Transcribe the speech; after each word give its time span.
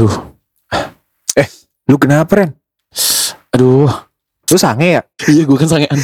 Aduh. 0.00 0.16
Eh, 1.36 1.44
lu 1.92 2.00
kenapa 2.00 2.32
Ren? 2.40 2.56
Aduh. 3.52 3.92
Lu 4.48 4.56
sange 4.56 4.96
ya? 4.96 5.04
Iya 5.28 5.44
gue 5.44 5.58
kan 5.60 5.68
sangean. 5.68 6.00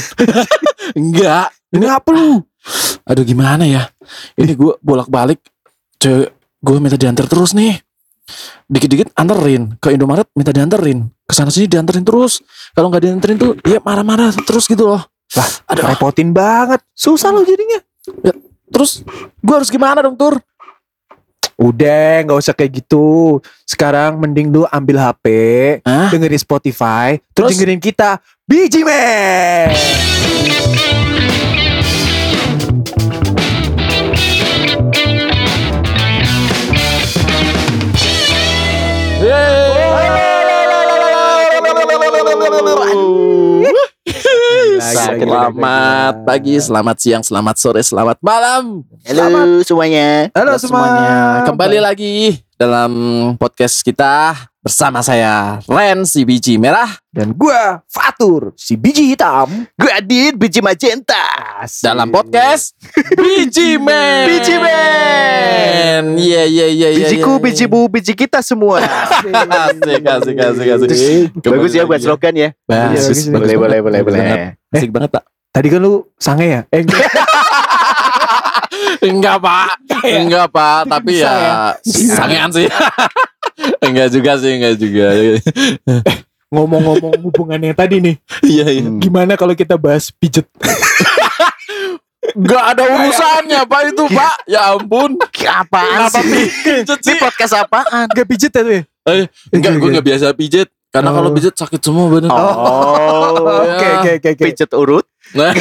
Enggak. 1.00 1.48
Kenapa 1.72 2.12
lu? 2.12 2.44
Aduh 3.08 3.24
gimana 3.24 3.64
ya. 3.64 3.88
Ini 4.36 4.52
gue 4.52 4.76
bolak-balik. 4.84 5.40
Cewek 5.96 6.28
gue 6.60 6.76
minta 6.76 7.00
diantar 7.00 7.24
terus 7.24 7.56
nih. 7.56 7.80
Dikit-dikit 8.68 9.16
anterin. 9.16 9.80
Ke 9.80 9.96
Indomaret 9.96 10.28
minta 10.36 10.52
dianterin. 10.52 11.08
Ke 11.24 11.32
sana 11.32 11.48
sini 11.48 11.64
dianterin 11.64 12.04
terus. 12.04 12.44
Kalau 12.76 12.92
nggak 12.92 13.00
dianterin 13.00 13.40
tuh 13.40 13.56
dia 13.64 13.80
marah-marah 13.80 14.28
terus 14.44 14.68
gitu 14.68 14.92
loh. 14.92 15.00
Lah, 15.32 15.48
Aduh. 15.72 15.88
repotin 15.88 16.36
banget. 16.36 16.84
Susah 16.92 17.32
lo 17.32 17.40
jadinya. 17.48 17.80
Terus 18.68 19.00
gue 19.40 19.54
harus 19.56 19.72
gimana 19.72 20.04
dong 20.04 20.20
Tur? 20.20 20.36
Udah, 21.56 22.20
nggak 22.20 22.36
usah 22.36 22.52
kayak 22.52 22.84
gitu. 22.84 23.40
Sekarang 23.64 24.20
mending 24.20 24.52
lu 24.52 24.68
ambil 24.68 25.00
HP, 25.00 25.26
Hah? 25.80 26.12
dengerin 26.12 26.36
Spotify, 26.36 27.16
terus, 27.32 27.32
Terus? 27.32 27.50
dengerin 27.56 27.80
kita 27.80 28.20
Biji 28.44 28.84
Man. 28.84 29.72
Selamat 44.86 46.14
pagi, 46.22 46.54
selamat 46.62 46.96
siang, 47.02 47.22
selamat 47.26 47.56
sore, 47.58 47.82
selamat 47.82 48.22
malam. 48.22 48.86
Halo 49.02 49.58
semuanya. 49.66 50.30
Halo 50.30 50.54
semuanya. 50.62 51.42
Kembali 51.42 51.78
lagi 51.82 52.38
dalam 52.54 52.92
podcast 53.34 53.82
kita 53.82 54.46
bersama 54.66 54.98
saya 54.98 55.62
Ren 55.70 56.02
si 56.02 56.26
biji 56.26 56.58
merah 56.58 56.90
Dan 57.14 57.30
gua 57.38 57.86
Fatur, 57.86 58.50
si 58.58 58.74
biji 58.74 59.14
hitam. 59.14 59.46
Gue 59.78 59.88
Adit 59.94 60.34
biji 60.34 60.58
magenta. 60.58 61.14
dalam 61.80 62.10
podcast 62.10 62.74
Biji 63.14 63.78
Man. 63.86 64.26
Biji 64.26 64.58
Man. 64.58 66.18
Iya 66.18 66.42
iya 66.44 66.66
iya 66.66 66.88
iya. 66.92 67.06
Bijiku, 67.06 67.38
iya, 67.38 67.42
biji 67.46 67.64
bu, 67.70 67.86
biji 67.88 68.12
kita 68.12 68.42
semua. 68.42 68.82
Asik 69.70 70.02
asik 70.04 70.36
asik 70.36 70.68
asik. 70.68 70.90
Bagus 71.40 71.72
ya 71.72 71.86
buat 71.86 72.02
slogan 72.02 72.34
ya. 72.34 72.50
Bagus. 72.66 73.06
Bagus, 73.06 73.32
Boleh, 73.32 73.56
boleh, 73.56 73.78
boleh, 73.80 74.00
boleh. 74.02 74.20
Asik 74.74 74.90
banget 74.90 75.14
pak. 75.14 75.24
Tadi 75.54 75.72
kan 75.72 75.80
lu 75.80 76.04
sange 76.20 76.46
ya? 76.52 76.60
Eh, 76.68 76.84
enggak. 79.02 79.36
Pak, 79.38 79.68
enggak 80.02 80.46
pak, 80.48 80.78
tapi 80.86 81.12
Bisa 81.14 81.30
ya 81.30 81.54
sangean 82.16 82.50
sih. 82.50 82.66
enggak 83.86 84.08
juga 84.10 84.32
sih, 84.36 84.52
enggak 84.52 84.74
juga. 84.76 85.06
Ngomong-ngomong 86.46 87.18
hubungannya 87.20 87.72
tadi 87.72 87.98
nih, 87.98 88.14
Iya 88.40 88.66
iya. 88.70 88.82
Hmm. 88.84 88.98
gimana 88.98 89.34
kalau 89.34 89.52
kita 89.52 89.74
bahas 89.74 90.08
pijet? 90.10 90.46
Enggak 92.28 92.64
ada 92.74 92.82
urusannya 92.86 93.60
pak 93.64 93.80
itu 93.86 94.04
pak. 94.08 94.34
Ya 94.46 94.70
ampun. 94.70 95.16
Apaan 95.42 96.10
Kenapa 96.10 96.20
sih? 96.20 96.46
pijet 96.60 96.98
Ini 96.98 97.02
sih? 97.02 97.16
podcast 97.16 97.54
apaan? 97.56 98.06
Enggak 98.06 98.26
pijet 98.26 98.50
ya 98.50 98.60
tuh 98.60 98.74
ya? 98.74 98.82
Eh, 99.06 99.24
enggak, 99.50 99.72
gue 99.76 99.88
enggak 99.90 100.06
biasa 100.06 100.26
pijet. 100.34 100.68
Karena 100.86 101.10
kalau 101.12 101.28
Oh. 101.28 101.34
pijet 101.34 101.54
sakit 101.54 101.80
semua 101.80 102.06
bener. 102.08 102.28
Oh, 102.28 103.36
Oke 103.68 103.86
oke 103.90 104.10
oke 104.16 104.28
oke. 104.32 104.44
pijet 104.44 104.70
urut. 104.72 105.06
Nah, 105.36 105.52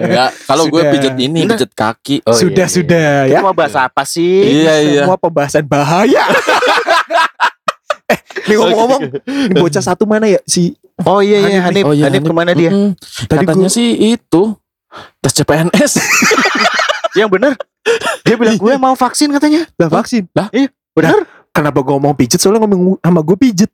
enggak. 0.00 0.30
Kalau 0.46 0.64
gue 0.70 0.82
pijet 0.94 1.14
ini, 1.18 1.44
Enggak. 1.44 1.58
pijet 1.60 1.72
kaki. 1.74 2.16
Oh, 2.24 2.32
sudah 2.32 2.64
iya, 2.64 2.70
iya. 2.70 2.76
sudah 2.78 3.08
ya. 3.26 3.38
Kita 3.42 3.44
mau 3.44 3.56
bahas 3.56 3.74
apa 3.74 4.02
sih? 4.06 4.62
Iya 4.62 4.74
iya. 4.80 5.02
Semua 5.04 5.18
pembahasan 5.18 5.64
bahaya. 5.66 6.24
eh, 8.12 8.18
ini 8.46 8.54
ngomong-ngomong, 8.56 9.00
ini 9.26 9.54
bocah 9.58 9.82
satu 9.82 10.06
mana 10.08 10.30
ya 10.30 10.40
si 10.48 10.78
Oh 11.06 11.22
iya 11.22 11.38
iya, 11.46 11.62
Hanif 11.62 11.62
Hanif. 11.66 11.84
Oh, 11.86 11.94
iya, 11.94 12.04
Hanif 12.10 12.22
Hanif. 12.22 12.30
ke 12.30 12.34
mana 12.34 12.50
dia? 12.54 12.70
Mm-mm. 12.74 12.90
Tadi 13.30 13.44
Katanya 13.46 13.68
gua- 13.70 13.76
sih 13.76 13.88
itu 13.94 14.42
tes 15.22 15.32
CPNS. 15.36 15.92
Yang 17.18 17.28
bener. 17.38 17.52
Dia 18.26 18.34
bilang 18.34 18.56
gue 18.58 18.72
mau 18.78 18.94
vaksin 18.98 19.30
katanya. 19.30 19.62
lah 19.78 19.88
vaksin? 19.90 20.26
Lah? 20.34 20.50
Iya, 20.50 20.68
benar. 20.94 21.22
Kenapa 21.54 21.78
gue 21.82 21.94
ngomong 21.94 22.14
pijet 22.18 22.38
soalnya 22.42 22.62
ngomong 22.66 22.98
sama 22.98 23.20
gue 23.22 23.36
pijet. 23.38 23.70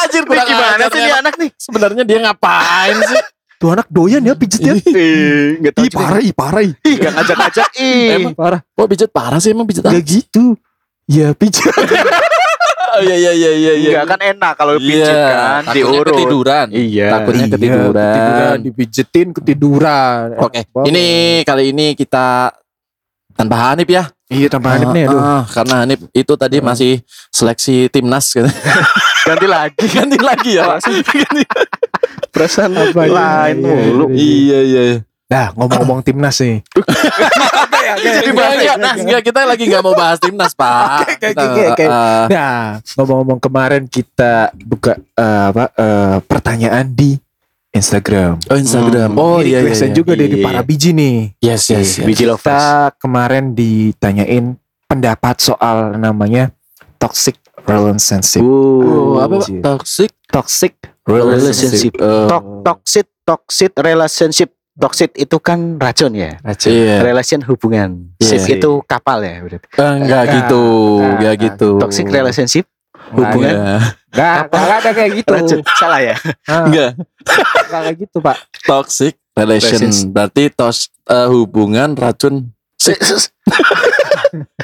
Anjir, 0.00 0.24
gimana 0.26 0.84
sih 0.90 1.00
dia 1.02 1.16
anak 1.18 1.34
nih? 1.38 1.50
Sebenarnya 1.58 2.02
dia 2.06 2.18
ngapain 2.22 2.96
sih? 2.98 3.20
Tuh 3.60 3.68
anak 3.70 3.86
doyan 3.86 4.24
ya 4.24 4.32
pijet 4.32 4.60
ya. 4.62 4.72
Eh, 4.72 5.60
enggak 5.60 5.72
tahu 5.76 5.84
Ih 5.84 5.90
juga. 5.90 6.00
parah, 6.00 6.18
ih 6.18 6.32
parah, 6.32 6.62
ih. 6.62 6.72
Ih, 6.80 6.96
gak 6.96 7.12
ngajak-ngajak. 7.12 7.68
Ih. 7.78 8.08
Emang 8.16 8.32
parah. 8.32 8.60
Kok 8.66 8.88
pijet 8.88 9.10
parah 9.10 9.36
sih 9.36 9.52
emang 9.52 9.64
pijet 9.64 9.84
apa? 9.84 9.92
Gak 9.92 10.04
gitu. 10.06 10.56
Ya 11.06 11.30
pijet. 11.32 11.68
Oh 12.90 12.98
iya 12.98 13.14
iya 13.14 13.30
iya 13.30 13.50
iya 13.54 13.72
iya. 13.76 13.90
Enggak 13.94 14.06
kan 14.08 14.20
enak 14.26 14.52
kalau 14.56 14.74
pijet 14.76 15.06
kan 15.06 15.62
takutnya 15.62 15.74
diurut. 15.78 16.10
ketiduran. 16.10 16.66
Iya. 16.70 17.06
Takutnya 17.08 17.44
Iya, 17.44 17.52
ketiduran. 17.54 17.94
Ketiduran, 18.10 18.58
dipijetin, 18.60 19.28
ketiduran. 19.30 20.22
Oke, 20.36 20.58
Enak 20.58 20.66
banget. 20.66 20.86
ini 20.90 21.06
kali 21.44 21.64
ini 21.70 21.86
kita 21.94 22.50
tanpa 23.32 23.56
Hanif 23.62 23.86
ya. 23.86 24.10
Iya 24.26 24.46
tambah 24.48 24.70
Hanif 24.70 24.90
nih 24.90 25.06
aduh. 25.06 25.22
ah, 25.22 25.46
karena 25.46 25.74
Hanif 25.80 26.02
itu 26.10 26.32
tadi 26.34 26.58
Ah. 26.58 26.66
masih 26.66 26.92
seleksi 27.30 27.86
timnas 27.88 28.26
gitu. 28.26 28.50
Ganti 29.28 29.46
lagi. 29.46 29.86
Ganti 29.86 30.18
lagi 30.18 30.50
ya. 30.58 30.62
Pak. 30.66 30.78
Ganti. 31.06 31.42
Perasaan 32.30 32.70
Apa 32.72 33.04
ya? 33.04 33.10
lain 33.10 33.56
Iya, 33.56 33.74
mulu. 33.84 34.04
Iya 34.10 34.58
iya. 34.62 34.82
iya. 34.86 34.98
Nah 35.26 35.46
ngomong-ngomong 35.54 36.02
timnas 36.02 36.38
nih. 36.38 36.58
Jadi 38.00 38.30
bahas 38.32 38.54
timnas. 38.56 38.96
Enggak, 38.98 39.22
kita 39.24 39.40
lagi 39.44 39.64
nggak 39.66 39.82
mau 39.82 39.94
bahas 39.94 40.18
timnas, 40.18 40.52
Pak. 40.54 40.86
Oke, 41.00 41.14
oke, 41.14 41.26
Kita, 41.30 41.42
oke, 41.44 41.62
oke. 41.70 41.84
ah, 41.86 42.24
Nah 42.26 42.58
ngomong-ngomong 42.96 43.38
kemarin 43.38 43.82
kita 43.86 44.50
buka 44.56 44.94
eh, 44.96 45.44
apa 45.50 45.64
eh, 45.74 46.16
pertanyaan 46.24 46.86
di 46.86 47.14
Instagram. 47.70 48.42
oh 48.42 48.58
Instagram. 48.58 49.10
Hmm. 49.14 49.22
Oh 49.22 49.38
iya 49.38 49.58
iya. 49.58 49.58
requestan 49.62 49.94
iya. 49.94 49.96
juga 49.96 50.12
dari 50.14 50.34
Iya. 50.34 50.42
para 50.42 50.60
biji 50.62 50.90
nih. 50.90 51.16
Yes 51.38 51.70
yes. 51.70 51.98
yes. 51.98 52.06
Biji 52.06 52.26
lovers. 52.26 52.42
Kita 52.42 52.62
kemarin 52.98 53.54
ditanyain 53.54 54.58
pendapat 54.86 55.38
soal 55.38 55.94
namanya 55.94 56.50
toxic 56.98 57.38
relationship. 57.62 58.42
Oh, 58.42 59.22
apa 59.22 59.38
Pak? 59.38 59.46
Anjir. 59.46 59.62
Toxic 59.62 60.10
Toxic 60.30 60.74
Relationship. 61.06 61.94
Oh. 61.98 62.26
Tok 62.30 62.44
toxic 62.62 63.06
toxic 63.26 63.70
relationship. 63.76 64.50
Toxic 64.80 65.10
itu 65.12 65.36
kan 65.42 65.76
racun 65.76 66.14
ya. 66.14 66.38
Racun. 66.40 66.70
Iya. 66.72 67.02
Relation 67.04 67.40
hubungan. 67.44 68.14
Iya. 68.16 68.38
Ship 68.38 68.56
itu 68.56 68.80
kapal 68.86 69.20
ya 69.20 69.42
berarti. 69.42 69.66
Enggak 69.74 69.98
Enggak. 70.00 70.22
gitu, 70.32 70.62
Enggak. 70.62 71.12
enggak 71.18 71.34
gitu. 71.36 71.68
Toxic 71.78 72.06
relationship 72.08 72.66
Hubungan. 73.10 73.50
Iya. 73.50 73.76
Nggak, 74.14 74.38
nggak 74.54 74.78
ada 74.80 74.90
kayak 74.94 75.10
gitu. 75.18 75.32
racun. 75.34 75.58
Salah 75.76 76.00
ya? 76.00 76.14
Ah, 76.46 76.62
Enggak. 76.64 76.90
nggak 77.66 77.80
kayak 77.82 77.96
gitu 77.98 78.16
pak. 78.22 78.36
Toxic 78.62 79.14
relation 79.34 79.78
Relations. 79.82 79.96
berarti 80.06 80.44
tos 80.54 80.78
eh, 81.10 81.26
hubungan 81.26 81.98
racun 81.98 82.54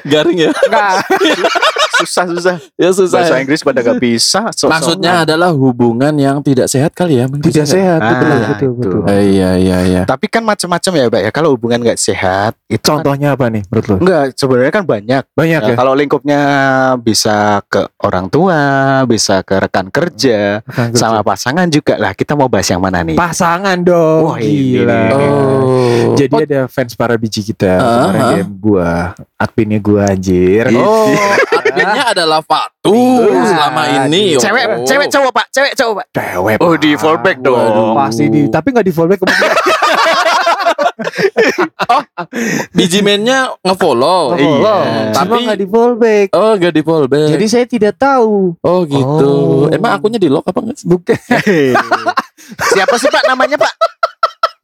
garing 0.07 0.39
ya. 0.39 0.51
Enggak. 0.55 0.95
susah 1.99 2.25
susah. 2.29 2.57
Ya 2.75 2.91
susah. 2.91 3.19
Bahasa 3.19 3.35
ya. 3.35 3.41
Inggris 3.41 3.61
pada 3.61 3.81
gak 3.81 3.97
bisa. 3.97 4.41
sok-sokan. 4.49 4.73
Maksudnya 4.73 5.13
adalah 5.23 5.51
hubungan 5.51 6.13
yang 6.13 6.39
tidak 6.41 6.67
sehat 6.67 6.93
kali 6.93 7.17
ya. 7.17 7.25
mungkin 7.25 7.45
Tidak 7.45 7.65
sehat. 7.65 7.99
Ah, 7.99 8.09
betul, 8.13 8.29
betul, 8.29 8.47
itu. 8.51 8.69
betul. 8.77 9.01
Eh, 9.09 9.23
iya 9.33 9.51
iya 9.55 9.79
iya. 9.83 10.03
Tapi 10.05 10.27
kan 10.27 10.43
macam-macam 10.43 10.93
ya, 10.93 11.05
Mbak 11.07 11.23
ya. 11.23 11.31
Kalau 11.31 11.49
hubungan 11.51 11.79
nggak 11.81 11.97
sehat, 11.97 12.53
itu 12.67 12.81
kan- 12.81 13.01
Contohnya 13.01 13.33
apa 13.33 13.49
nih 13.49 13.63
menurut 13.67 13.87
lo? 13.87 13.97
enggak 13.99 14.25
sebenarnya 14.35 14.73
kan 14.73 14.85
banyak. 14.85 15.23
Banyak 15.33 15.55
Ya, 15.59 15.69
ya. 15.69 15.75
Kalau 15.75 15.93
lingkupnya 15.93 16.41
bisa 16.99 17.37
ke 17.65 17.87
orang 17.99 18.27
tua, 18.27 18.61
bisa 19.05 19.41
ke 19.41 19.57
rekan 19.59 19.89
kerja, 19.89 20.61
Rekan 20.63 20.91
kerja. 20.91 20.99
sama 20.99 21.21
pasangan 21.21 21.67
juga 21.67 21.97
lah. 21.97 22.13
Kita 22.13 22.35
mau 22.35 22.47
bahas 22.47 22.67
yang 22.67 22.79
mana 22.79 23.01
nih? 23.01 23.17
pasangan 23.17 23.79
dong. 23.79 24.23
Wah, 24.27 24.39
ini 24.39 24.77
gila. 24.77 25.01
nih. 25.09 25.29
Oh. 25.29 26.15
Jadi 26.15 26.35
ada 26.47 26.61
fans 26.67 26.93
para 26.93 27.15
biji 27.15 27.41
kita 27.43 27.79
kemarin 27.79 28.19
ah. 28.19 28.31
DM 28.35 28.51
gua, 28.57 28.91
adminnya 29.37 29.79
gua 29.79 30.03
anjir. 30.09 30.65
Oh, 30.73 31.09
adminnya 31.79 32.05
adalah 32.09 32.41
Fatur 32.41 33.29
Iya. 33.29 33.45
selama 33.45 33.83
ini. 34.03 34.23
Cewek, 34.37 34.65
Oh. 34.67 34.85
cewek 34.85 35.09
cowok 35.09 35.31
pak, 35.31 35.47
cewek 35.51 35.73
cowok 35.75 35.95
pak. 35.95 36.07
Cewek. 36.11 36.57
Oh 36.59 36.75
di 36.75 36.91
fallback 36.95 37.37
Waduh. 37.39 37.53
dong. 37.53 37.95
Pasti 37.95 38.25
di, 38.27 38.41
tapi 38.49 38.69
nggak 38.71 38.83
di 38.83 38.93
fallback 38.93 39.19
kemudian. 39.21 39.53
Biji 42.73 43.01
man-nya 43.01 43.53
nge-follow. 43.61 44.35
Nge-follow. 44.35 44.81
Iya. 44.83 45.13
Cuma 45.13 45.25
Tapi- 45.27 45.45
nggak 45.47 45.59
di 45.59 45.67
fallback. 45.67 46.27
Oh, 46.33 46.53
enggak 46.55 46.73
di 46.73 46.83
fallback. 46.83 47.29
Jadi 47.31 47.47
saya 47.47 47.65
tidak 47.67 47.95
tahu. 47.97 48.57
oh 48.57 48.81
gitu. 48.85 49.31
Oh. 49.67 49.75
Emang 49.75 49.93
akunnya 49.95 50.19
di 50.19 50.29
lock 50.29 50.47
apa 50.47 50.59
enggak? 50.63 50.79
Bukan. 50.83 51.19
Siapa 52.73 52.95
sih 52.97 53.09
pak 53.09 53.25
namanya 53.27 53.57
pak? 53.57 53.73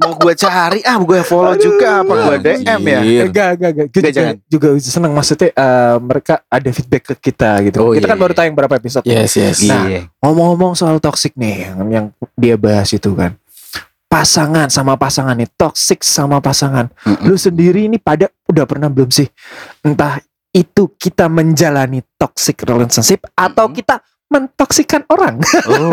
Mau 0.03 0.13
gue 0.19 0.35
cari 0.35 0.81
ah, 0.83 0.99
gue 0.99 1.21
follow 1.23 1.55
juga 1.55 2.03
apa 2.03 2.13
gue 2.13 2.37
DM 2.43 2.83
ya? 2.83 3.01
Enggak, 3.27 3.49
enggak, 3.57 3.71
enggak. 3.71 3.89
Kita 3.95 4.09
juga, 4.09 4.17
jangan. 4.19 4.35
juga 4.51 4.69
senang 4.83 5.13
maksudnya 5.15 5.49
eh, 5.55 5.97
mereka 6.03 6.35
ada 6.51 6.71
feedback 6.75 7.05
ke 7.13 7.15
kita 7.31 7.51
gitu. 7.71 7.77
Oh, 7.79 7.91
kita 7.95 8.07
iya, 8.07 8.13
kan 8.13 8.19
baru 8.19 8.33
iya. 8.35 8.39
tayang 8.43 8.57
berapa 8.59 8.75
episode. 8.77 9.05
Yes, 9.07 9.33
yes. 9.39 9.59
Nah, 9.67 9.85
Iya. 9.87 10.01
Ngomong-ngomong 10.23 10.73
soal 10.79 10.99
toxic 10.99 11.35
nih 11.39 11.71
yang, 11.71 11.77
yang 11.91 12.07
dia 12.35 12.55
bahas 12.59 12.91
itu 12.91 13.11
kan. 13.15 13.35
Pasangan 14.11 14.69
sama 14.69 15.01
pasangan 15.01 15.33
nih, 15.33 15.49
toxic 15.57 16.05
sama 16.05 16.43
pasangan. 16.45 16.93
Mm-mm. 17.09 17.33
Lu 17.33 17.41
sendiri 17.41 17.89
ini 17.89 17.97
pada 17.97 18.29
udah 18.45 18.65
pernah 18.69 18.93
belum 18.93 19.09
sih? 19.09 19.25
Entah 19.81 20.21
itu 20.53 20.93
kita 21.01 21.33
menjalani 21.33 22.05
toxic 22.21 22.61
relationship 22.69 23.25
atau 23.33 23.73
Mm-mm. 23.73 23.79
kita 23.81 24.05
mentoksikan 24.33 25.05
orang? 25.13 25.37
Oh. 25.69 25.93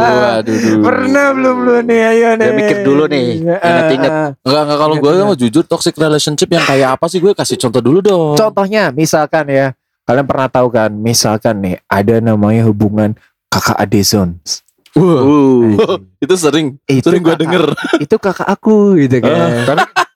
Waduh. 0.00 0.56
duh. 0.56 0.80
Pernah 0.80 1.26
belum 1.36 1.56
lu 1.68 1.76
nih? 1.84 2.00
Ayo 2.00 2.28
nih. 2.34 2.48
Dia 2.48 2.56
mikir 2.56 2.76
dulu 2.80 3.04
nih, 3.04 3.26
inget-inget. 3.44 4.10
Eh, 4.10 4.28
Enggak 4.48 4.62
enggak 4.64 4.78
kalau 4.80 4.94
gue 4.96 5.12
mau 5.20 5.36
jujur 5.36 5.64
toxic 5.68 5.94
relationship 6.00 6.48
yang 6.48 6.64
kayak 6.64 6.96
apa 6.96 7.04
sih 7.12 7.20
gue 7.20 7.36
kasih 7.36 7.60
contoh 7.60 7.84
dulu 7.84 7.98
dong. 8.00 8.34
Contohnya 8.40 8.88
misalkan 8.90 9.44
ya, 9.52 9.76
kalian 10.08 10.24
pernah 10.24 10.48
tahu 10.48 10.72
kan, 10.72 10.90
misalkan 10.90 11.60
nih 11.60 11.76
ada 11.84 12.24
namanya 12.24 12.64
hubungan 12.64 13.12
kakak 13.52 13.76
ade 13.76 14.00
zones. 14.00 14.64
Wah, 14.96 15.20
Uh. 15.22 15.76
itu 16.24 16.34
sering 16.34 16.74
Itu 16.88 17.12
sering 17.12 17.22
gue 17.22 17.36
denger. 17.36 17.70
Itu 18.00 18.16
kakak 18.18 18.48
aku 18.48 18.96
gitu 18.98 19.20
kan. 19.20 19.62
Tapi 19.68 19.84
ini 19.84 20.07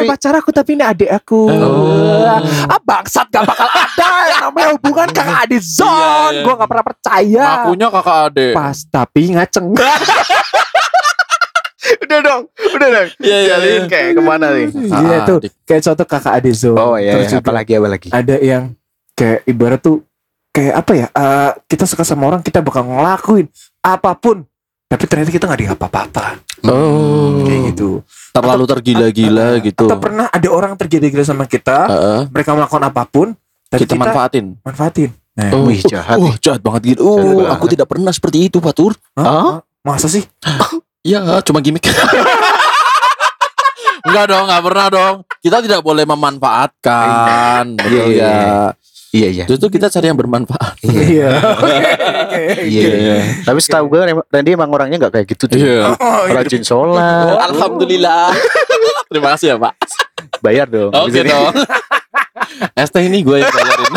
bukan 0.00 0.02
tapi- 0.02 0.10
pacar 0.10 0.32
aku 0.34 0.50
tapi 0.50 0.70
ini 0.72 0.82
adik 0.82 1.10
aku. 1.12 1.40
Oh. 1.46 2.38
Ah 2.66 2.80
bangsat 2.80 3.28
gak 3.28 3.44
bakal 3.44 3.68
ada 3.68 4.08
yang 4.26 4.40
namanya 4.46 4.68
hubungan 4.74 5.08
kakak 5.10 5.38
adik 5.44 5.60
Iya, 5.60 5.68
zone. 5.76 6.32
iya. 6.32 6.42
Gue 6.42 6.54
gak 6.54 6.68
pernah 6.68 6.86
percaya. 6.86 7.44
Ngakunya 7.46 7.86
kakak 7.90 8.16
ade. 8.26 8.46
Pas 8.50 8.78
tapi 8.86 9.20
ngaceng. 9.30 9.66
udah 12.00 12.18
dong, 12.20 12.42
udah 12.70 12.88
dong. 12.90 13.08
Iya 13.18 13.36
iya. 13.38 13.48
Jalin 13.50 13.82
kayak 13.86 14.08
ke 14.12 14.22
mana 14.22 14.46
nih? 14.52 14.68
Iya 14.70 15.16
Ah, 15.16 15.24
tuh 15.24 15.38
adik. 15.38 15.52
kayak 15.64 15.82
contoh 15.82 16.06
kakak 16.06 16.32
adik 16.34 16.54
zone. 16.54 16.76
Oh 16.76 16.94
iya, 16.94 17.12
Terus 17.14 17.30
iya. 17.30 17.38
apalagi 17.38 17.72
apa 17.74 17.88
lagi? 17.88 18.08
ada 18.10 18.36
yang 18.36 18.62
kayak 19.12 19.40
ibarat 19.44 19.80
tuh 19.80 20.04
kayak 20.50 20.74
apa 20.76 20.92
ya? 20.94 21.06
eh, 21.08 21.50
kita 21.66 21.84
suka 21.84 22.02
sama 22.02 22.26
orang 22.26 22.40
kita 22.40 22.60
bakal 22.60 22.84
ngelakuin 22.84 23.46
apa 23.80 24.12
pun. 24.14 24.44
Tapi 24.90 25.04
ternyata 25.06 25.30
kita 25.30 25.46
nggak 25.46 25.60
diapa-apa. 25.64 26.02
Oh. 26.66 27.46
Kayak 27.46 27.60
gitu. 27.72 28.02
Terlalu 28.34 28.64
tergila-gila 28.66 29.48
Atau- 29.54 29.64
gitu. 29.64 29.86
Atau 29.86 29.98
pernah 29.98 30.26
ada 30.26 30.48
orang 30.50 30.74
tergila-gila 30.74 31.22
sama 31.22 31.46
kita, 31.46 31.86
Heeh. 31.86 32.20
mereka 32.28 32.50
melakukan 32.52 32.82
apa 32.84 33.02
pun, 33.06 33.38
tapi 33.66 33.86
kita, 33.86 33.94
kita, 33.94 34.02
manfaatin. 34.02 34.46
manfaatin. 34.60 35.10
Nah, 35.30 35.50
Oh, 35.54 35.70
Wih, 35.70 35.78
jahat 35.80 36.18
Oh, 36.18 36.26
nih. 36.26 36.34
jahat 36.42 36.58
banget 36.60 36.98
gitu. 36.98 37.06
Jahat 37.06 37.22
Oh, 37.24 37.38
banget. 37.38 37.54
aku 37.54 37.66
tidak 37.70 37.86
pernah 37.86 38.10
seperti 38.10 38.50
itu, 38.50 38.58
Fatur. 38.58 38.92
Hah? 39.14 39.24
Hah? 39.24 39.54
Masa 39.80 40.10
sih? 40.10 40.26
Iya, 41.00 41.38
cuma 41.40 41.62
gimmick. 41.62 41.86
Enggak 44.00 44.26
dong, 44.26 44.48
enggak 44.48 44.64
pernah 44.64 44.86
dong. 44.88 45.14
Kita 45.38 45.60
tidak 45.60 45.80
boleh 45.80 46.04
memanfaatkan. 46.04 47.76
Iya, 47.78 48.04
ya. 48.10 48.36
Iya, 49.10 49.28
iya. 49.34 49.44
Justru 49.50 49.74
kita 49.74 49.90
cari 49.90 50.06
yang 50.06 50.18
bermanfaat. 50.18 50.74
Iya. 50.86 51.30
Iya, 52.60 52.88
iya. 52.94 53.16
Tapi 53.42 53.58
setahu 53.58 53.90
gue 53.90 54.00
Randy 54.30 54.54
emang 54.54 54.70
orangnya 54.70 54.96
nggak 55.02 55.12
kayak 55.18 55.26
gitu 55.34 55.44
tuh. 55.50 55.58
Iya. 55.58 55.92
Oh, 55.98 56.22
iya. 56.30 56.40
Rajin 56.40 56.62
sholat. 56.62 57.36
Alhamdulillah. 57.50 58.30
Terima 59.10 59.34
kasih 59.34 59.46
ya, 59.52 59.56
Pak. 59.58 59.74
Bayar 60.38 60.70
dong. 60.70 60.94
Oke 60.94 61.20
dong. 61.26 61.52
ST 62.86 62.96
ini 63.02 63.26
gue 63.26 63.36
yang 63.42 63.50
bayarin. 63.50 63.92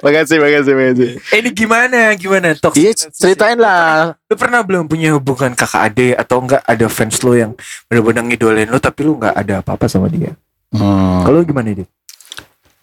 makasih, 0.00 0.36
makasih, 0.38 0.72
makasih. 0.78 1.10
Eh, 1.34 1.38
ini 1.42 1.50
gimana? 1.52 2.14
Gimana? 2.14 2.54
Iya, 2.54 2.62
Toxic. 2.62 3.10
ceritain 3.12 3.58
lah. 3.58 4.14
Lu 4.30 4.34
pernah 4.38 4.62
belum 4.62 4.86
punya 4.86 5.12
hubungan 5.18 5.52
kakak 5.58 5.92
ade 5.92 6.08
atau 6.14 6.38
enggak 6.38 6.62
ada 6.64 6.86
fans 6.86 7.18
lu 7.26 7.34
yang 7.34 7.52
benar-benar 7.90 8.22
ngidolain 8.30 8.68
lu 8.70 8.78
tapi 8.78 9.02
lu 9.02 9.18
enggak 9.18 9.34
ada 9.34 9.60
apa-apa 9.60 9.90
sama 9.90 10.06
dia? 10.06 10.32
Hmm. 10.70 11.26
Kalau 11.26 11.42
gimana 11.42 11.74
dia? 11.74 11.86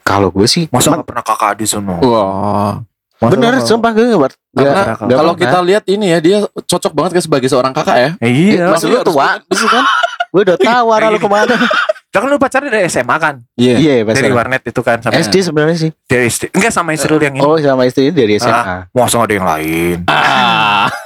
Kalau 0.04 0.30
gue 0.30 0.44
sih, 0.46 0.68
Masa 0.68 0.92
enggak 0.92 1.08
pernah 1.08 1.24
kakak 1.24 1.50
ade 1.56 1.66
sono? 1.66 1.96
Wah. 2.00 2.84
Masa 3.18 3.32
bener, 3.32 3.56
nggak- 3.56 3.66
sumpah 3.66 3.92
gue 3.92 4.04
nggak- 4.04 4.36
Karena 4.54 4.84
kalau 5.00 5.34
kita 5.34 5.58
lihat 5.64 5.84
ini 5.88 6.06
ya, 6.12 6.20
dia 6.20 6.38
cocok 6.46 6.92
banget 6.92 7.12
kayak 7.18 7.26
sebagai 7.26 7.48
seorang 7.48 7.72
kakak 7.72 7.96
ya. 7.96 8.10
Eh, 8.20 8.32
iya. 8.32 8.68
Maksud 8.70 8.88
lu 8.88 9.00
tua? 9.02 9.40
kan? 9.40 9.84
gue 10.34 10.42
udah 10.44 10.58
tahu 10.58 10.88
arah 10.92 11.08
lu 11.08 11.18
ke 11.18 11.30
mana. 11.30 11.56
Lah 12.14 12.22
kan 12.22 12.30
lu 12.30 12.38
pacaran 12.38 12.70
dari 12.70 12.86
SMA 12.86 13.16
kan? 13.18 13.42
Iya. 13.58 13.74
Iya, 13.74 13.94
Dari 14.06 14.30
pacaran. 14.30 14.38
warnet 14.38 14.62
itu 14.64 14.82
kan 14.86 15.02
sampai 15.02 15.18
SD 15.20 15.36
sebenarnya 15.42 15.78
sih. 15.80 15.92
dari 16.06 16.30
SD. 16.30 16.54
Enggak 16.54 16.70
sama 16.70 16.94
istri 16.94 17.10
lu 17.10 17.18
yang 17.18 17.34
ini. 17.34 17.42
Oh, 17.42 17.58
sama 17.58 17.90
istri 17.90 18.06
ini 18.06 18.14
dari 18.14 18.38
SMA. 18.38 18.86
Masa 18.88 19.18
nggak 19.18 19.26
ada 19.26 19.34
yang 19.34 19.48
lain? 19.50 19.98
Ah. 20.06 20.88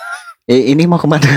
Eh, 0.48 0.72
ini 0.72 0.88
mau 0.88 0.96
ke 0.96 1.04
mana? 1.04 1.28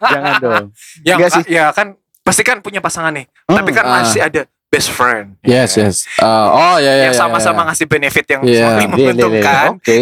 Jangan 0.00 0.32
dong. 0.38 0.64
Ya, 1.02 1.18
Enggak 1.18 1.30
sih. 1.34 1.42
ya 1.50 1.74
kan 1.74 1.98
pasti 2.22 2.40
kan 2.40 2.62
punya 2.62 2.78
pasangan 2.78 3.10
nih. 3.10 3.26
Hmm, 3.44 3.58
Tapi 3.58 3.70
kan 3.70 3.84
ah. 3.84 3.90
masih 4.00 4.22
ada 4.22 4.46
best 4.74 4.90
friend. 4.90 5.38
Yes, 5.40 5.70
Ya. 5.72 5.86
yes. 5.86 5.96
Ah, 6.18 6.50
oh, 6.50 6.76
ya, 6.76 6.90
ya. 6.90 7.02
Yang 7.06 7.14
ya, 7.14 7.20
sama-sama 7.20 7.62
ya. 7.62 7.66
ngasih 7.70 7.86
benefit 7.86 8.26
yang 8.26 8.42
Iya. 8.42 8.58
saling 8.58 8.58
Iya, 8.58 8.74
iya, 8.74 8.82
iya. 8.82 8.90
menguntungkan. 8.90 9.64
Oke. 9.70 9.96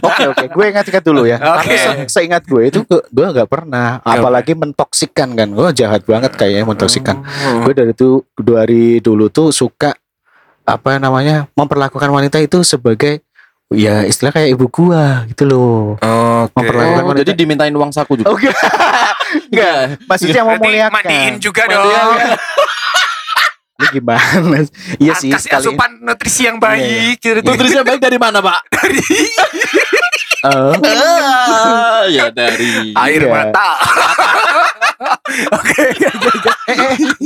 Oke, 0.00 0.22
oke. 0.28 0.44
Gue 0.48 0.64
ingat-ingat 0.70 1.02
dulu 1.02 1.22
ya. 1.24 1.36
Oke. 1.36 1.66
Tapi 1.66 1.74
se- 1.74 2.06
seingat 2.08 2.42
gue 2.44 2.62
itu 2.64 2.78
gue, 2.80 3.00
gue 3.02 3.26
gak 3.34 3.48
pernah. 3.48 3.98
Apalagi 4.00 4.54
mentoksikkan 4.54 5.34
kan. 5.34 5.48
Gue 5.50 5.66
jahat 5.72 6.06
banget 6.06 6.30
kayaknya 6.32 6.62
mentoksikkan. 6.64 7.18
Hmm. 7.18 7.66
Gue 7.66 7.74
dari 7.74 7.90
tuh 7.90 8.22
dari 8.32 9.02
dulu 9.02 9.26
tuh 9.26 9.50
suka 9.50 9.90
apa 10.62 10.98
namanya 10.98 11.46
memperlakukan 11.52 12.06
wanita 12.06 12.38
itu 12.38 12.62
sebagai 12.62 13.22
ya 13.68 14.02
istilah 14.02 14.30
kayak 14.30 14.54
ibu 14.54 14.66
gua 14.66 15.26
gitu 15.26 15.42
loh. 15.42 15.94
Oke. 15.96 16.54
Memperlakukan 16.54 17.02
Oh, 17.02 17.08
wanita. 17.08 17.22
jadi 17.22 17.32
dimintain 17.34 17.70
uang 17.70 17.90
saku 17.90 18.14
juga. 18.14 18.30
Oke. 18.30 18.46
Enggak, 19.46 19.98
maksudnya 20.04 20.42
memuliakan. 20.44 20.90
mandiin 20.92 21.34
juga 21.38 21.66
Mandiin. 21.66 21.82
dong. 21.82 22.18
Ini 23.76 23.86
gimana? 23.92 24.58
Iya 24.96 25.12
sih 25.14 25.28
Kasih 25.28 25.48
sekali. 25.48 25.62
asupan 25.68 25.90
nutrisi 26.00 26.42
yang 26.44 26.56
baik. 26.56 27.20
gitu. 27.20 27.40
Nutrisinya 27.40 27.84
baik 27.84 28.00
dari 28.00 28.16
mana, 28.16 28.40
Pak? 28.40 28.60
Dari 28.74 29.00
Ah, 30.46 32.06
ya 32.06 32.30
dari 32.38 32.94
air 32.94 33.20
Iya. 33.20 33.28
mata. 33.28 33.68
Oke. 35.58 35.84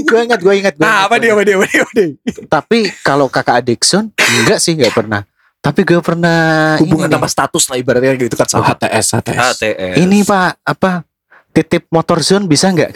gue 0.02 0.20
ingat, 0.24 0.40
gue 0.40 0.54
ingat. 0.56 0.74
gua 0.74 0.82
Nah, 0.82 0.94
ingat, 0.96 1.06
apa 1.06 1.16
dia, 1.18 1.30
apa 1.30 1.42
dia, 1.44 1.54
apa 1.54 1.66
dia, 1.66 1.80
apa 1.80 1.92
dia? 1.92 2.08
Tapi 2.48 2.78
kalau 3.00 3.28
kakak 3.28 3.60
Adikson 3.60 4.08
enggak 4.16 4.58
sih 4.58 4.72
enggak 4.72 4.90
pernah. 4.92 5.22
Tapi 5.60 5.84
gue 5.84 6.00
pernah 6.00 6.80
Hubungan 6.80 7.06
ini, 7.06 7.12
tanpa 7.12 7.28
status 7.28 7.68
lah 7.68 7.76
ibaratnya 7.76 8.16
gitu 8.16 8.32
kan 8.32 8.48
Oh, 8.56 8.64
HTS, 8.64 9.06
HTS. 9.14 9.40
HTS. 9.54 9.94
ini 10.00 10.24
Pak 10.24 10.64
apa 10.64 11.04
titip 11.52 11.92
motor 11.92 12.24
zone 12.24 12.48
bisa 12.48 12.72
nggak? 12.72 12.90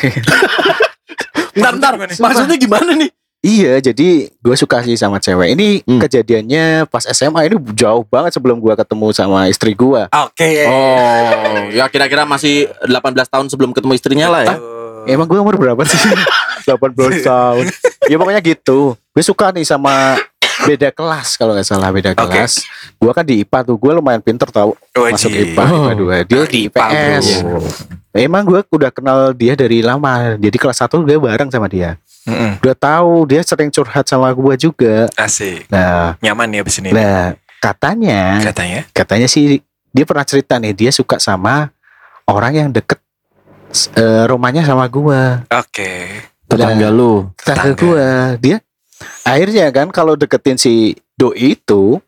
Bentar, 1.53 1.93
bentar. 1.95 2.17
Maksudnya 2.17 2.57
gimana 2.57 2.97
nih? 2.97 3.13
Iya, 3.45 3.77
jadi 3.79 4.09
gue 4.33 4.57
suka 4.57 4.81
sih 4.81 4.97
sama 4.97 5.19
cewek. 5.19 5.53
Ini 5.53 5.69
Hmm. 5.85 6.01
kejadiannya 6.01 6.65
pas 6.87 7.05
SMA 7.05 7.45
ini 7.45 7.57
jauh 7.73 8.01
banget 8.03 8.33
sebelum 8.33 8.57
gue 8.57 8.73
ketemu 8.73 9.13
sama 9.13 9.47
istri 9.47 9.73
gue. 9.73 10.03
Oke. 10.09 10.51
Oh, 10.65 11.29
ya 11.69 11.85
kira-kira 11.87 12.25
masih 12.25 12.73
18 12.83 12.97
tahun 13.29 13.47
sebelum 13.47 13.71
ketemu 13.71 13.93
istrinya 13.93 14.29
lah 14.29 14.43
ya. 14.43 14.57
Emang 15.07 15.29
gue 15.29 15.37
umur 15.37 15.55
berapa 15.55 15.85
sih? 15.85 16.01
18 16.65 16.97
tahun. 17.29 17.69
ya 18.03 18.17
pokoknya 18.17 18.41
gitu. 18.41 18.97
Gue 18.97 19.21
suka 19.23 19.53
nih 19.53 19.63
sama 19.63 20.17
beda 20.65 20.89
kelas 20.89 21.35
kalau 21.35 21.53
nggak 21.53 21.67
salah 21.67 21.91
beda 21.91 22.17
Oke. 22.17 22.25
kelas. 22.25 22.65
Gue 22.97 23.13
kan 23.13 23.21
di 23.23 23.45
IPA 23.45 23.59
tuh. 23.63 23.77
Gue 23.77 23.93
lumayan 23.93 24.19
pinter 24.19 24.49
tau 24.49 24.73
masuk 24.91 25.29
IPA, 25.29 25.61
IPA 25.61 25.93
2. 25.95 26.25
Dia 26.25 26.37
Oh, 26.39 26.47
di 26.47 26.59
IPA, 26.65 26.81
IPS. 26.83 27.27
bro. 27.39 27.61
Emang 28.15 28.47
gue 28.47 28.63
udah 28.65 28.89
kenal 28.89 29.35
dia 29.35 29.53
dari 29.53 29.83
lama. 29.83 30.39
Jadi 30.39 30.55
kelas 30.55 30.79
1 30.81 31.03
gue 31.03 31.19
bareng 31.19 31.51
sama 31.51 31.67
dia. 31.67 31.99
Mm-mm. 32.25 32.63
Udah 32.63 32.73
tahu 32.73 33.27
dia 33.27 33.43
sering 33.43 33.69
curhat 33.69 34.07
sama 34.07 34.31
gue 34.31 34.55
juga. 34.57 35.11
Asik. 35.13 35.67
Nah, 35.67 36.15
Nyaman 36.23 36.49
ya 36.49 36.63
abis 36.63 36.79
ini. 36.79 36.89
nah 36.89 37.35
katanya 37.59 38.39
Katanya. 38.41 38.81
katanya 38.93 39.25
sih 39.25 39.59
dia 39.89 40.05
pernah 40.05 40.23
cerita 40.23 40.57
nih 40.57 40.73
dia 40.73 40.91
suka 40.91 41.17
sama 41.17 41.73
orang 42.25 42.53
yang 42.55 42.69
deket 42.71 43.03
eh, 43.93 44.25
rumahnya 44.25 44.63
sama 44.63 44.87
gue. 44.87 45.21
Oke. 45.51 45.93
Tetangga 46.47 46.89
lu. 46.89 47.29
tetangga 47.35 47.75
Tetangga. 47.75 47.83
gue 47.83 48.07
dia 48.39 48.57
akhirnya 49.23 49.67
kan 49.69 49.89
kalau 49.91 50.15
deketin 50.15 50.55
si 50.55 50.95
doi 51.15 51.57
itu 51.57 51.99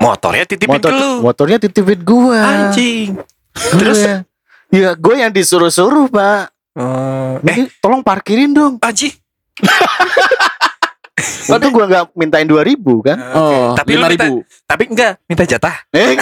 Motornya 0.00 0.48
titipin 0.48 0.80
motor 0.80 0.88
ke 0.88 0.96
lu. 0.96 1.10
motornya 1.20 1.58
titipin 1.60 2.00
gue 2.00 2.38
Anjing. 2.40 3.08
Terus? 3.52 4.24
Ya 4.70 4.94
gue 4.94 5.14
yang 5.16 5.30
disuruh-suruh 5.30 6.08
pak 6.08 6.50
Oh, 6.72 7.34
eh, 7.42 7.66
tolong 7.78 7.98
parkirin 7.98 8.50
dong 8.50 8.78
anjing. 8.78 9.10
Waktu 11.20 11.68
gue 11.68 11.84
nggak 11.84 12.14
mintain 12.14 12.46
2000 12.46 12.78
kan 13.02 13.18
Oh, 13.34 13.74
Tapi 13.74 13.92
lu 13.92 13.98
lima 13.98 14.08
minta- 14.08 14.24
ribu. 14.24 14.36
Tapi 14.64 14.82
enggak, 14.86 15.12
minta 15.26 15.44
jatah. 15.44 15.76
Eh, 15.92 16.14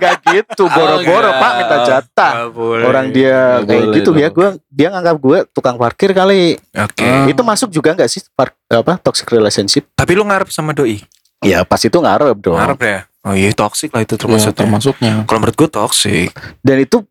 Gak 0.00 0.14
gitu 0.24 0.64
boro-boro 0.66 1.04
enggak. 1.28 1.38
pak 1.38 1.52
minta 1.54 1.76
jatah 1.84 2.32
boleh. 2.48 2.84
orang 2.84 3.06
dia 3.10 3.60
Nggak 3.60 3.68
kayak 3.68 3.84
boleh 3.84 3.94
gitu 3.94 4.10
ya 4.10 4.18
dong. 4.22 4.32
gue 4.32 4.48
dia 4.66 4.88
nganggap 4.88 5.16
gue 5.18 5.38
tukang 5.52 5.76
parkir 5.76 6.10
kali 6.10 6.56
Oke. 6.72 7.04
Ah. 7.04 7.28
itu 7.28 7.42
masuk 7.44 7.68
juga 7.68 7.92
nggak 7.92 8.08
sih 8.08 8.24
par- 8.32 8.56
apa 8.66 8.96
toxic 8.98 9.28
relationship 9.28 9.84
Tapi 9.92 10.12
lu 10.14 10.24
ngarep 10.24 10.48
sama 10.48 10.72
doi. 10.72 11.04
ya 11.40 11.62
pas 11.62 11.78
itu 11.78 11.92
ngarep 11.92 12.34
dong 12.34 12.56
Ngarep 12.56 12.80
ya. 12.80 12.98
Oh 13.20 13.36
iya 13.36 13.52
toxic 13.52 13.92
lah 13.92 14.00
itu 14.00 14.16
Ya, 14.16 14.18
termasuk. 14.18 14.52
termasuknya. 14.56 15.12
Kalau 15.22 15.38
menurut 15.38 15.54
gue 15.54 15.68
toxic. 15.68 16.32
dan 16.58 16.76
itu 16.80 17.04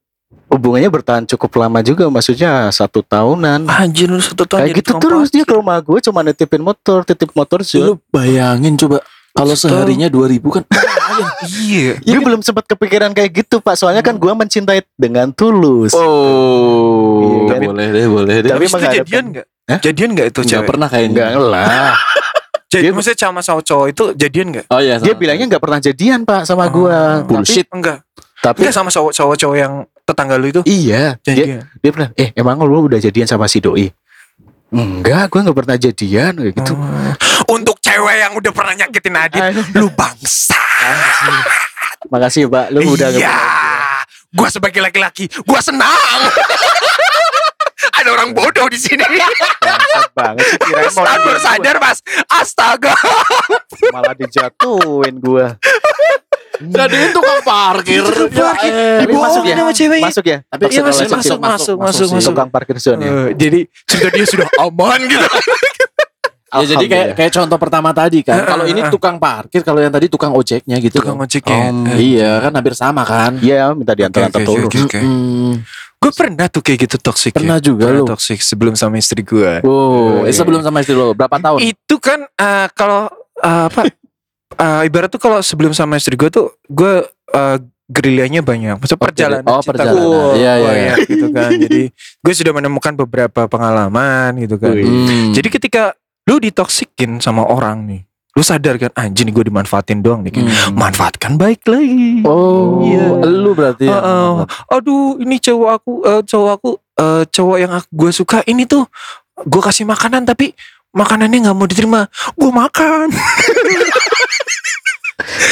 hubungannya 0.60 0.92
bertahan 0.92 1.24
cukup 1.26 1.52
lama 1.58 1.80
juga 1.80 2.06
maksudnya 2.06 2.68
satu 2.70 3.00
tahunan 3.00 3.64
Anjir 3.66 4.12
satu 4.20 4.44
tahun 4.44 4.60
kayak 4.62 4.76
gitu 4.78 4.92
terus 5.00 5.32
dia 5.32 5.42
ke 5.42 5.54
rumah 5.54 5.80
gue 5.80 5.98
cuma 6.02 6.20
nitipin 6.20 6.60
motor 6.60 7.02
titip 7.02 7.32
motor 7.32 7.64
sih 7.64 7.80
Lu 7.80 7.96
bayangin 8.10 8.76
coba 8.76 9.00
kalau 9.32 9.56
seharinya 9.56 10.06
2000 10.06 10.44
kan 10.52 10.64
Iya. 11.64 11.96
gue 11.98 12.20
belum 12.20 12.40
sempat 12.40 12.64
kepikiran 12.66 13.12
kayak 13.12 13.32
gitu 13.38 13.60
pak 13.60 13.76
soalnya 13.76 14.00
kan 14.00 14.14
gue 14.14 14.30
mencintai 14.30 14.84
dengan 14.94 15.32
tulus 15.32 15.96
Oh, 15.96 17.20
Iya 17.20 17.40
kan? 17.50 17.60
boleh 17.66 17.88
deh, 17.90 18.06
boleh 18.06 18.36
deh. 18.42 18.50
Tapi 18.50 18.66
Tapi 18.66 18.78
itu 18.78 18.96
jadian 19.00 19.24
enggak? 19.30 19.46
Hah? 19.66 19.80
Jadian 19.80 20.10
enggak 20.12 20.28
itu 20.28 20.40
cewek? 20.46 20.68
pernah 20.68 20.88
kayaknya. 20.88 21.12
enggak 21.30 21.30
lah 21.42 21.94
Jadi 22.70 22.86
Dia- 22.86 22.94
maksudnya 22.94 23.18
sama 23.20 23.40
sama 23.42 23.62
cowok 23.62 23.88
itu 23.90 24.04
jadian 24.14 24.48
nggak? 24.52 24.66
Oh 24.70 24.78
iya. 24.78 24.96
Dia 24.98 25.14
bilangnya 25.14 25.46
nggak 25.50 25.58
pernah 25.60 25.80
jadian 25.80 26.22
pak 26.22 26.46
sama 26.46 26.70
gua. 26.70 27.20
Oh, 27.20 27.26
Bullshit. 27.26 27.66
Tapi, 27.66 27.74
enggak. 27.74 27.98
Tapi 28.40 28.58
Enggak 28.62 28.74
sama 28.74 28.90
cowok 28.90 29.12
cowok 29.12 29.36
cowok 29.36 29.58
yang 29.58 29.74
tetangga 30.10 30.36
lu 30.42 30.50
itu 30.50 30.62
iya, 30.66 31.22
dia, 31.22 31.62
dia 31.62 31.92
pernah. 31.94 32.10
Eh 32.18 32.34
emang 32.34 32.58
lu 32.66 32.90
udah 32.90 32.98
jadian 32.98 33.30
sama 33.30 33.46
si 33.46 33.62
doi? 33.62 33.94
Enggak, 34.70 35.34
gua 35.34 35.42
nggak 35.46 35.58
pernah 35.58 35.78
jadian 35.78 36.34
kayak 36.38 36.54
gitu. 36.58 36.74
Oh. 36.78 37.14
Untuk 37.58 37.82
cewek 37.82 38.16
yang 38.22 38.34
udah 38.38 38.52
pernah 38.54 38.74
nyakitin 38.78 39.18
Adit, 39.18 39.42
lu 39.74 39.90
bangsa. 39.94 40.62
Makasih 42.10 42.50
pak, 42.50 42.70
lu 42.74 42.94
udah 42.94 43.10
Iya. 43.14 43.38
Gua 44.30 44.50
sebagai 44.54 44.78
laki-laki, 44.82 45.26
gua 45.46 45.58
senang. 45.62 46.22
Ada 47.98 48.10
orang 48.14 48.32
bodoh 48.38 48.70
di 48.70 48.78
sini. 48.78 49.02
Bangsat 49.02 50.08
banget 50.14 50.46
sih 50.46 50.72
baru 50.72 51.40
sadar, 51.42 51.76
Mas. 51.82 52.00
Astaga. 52.30 52.94
malah 53.90 54.14
dijatuhin 54.14 55.18
gua. 55.18 55.58
Jadi 56.62 56.98
tukang 57.12 57.40
parkir. 57.42 58.04
parkir. 58.04 58.72
Ya, 58.72 59.00
Tapi 59.00 59.12
eh, 59.12 59.18
masuk 59.18 59.44
ya? 59.44 59.56
Sama 59.56 59.72
ceweknya. 59.72 60.06
Masuk 60.06 60.26
ya? 60.26 60.38
Tapi 60.44 60.62
Iya, 60.62 60.70
iya, 60.70 60.82
masuk, 60.82 61.08
masuk, 61.08 61.38
masuk, 61.40 61.78
masuk, 61.78 62.08
masuk. 62.14 62.32
Tukang 62.32 62.50
parkir 62.50 62.76
zone 62.78 63.00
ya. 63.00 63.10
Eh, 63.10 63.28
jadi 63.34 63.60
sudah 63.86 64.10
dia 64.12 64.26
sudah 64.26 64.48
aman 64.60 65.00
gitu. 65.02 65.28
Ya 66.50 66.66
jadi 66.66 66.86
kayak 66.88 67.08
kayak 67.14 67.32
contoh 67.32 67.58
pertama 67.62 67.94
tadi 67.94 68.26
kan. 68.26 68.42
Kalau 68.42 68.66
ini 68.66 68.82
Heeh. 68.82 68.90
tukang 68.90 69.22
parkir, 69.22 69.62
kalau 69.62 69.78
yang 69.78 69.94
tadi 69.94 70.10
tukang 70.10 70.34
ojeknya 70.34 70.82
gitu. 70.82 70.98
Tukang 70.98 71.14
loh. 71.14 71.30
ojeknya. 71.30 71.70
Oh, 71.70 71.94
Eh. 71.94 71.98
iya 72.10 72.42
kan 72.42 72.50
hampir 72.52 72.74
sama 72.74 73.06
kan. 73.06 73.38
Iya, 73.38 73.70
minta 73.72 73.94
diantar-antar 73.94 74.42
oke, 74.42 74.66
oke. 74.66 74.98
Hmm, 74.98 75.62
Gue 75.96 76.10
pernah 76.10 76.50
tuh 76.50 76.64
kayak 76.64 76.90
gitu 76.90 76.98
toxic 76.98 77.38
Pernah 77.38 77.62
ya. 77.62 77.70
juga 77.70 77.86
Pernah 77.86 78.02
lu. 78.02 78.10
toxic 78.10 78.42
sebelum 78.42 78.74
sama 78.74 78.98
istri 78.98 79.22
gue. 79.22 79.62
Wow, 79.62 80.26
eh, 80.26 80.34
Iya. 80.34 80.42
sebelum 80.42 80.66
sama 80.66 80.82
istri 80.82 80.98
lo 80.98 81.14
berapa 81.14 81.38
tahun? 81.38 81.60
Itu 81.62 82.02
kan 82.02 82.26
eh, 82.26 82.68
kalau 82.74 83.14
eh, 83.38 83.64
apa 83.70 83.86
eh, 84.52 84.82
ibarat 84.84 85.08
tuh 85.08 85.18
kalau 85.18 85.40
sebelum 85.40 85.72
sama 85.72 85.96
istri 85.96 86.14
gue 86.14 86.30
tuh 86.30 86.50
gue 86.66 87.06
eh, 87.30 87.58
gerilyanya 87.86 88.42
banyak. 88.42 88.78
Maksudnya 88.78 88.96
Oh, 88.96 89.06
perjalanan 89.06 89.44
oh, 89.48 89.60
cinta 89.60 89.72
perjalanan. 89.76 89.98
gue 90.00 90.24
Iya, 90.36 90.54
iya, 90.54 90.66
banyak 90.66 90.98
gitu 91.08 91.28
kan. 91.30 91.50
Jadi 91.60 91.82
gue 91.94 92.34
sudah 92.34 92.54
menemukan 92.54 92.94
beberapa 92.96 93.42
pengalaman 93.46 94.38
gitu 94.40 94.56
kan. 94.56 94.74
Hmm. 94.74 95.34
Jadi 95.34 95.48
ketika 95.50 95.84
lu 96.24 96.38
ditoksikin 96.38 97.18
sama 97.18 97.42
orang 97.42 97.90
nih, 97.90 98.02
lu 98.32 98.46
sadar 98.46 98.78
kan 98.78 98.94
anjing 98.94 99.26
gue 99.28 99.42
dimanfaatin 99.42 100.00
doang 100.00 100.22
nih. 100.22 100.30
Hmm. 100.32 100.78
Manfaatkan 100.78 101.34
baik 101.34 101.66
lagi. 101.66 102.22
Oh, 102.24 102.86
Iya. 102.86 103.26
lu 103.26 103.58
berarti 103.58 103.90
ya. 103.90 103.98
Heeh. 103.98 104.32
aduh 104.70 105.18
ini 105.18 105.38
cowok 105.38 105.70
aku 105.74 105.92
eh, 106.06 106.22
cowok 106.24 106.52
aku 106.54 106.70
eh, 106.96 107.24
cowok 107.26 107.58
yang 107.58 107.72
aku 107.74 107.90
gue 107.90 108.12
suka 108.14 108.38
ini 108.46 108.70
tuh 108.70 108.86
gue 109.40 109.62
kasih 109.64 109.90
makanan 109.90 110.30
tapi 110.30 110.54
makanannya 110.90 111.42
nggak 111.42 111.56
mau 111.56 111.66
diterima 111.66 112.06
gue 112.34 112.52
makan 112.52 113.08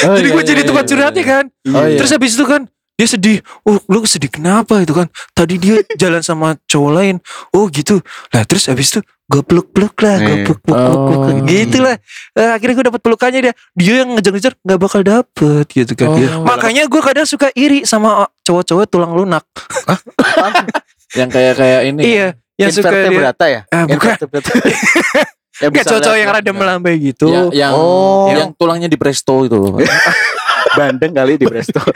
Oh, 0.04 0.14
jadi 0.14 0.28
iya, 0.28 0.34
gue 0.34 0.42
iya, 0.42 0.48
jadi 0.48 0.60
iya, 0.62 0.68
tukang 0.68 0.84
iya, 0.84 0.90
curhatnya 0.90 1.22
iya. 1.22 1.30
kan 1.30 1.44
Oh, 1.70 1.84
iya. 1.86 1.96
terus 1.96 2.10
habis 2.10 2.32
itu 2.34 2.44
kan 2.44 2.62
dia 2.94 3.06
sedih 3.06 3.38
oh 3.62 3.78
lu 3.86 4.02
sedih 4.02 4.26
kenapa 4.26 4.82
itu 4.82 4.90
kan 4.90 5.06
tadi 5.30 5.54
dia 5.54 5.78
jalan 6.02 6.18
sama 6.18 6.58
cowok 6.66 6.90
lain 6.92 7.16
oh 7.52 7.70
gitu 7.70 8.02
lah 8.34 8.42
terus 8.42 8.66
habis 8.66 8.90
itu 8.90 9.00
gue 9.28 9.42
peluk 9.44 9.70
peluk 9.70 9.94
lah 10.02 10.18
gue 10.18 10.34
Eh. 10.34 10.42
peluk 10.42 10.60
peluk 10.66 10.78
peluk, 10.82 11.00
peluk. 11.06 11.22
Oh. 11.38 11.46
gitu 11.46 11.78
lah 11.78 11.94
Eh, 12.34 12.50
akhirnya 12.50 12.74
gue 12.74 12.86
dapet 12.90 13.00
pelukannya 13.00 13.40
dia 13.44 13.54
dia 13.78 13.94
yang 14.02 14.18
ngejar-ngejar 14.18 14.52
nggak 14.58 14.80
bakal 14.82 15.00
dapet 15.06 15.64
gitu 15.70 15.92
kan 15.94 16.10
Oh. 16.10 16.42
makanya 16.42 16.90
gue 16.90 16.98
kadang 16.98 17.26
suka 17.28 17.54
iri 17.54 17.86
sama 17.86 18.26
cowok-cowok 18.42 18.86
tulang 18.90 19.14
lunak 19.14 19.46
yang 21.18 21.30
kayak 21.30 21.54
kayak 21.54 21.80
ini. 21.88 22.02
iya 22.02 22.28
yang 22.58 22.74
suka 22.74 22.90
dia 22.90 23.06
Invertebrata 23.06 23.46
ya? 23.46 23.60
Ah, 23.70 23.86
bukan. 23.86 24.18
Yang 25.58 25.70
Kayak 25.70 25.72
bisa 25.74 25.88
cowok-cowok 25.88 26.18
yang 26.18 26.30
rada 26.30 26.52
melambai 26.52 26.94
gitu. 26.96 27.26
Ya, 27.28 27.42
yang 27.66 27.72
Oh. 27.72 28.26
yang 28.28 28.50
tulangnya 28.52 28.86
di 28.86 28.94
presto 28.94 29.42
itu 29.42 29.54
loh. 29.54 29.74
Bandeng 30.68 31.10
kali 31.10 31.34
di 31.34 31.46
Presto. 31.48 31.80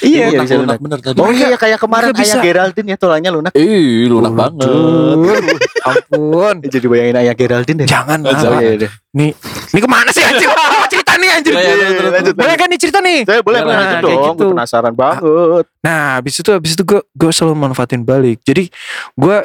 Iya, 0.00 0.26
Iya, 0.26 0.26
lunak, 0.32 0.42
bisa 0.42 0.54
lunak 0.54 0.58
lunak. 0.58 0.78
bener 0.80 0.98
tadi. 1.00 1.16
Oh 1.18 1.30
iya 1.30 1.54
kayak 1.54 1.78
kemarin 1.78 2.10
bisa. 2.10 2.34
ayah 2.34 2.42
Geraldine 2.42 2.88
ya 2.88 2.96
tulangnya 2.96 3.30
lunak. 3.30 3.52
Ih, 3.52 4.08
lunak 4.08 4.32
banget. 4.32 4.64
Ampun. 5.84 6.54
Jadi 6.64 6.86
bayangin 6.86 7.16
ayah 7.20 7.34
Geraldine 7.34 7.78
deh. 7.84 7.86
Jangan 7.86 8.18
Oh, 8.20 8.26
lah. 8.26 8.40
jangan. 8.40 8.60
iya, 8.60 8.72
iya. 8.76 8.88
Nih, 9.12 9.30
nih 9.70 9.80
ke 9.80 9.88
mana 9.88 10.10
sih 10.10 10.20
anjir? 10.20 10.48
Apa 10.48 10.88
cerita 10.88 11.12
nih 11.14 11.28
anjir? 11.30 11.52
Iya, 11.52 11.60
iya, 11.70 11.88
lanjut, 12.10 12.34
Boleh 12.34 12.56
kan 12.56 12.66
nih 12.66 12.80
cerita 12.80 12.98
nih? 12.98 13.18
Saya 13.22 13.40
boleh 13.40 13.60
Nah, 13.60 13.68
lanjut 13.68 13.86
kayak 13.86 14.02
dong. 14.02 14.24
gitu. 14.26 14.42
Gue 14.42 14.52
penasaran 14.52 14.94
banget. 14.94 15.64
Nah, 15.80 16.00
habis 16.16 16.34
itu 16.34 16.50
habis 16.50 16.72
itu 16.72 16.82
gue 16.82 17.00
gue 17.04 17.30
selalu 17.30 17.54
manfaatin 17.54 18.02
balik. 18.02 18.40
Jadi 18.42 18.72
gue 19.14 19.36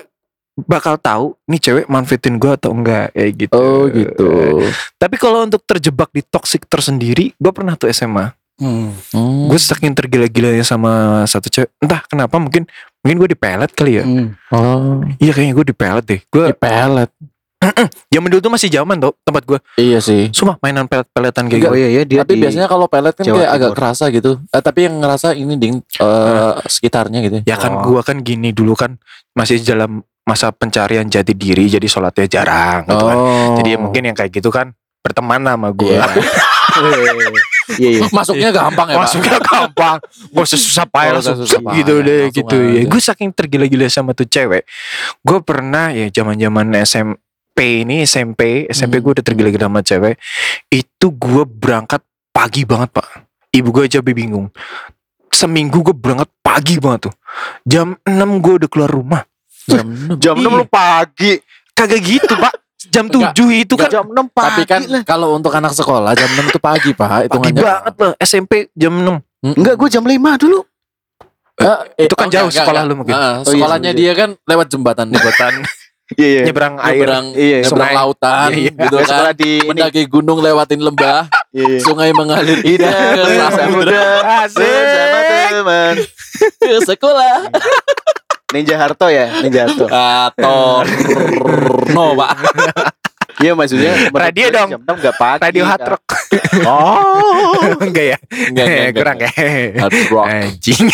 bakal 0.64 0.96
tahu 0.96 1.26
nih 1.46 1.60
cewek 1.60 1.86
manfaatin 1.86 2.36
gue 2.36 2.52
atau 2.52 2.72
enggak 2.72 3.12
kayak 3.12 3.32
gitu. 3.38 3.54
Oh 3.54 3.86
gitu. 3.86 4.30
Tapi 4.96 5.16
kalau 5.16 5.42
untuk 5.42 5.64
terjebak 5.64 6.10
di 6.10 6.22
toxic 6.22 6.66
tersendiri, 6.66 7.32
gue 7.34 7.52
pernah 7.52 7.74
tuh 7.74 7.88
SMA. 7.88 8.34
Hmm. 8.58 8.92
Hmm. 9.12 9.48
Gue 9.48 9.56
saking 9.56 9.94
tergila-gilanya 9.94 10.62
sama 10.62 10.92
satu 11.24 11.48
cewek. 11.48 11.72
Entah 11.80 12.04
kenapa 12.04 12.36
mungkin 12.36 12.68
mungkin 13.00 13.18
gue 13.18 13.30
dipelet 13.32 13.72
kali 13.72 13.92
ya. 13.96 14.04
Hmm. 14.04 14.36
Oh, 14.50 15.00
Iya 15.16 15.32
kayaknya 15.32 15.54
gue 15.54 15.66
dipelet 15.68 16.06
deh. 16.06 16.22
Gue 16.26 16.44
di 16.46 16.56
pelet. 16.56 17.08
zaman 18.10 18.32
dulu 18.32 18.40
tuh 18.40 18.52
masih 18.52 18.72
zaman 18.72 18.96
tuh 18.98 19.12
tempat 19.22 19.44
gue. 19.44 19.60
Iya 19.76 20.00
sih. 20.00 20.32
Sumpah 20.32 20.56
mainan 20.60 20.88
pelet-peletan 20.88 21.48
kayak 21.48 21.60
Oh 21.62 21.72
gitu. 21.72 21.76
iya 21.76 21.88
iya 21.90 22.04
dia 22.04 22.20
tapi 22.24 22.36
di- 22.36 22.42
biasanya 22.42 22.68
kalau 22.68 22.88
pelet 22.88 23.12
kan 23.12 23.24
Jawa 23.24 23.36
kayak 23.36 23.52
agak 23.52 23.72
kerasa 23.76 24.06
gitu. 24.10 24.32
Eh, 24.46 24.62
tapi 24.62 24.80
yang 24.88 24.96
ngerasa 24.98 25.28
ini 25.34 25.54
ding 25.56 25.76
eh, 25.80 26.54
sekitarnya 26.64 27.20
gitu. 27.22 27.38
Ya 27.44 27.56
kan 27.56 27.72
Oh. 27.76 27.84
gua 27.84 28.02
kan 28.02 28.20
gini 28.20 28.52
dulu 28.52 28.76
kan 28.76 28.96
masih 29.32 29.60
dalam 29.62 30.04
masa 30.30 30.54
pencarian 30.54 31.10
jati 31.10 31.34
diri 31.34 31.66
jadi 31.66 31.88
sholatnya 31.90 32.30
jarang 32.30 32.86
gitu 32.86 33.06
kan. 33.06 33.18
Oh. 33.18 33.58
Jadi 33.58 33.70
ya 33.74 33.78
mungkin 33.82 34.02
yang 34.06 34.16
kayak 34.16 34.30
gitu 34.30 34.54
kan 34.54 34.78
berteman 35.02 35.42
sama 35.42 35.74
gua. 35.74 36.06
Iya. 36.06 36.06
Iya 37.78 38.02
iya. 38.02 38.04
masuknya 38.10 38.50
gampang 38.50 38.88
ya, 38.90 38.96
Pak. 38.98 39.04
Masuknya 39.06 39.38
gampang. 39.42 39.98
Gak 40.02 40.46
usah 40.50 40.60
susah 40.60 40.86
payah 40.90 41.12
Oh, 41.12 41.16
langsung 41.22 41.36
usah 41.38 41.46
susah 41.46 41.60
zep 41.62 41.78
gitu 41.78 41.94
payah, 42.02 42.08
deh 42.08 42.18
langsung 42.26 42.38
gitu 42.42 42.58
ya. 42.58 42.82
Gue 42.90 43.02
saking 43.02 43.30
tergila-gila 43.36 43.86
sama 43.94 44.12
tuh 44.18 44.26
cewek. 44.26 44.64
Gue 45.22 45.40
pernah 45.46 45.94
ya 45.94 46.10
zaman-zaman 46.10 46.66
SMP 46.82 47.86
ini 47.86 48.02
SMP, 48.10 48.66
SMP 48.74 48.98
Hmm. 48.98 49.04
gue 49.06 49.12
udah 49.22 49.26
tergila-gila 49.26 49.66
sama 49.70 49.82
cewek. 49.86 50.16
Itu 50.72 51.14
gue 51.14 51.44
berangkat 51.46 52.02
pagi 52.34 52.66
banget, 52.66 52.90
Pak. 52.90 53.08
Ibu 53.54 53.70
gue 53.70 53.84
aja 53.86 54.02
bingung. 54.02 54.50
Seminggu 55.30 55.86
gue 55.86 55.94
berangkat 55.94 56.30
pagi 56.42 56.82
banget 56.82 57.10
tuh. 57.10 57.16
Jam 57.70 57.94
6 58.02 58.42
gue 58.42 58.54
udah 58.66 58.70
keluar 58.72 58.90
rumah. 58.90 59.22
Jam 59.72 59.86
enam. 59.86 60.18
Jam 60.18 60.36
Iya. 60.36 60.46
6 60.46 60.54
lu 60.56 60.66
pagi. 60.66 61.32
Kagak 61.72 62.02
gitu, 62.02 62.34
Pak. 62.34 62.54
Jam 62.90 63.06
7 63.06 63.30
itu 63.54 63.74
kan 63.74 63.88
Jam 63.88 64.06
6 64.06 64.26
pagi 64.28 64.64
Tapi 64.64 64.64
kan 64.66 64.82
lah. 64.84 65.04
kalau 65.04 65.34
untuk 65.34 65.52
anak 65.52 65.72
sekolah 65.72 66.12
jam 66.12 66.26
6 66.28 66.48
itu 66.48 66.60
pagi, 66.60 66.90
Pak. 66.92 67.08
pagi 67.10 67.24
Hitungannya. 67.28 67.62
banget 67.62 67.94
loh. 67.96 68.14
SMP 68.18 68.52
jam 68.74 68.94
6. 68.96 69.20
Enggak 69.52 69.76
gue 69.76 69.90
jam 69.90 70.02
5 70.02 70.10
dulu. 70.38 70.60
Eh, 71.56 71.78
Itu 72.02 72.16
kan 72.16 72.26
oh, 72.26 72.32
jauh 72.32 72.48
enggak, 72.48 72.56
sekolah 72.58 72.82
enggak. 72.82 72.90
lu 72.90 72.96
mungkin. 72.98 73.14
Ah, 73.14 73.22
Oh, 73.38 73.44
iya, 73.46 73.52
sekolahnya 73.52 73.92
iya. 73.92 74.00
dia 74.00 74.12
kan 74.14 74.30
lewat 74.42 74.68
jembatan 74.70 75.06
jembatan 75.08 75.54
Iya 76.12 76.26
iya. 76.26 76.42
Nyebrang 76.42 76.76
air. 76.80 76.90
nyebrang 76.96 77.26
Iya, 77.32 77.58
nyebrang 77.62 77.92
lautan 77.94 78.50
Iya, 78.50 78.58
iya. 78.58 78.72
gitu 78.80 78.96
kan. 78.98 79.06
sekolah 79.06 79.34
di 79.36 79.52
ini. 79.54 79.68
Mendaki 79.68 80.02
gunung 80.08 80.40
lewatin 80.40 80.80
lembah, 80.80 81.22
Iya 81.52 81.66
iya. 81.68 81.80
sungai 81.80 82.10
mengalir 82.12 82.60
indah 82.64 82.90
ke 82.90 83.22
Bersama 83.22 83.52
samudra 83.54 84.02
bersama 84.48 85.20
teman. 85.52 85.94
ke 86.58 86.76
sekolah. 86.82 87.36
Ninja 88.50 88.76
Harto 88.76 89.08
ya, 89.08 89.30
Ninja 89.42 89.70
Harto. 89.70 89.86
Atau 90.26 90.82
no, 91.94 92.16
Pak. 92.16 92.30
Iya 93.40 93.56
maksudnya 93.56 94.12
Radio 94.12 94.52
gue 94.52 94.52
dong. 94.52 94.68
Jam 94.68 94.82
6 94.84 95.00
enggak 95.00 95.16
pagi. 95.16 95.40
Radio 95.48 95.64
hard 95.64 95.80
kan. 95.80 95.92
rock. 95.96 96.04
Oh. 96.68 97.56
Enggak 97.80 98.06
ya? 98.12 98.18
Enggak, 98.52 98.66
enggak, 98.68 98.68
enggak. 98.68 99.00
Kurang 99.00 99.18
ya. 99.18 99.32
Hard 99.80 99.96
rock. 100.12 100.28
Anjing. 100.28 100.86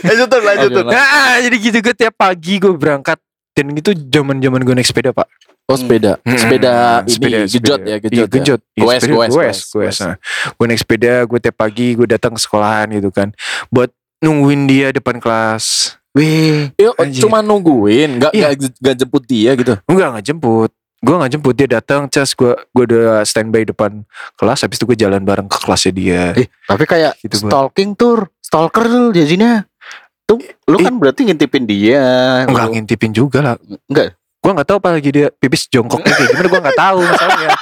Lanjut 0.00 0.26
tuh, 0.26 0.40
lanjut 0.40 0.70
tuh. 0.72 0.84
Nah, 0.88 1.36
jadi 1.44 1.56
gitu 1.60 1.76
gue 1.84 1.94
tiap 1.94 2.14
pagi 2.16 2.56
gue 2.56 2.72
berangkat 2.72 3.20
dan 3.52 3.66
itu 3.72 3.92
zaman-zaman 3.92 4.60
gue 4.64 4.74
naik 4.76 4.88
sepeda, 4.88 5.12
Pak. 5.12 5.28
Oh, 5.68 5.76
sepeda. 5.76 6.16
Sepeda 6.24 7.02
Hmm, 7.02 7.10
ini 7.10 7.44
gejot 7.44 7.80
ya, 7.82 7.88
Iya, 7.92 7.96
gejot. 8.00 8.24
ya. 8.24 8.32
gejot. 8.32 8.60
Iya, 8.72 8.80
Goes, 8.80 8.96
sepeda 8.96 9.12
goes, 9.12 9.28
goes, 9.28 9.36
goes, 9.36 9.60
goes. 9.60 9.76
goes. 9.76 9.98
Nah, 10.00 10.16
gue 10.56 10.64
naik 10.64 10.80
sepeda, 10.80 11.12
gue 11.26 11.38
tiap 11.42 11.56
pagi 11.58 11.86
gue 11.92 12.06
datang 12.06 12.32
ke 12.32 12.40
sekolahan 12.40 12.86
gitu 12.96 13.12
kan. 13.12 13.28
Buat 13.68 13.92
nungguin 14.18 14.64
dia 14.64 14.88
depan 14.90 15.16
kelas. 15.16 15.96
Wih. 16.12 16.72
Iya, 16.74 16.96
Anjir. 16.96 17.20
cuma 17.22 17.40
nungguin, 17.40 18.16
enggak 18.16 18.32
Iya. 18.32 18.50
enggak 18.50 18.72
enggak 18.74 18.96
jemput 18.96 19.22
dia 19.22 19.50
gitu. 19.52 19.74
Enggak, 19.84 20.08
nggak 20.12 20.24
jemput. 20.24 20.70
Gue 20.96 21.12
nggak 21.14 21.28
jemput 21.30 21.54
dia 21.54 21.68
datang, 21.70 22.08
cas 22.08 22.32
gue 22.32 22.56
gue 22.56 22.84
udah 22.88 23.20
standby 23.22 23.62
depan 23.62 24.00
kelas. 24.34 24.64
Habis 24.64 24.80
itu 24.80 24.84
gue 24.86 24.96
jalan 24.98 25.20
bareng 25.20 25.44
ke 25.44 25.60
kelasnya 25.60 25.92
dia. 25.92 26.22
Eh, 26.34 26.48
tapi 26.64 26.84
kayak 26.84 27.20
Gitu, 27.20 27.36
stalking 27.38 27.92
tour, 27.92 28.32
stalker 28.40 28.84
tuh 28.84 29.12
jadinya. 29.12 29.60
Tuh, 30.24 30.40
lu 30.66 30.76
kan 30.80 30.96
berarti 30.96 31.22
ngintipin 31.22 31.68
dia. 31.68 32.02
Enggak 32.42 32.66
Lu- 32.66 32.72
ngintipin 32.74 33.12
juga 33.12 33.38
lah. 33.44 33.54
Enggak. 33.86 34.16
Gue 34.40 34.50
nggak 34.52 34.66
tahu 34.66 34.76
apa 34.80 34.88
lagi 34.94 35.10
dia 35.10 35.26
pipis 35.30 35.68
jongkoknya 35.68 36.06
kayak 36.08 36.28
gimana. 36.32 36.48
Gue 36.48 36.60
nggak 36.64 36.78
tahu 36.80 36.98
masalahnya. 37.04 37.48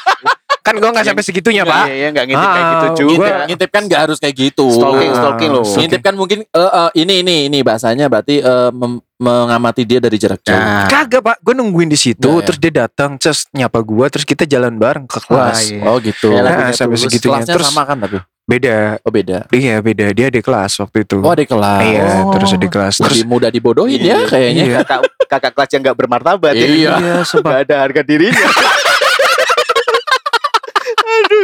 kan 0.64 0.74
gue 0.74 0.88
nggak 0.88 1.04
sampai 1.04 1.20
segitunya 1.22 1.60
pak 1.62 1.84
Iya, 1.84 1.94
iya, 1.94 2.08
nggak 2.08 2.24
ngintip 2.24 2.48
kayak 2.48 2.56
Ah, 2.58 2.72
gitu 2.72 2.80
gua- 2.80 2.96
juga. 2.96 3.12
Ngintip, 3.12 3.36
ngintip 3.44 3.70
kan 3.70 3.82
gak 3.84 4.00
harus 4.00 4.16
kayak 4.16 4.34
gitu. 4.34 4.66
Stalking, 4.70 5.12
stalking 5.12 5.50
loh. 5.50 5.60
Stalking. 5.60 5.78
Ngintip 5.78 6.00
kan 6.00 6.14
mungkin 6.14 6.38
eh, 6.42 6.70
eh, 6.72 6.90
ini 6.96 7.14
ini 7.20 7.36
ini 7.46 7.58
bahasanya 7.60 8.08
berarti 8.08 8.40
eh, 8.40 8.70
mem- 8.70 9.04
mengamati 9.14 9.82
dia 9.82 10.00
dari 10.00 10.16
jarak 10.16 10.40
jauh. 10.40 10.56
Nah, 10.56 10.84
Kagak 10.86 11.20
pak, 11.20 11.36
gue 11.38 11.52
nungguin 11.52 11.86
di 11.86 11.94
situ, 11.94 12.16
Nggak, 12.18 12.34
ya? 12.34 12.44
terus 12.44 12.58
dia 12.58 12.72
datang, 12.74 13.10
terus 13.14 13.44
nyapa 13.50 13.78
gue, 13.78 14.06
terus 14.08 14.24
kita 14.24 14.44
jalan 14.44 14.74
bareng 14.74 15.04
ke 15.04 15.20
kelas. 15.22 15.68
iya. 15.70 15.84
Oh 15.84 15.96
gitu. 15.98 16.32
Kayak 16.32 16.44
Nah, 16.44 16.72
sampai 16.72 16.90
Tulus. 16.90 17.02
segitunya. 17.06 17.32
Kelasnya 17.38 17.54
terus 17.54 17.68
sama 17.68 17.82
kan 17.84 17.96
tapi? 18.00 18.18
beda, 18.44 19.00
Oh 19.00 19.08
beda. 19.08 19.38
iya 19.50 19.80
beda. 19.80 20.06
Dia 20.10 20.28
di 20.28 20.40
kelas 20.40 20.76
waktu 20.78 20.96
itu. 21.02 21.16
Oh 21.18 21.30
ada 21.30 21.40
kelas. 21.42 21.80
Iya, 21.82 22.04
Oh. 22.20 22.32
terus 22.32 22.50
di 22.54 22.68
kelas. 22.68 22.94
Terus 22.98 23.16
Lebih 23.18 23.26
mudah 23.26 23.48
dibodohin 23.48 23.96
ya 23.98 24.20
kayaknya. 24.26 24.62
Iya. 24.62 24.76
kakak, 24.80 25.00
kakak 25.30 25.52
kelas 25.54 25.70
yang 25.70 25.82
nggak 25.82 25.96
bermartabat 25.96 26.52
ya. 26.52 26.66
Iya. 26.66 26.92
Iya. 26.94 27.14
Nggak 27.22 27.60
ada 27.62 27.74
harga 27.78 28.00
dirinya. 28.02 28.48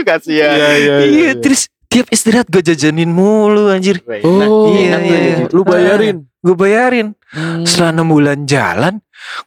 Kasihan. 0.02 0.56
Iya, 1.02 1.36
terus 1.36 1.66
tiap 1.86 2.06
istirahat 2.08 2.46
gue 2.46 2.62
jajanin 2.62 3.08
mulu 3.08 3.68
anjir. 3.68 3.98
Oh 4.22 4.70
iya, 4.70 4.96
iya, 4.96 5.18
iya. 5.18 5.36
Lu 5.48 5.62
bayarin. 5.62 6.26
Gue 6.38 6.54
bayarin. 6.54 7.12
Hmm. 7.30 7.62
Setelah 7.62 7.92
enam 7.92 8.08
bulan 8.08 8.42
jalan, 8.42 8.98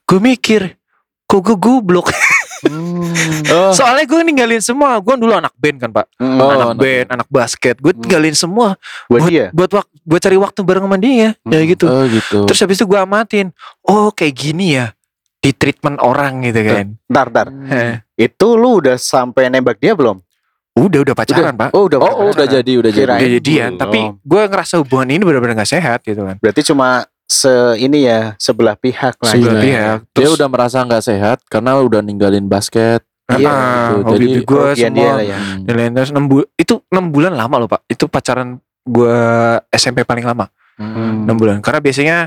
gue 0.04 0.20
mikir, 0.20 0.78
kok 1.24 1.42
gue 1.42 1.58
goblok. 1.58 2.08
Oh. 2.64 3.76
Soalnya 3.76 4.08
gue 4.08 4.24
ninggalin 4.24 4.64
semua. 4.64 4.96
Gue 4.98 5.20
dulu 5.20 5.36
anak 5.36 5.52
band 5.54 5.78
kan 5.78 5.92
pak, 5.92 6.08
Oh, 6.16 6.48
anak 6.48 6.64
anak 6.64 6.78
band, 6.80 7.08
anak 7.12 7.28
basket. 7.28 7.76
Gue 7.76 7.92
Hmm. 7.92 8.00
tinggalin 8.00 8.32
semua 8.32 8.80
Buat 9.06 9.20
buat 9.20 9.30
dia. 9.30 9.48
buat 9.52 9.72
wak- 9.74 9.92
buat 10.02 10.22
cari 10.24 10.38
waktu 10.38 10.60
bareng 10.64 10.86
sama 10.86 10.96
dia, 10.96 11.12
ya 11.12 11.30
Hmm. 11.44 11.68
gitu. 11.68 11.86
Oh 11.86 12.08
gitu. 12.08 12.48
Terus 12.48 12.60
habis 12.60 12.80
itu 12.80 12.88
gue 12.88 12.96
amatin, 12.96 13.52
oh 13.84 14.10
kayak 14.10 14.32
gini 14.34 14.80
ya, 14.80 14.96
di 15.38 15.52
treatment 15.52 16.00
orang 16.00 16.40
gitu 16.42 16.64
kan. 16.64 16.86
Ntar, 17.06 17.28
ntar. 17.30 17.48
Hmm. 17.52 18.00
Itu 18.16 18.56
lu 18.56 18.80
udah 18.80 18.96
sampai 18.96 19.52
nembak 19.52 19.78
dia 19.78 19.92
belum? 19.92 20.24
Udah 20.74 21.00
udah 21.06 21.14
pacaran 21.14 21.54
pak. 21.54 21.70
Oh, 21.72 21.86
udah. 21.86 22.02
Oh, 22.02 22.34
udah 22.34 22.50
jadi, 22.50 22.72
udah 22.82 22.92
jadi. 22.92 23.14
Udah 23.14 23.30
jadian, 23.38 23.72
belum. 23.72 23.82
tapi 23.82 24.00
gue 24.10 24.42
ngerasa 24.50 24.74
hubungan 24.82 25.08
ini 25.08 25.22
benar-benar 25.22 25.62
gak 25.62 25.70
sehat 25.70 26.00
gitu 26.02 26.26
kan. 26.26 26.36
Berarti 26.42 26.62
cuma 26.66 27.06
se 27.24 27.50
ini 27.78 28.04
ya 28.04 28.34
sebelah 28.36 28.74
pihak 28.74 29.16
lah. 29.22 29.32
Sebelah 29.32 29.54
Iya. 29.54 29.64
pihak. 29.64 29.98
Dia 30.10 30.16
Terus 30.18 30.34
udah 30.34 30.48
merasa 30.50 30.82
nggak 30.82 31.04
sehat 31.04 31.38
karena 31.46 31.78
udah 31.78 32.02
ninggalin 32.02 32.46
basket. 32.46 33.06
Iya, 33.24 33.48
ah, 33.48 33.56
gitu. 33.96 34.04
hobi 34.04 34.18
Jadi, 34.20 34.40
gue 34.44 34.66
dia 34.76 34.84
semua 34.92 35.12
lah 35.16 35.24
ya. 35.24 35.38
Hmm. 35.40 35.64
dan 35.64 35.74
lain 35.80 35.92
terus 35.96 36.12
enam 36.12 36.26
bulan 36.28 36.48
itu 36.60 36.74
enam 36.92 37.06
bulan 37.08 37.32
lama 37.32 37.56
loh 37.56 37.70
pak 37.72 37.82
itu 37.88 38.06
pacaran 38.06 38.48
gue 38.84 39.16
SMP 39.72 40.04
paling 40.04 40.28
lama 40.28 40.52
Hmm. 40.76 41.24
enam 41.24 41.38
bulan 41.40 41.64
karena 41.64 41.80
biasanya 41.80 42.18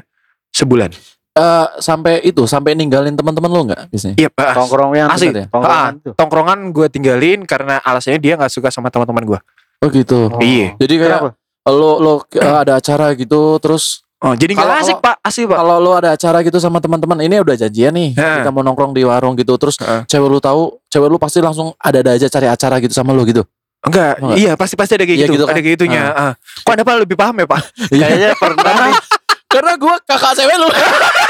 sebulan 0.49 0.97
Eh, 1.37 1.67
sampai 1.79 2.25
itu, 2.25 2.49
sampai 2.49 2.73
ninggalin 2.73 3.13
teman-teman 3.13 3.47
lo 3.47 3.61
nggak 3.69 3.93
biasanya? 3.93 4.17
iya 4.17 4.33
pak 4.33 4.57
Tongkrong 4.57 4.93
yang 4.97 5.13
Asli. 5.13 5.29
ya? 5.31 5.45
Tongkrongan 5.47 5.93
tuh. 6.01 6.13
tongkrongan 6.17 6.59
gue 6.73 6.87
tinggalin 6.89 7.45
karena 7.45 7.77
alasannya 7.79 8.17
dia 8.17 8.35
nggak 8.35 8.49
suka 8.49 8.69
sama 8.69 8.89
teman-teman 8.89 9.21
gue 9.27 9.41
Oh 9.77 9.93
gitu. 9.93 10.33
Oh. 10.33 10.41
Iya. 10.41 10.73
Jadi 10.77 10.95
kayak 10.97 11.21
Kenapa? 11.21 11.31
lo 11.69 11.91
lo 11.99 12.13
eh, 12.33 12.57
ada 12.57 12.73
acara 12.75 13.13
gitu 13.13 13.59
terus 13.59 14.01
oh 14.17 14.33
jadi 14.33 14.57
nggak 14.57 14.81
asik 14.81 14.97
pak 14.97 15.21
asik 15.21 15.45
pak 15.45 15.59
kalau 15.59 15.77
lo 15.77 15.93
ada 15.93 16.17
acara 16.17 16.41
gitu 16.41 16.57
sama 16.57 16.81
teman-teman 16.81 17.21
ini 17.21 17.37
udah 17.37 17.53
janjian 17.55 17.93
nih 17.93 18.17
Hah. 18.17 18.41
kita 18.41 18.49
mau 18.49 18.65
nongkrong 18.65 18.91
di 18.91 19.05
warung 19.05 19.37
gitu 19.37 19.53
terus 19.57 19.77
Heeh. 19.77 20.09
cewek 20.09 20.25
lu 20.27 20.41
tahu 20.41 20.81
cewek 20.87 21.05
lu 21.07 21.19
pasti 21.19 21.39
langsung 21.39 21.77
ada-ada 21.77 22.15
aja 22.15 22.25
cari 22.27 22.47
acara 22.47 22.79
gitu 22.79 22.91
sama 22.91 23.13
lo 23.13 23.21
gitu. 23.23 23.45
enggak 23.83 24.17
Oh, 24.19 24.33
iya 24.33 24.55
pasti 24.55 24.73
pasti 24.73 24.95
ada 24.95 25.05
kayak 25.05 25.19
Iya 25.19 25.27
gitu, 25.27 25.35
gitu 25.35 25.45
kan? 25.45 25.53
ada 25.53 25.61
kayak 25.61 25.75
gitunya 25.77 26.03
ah. 26.09 26.33
kok 26.57 26.71
anda 26.71 26.83
pak 26.83 26.95
lebih 26.99 27.15
paham 27.15 27.35
ya 27.35 27.47
pak 27.47 27.61
Kayaknya 27.87 28.29
pernah 28.35 28.75
nih. 28.81 28.95
Karena 29.47 29.73
gua 29.75 29.95
kakak 30.03 30.33
cewek 30.35 30.57
lu. 30.57 30.69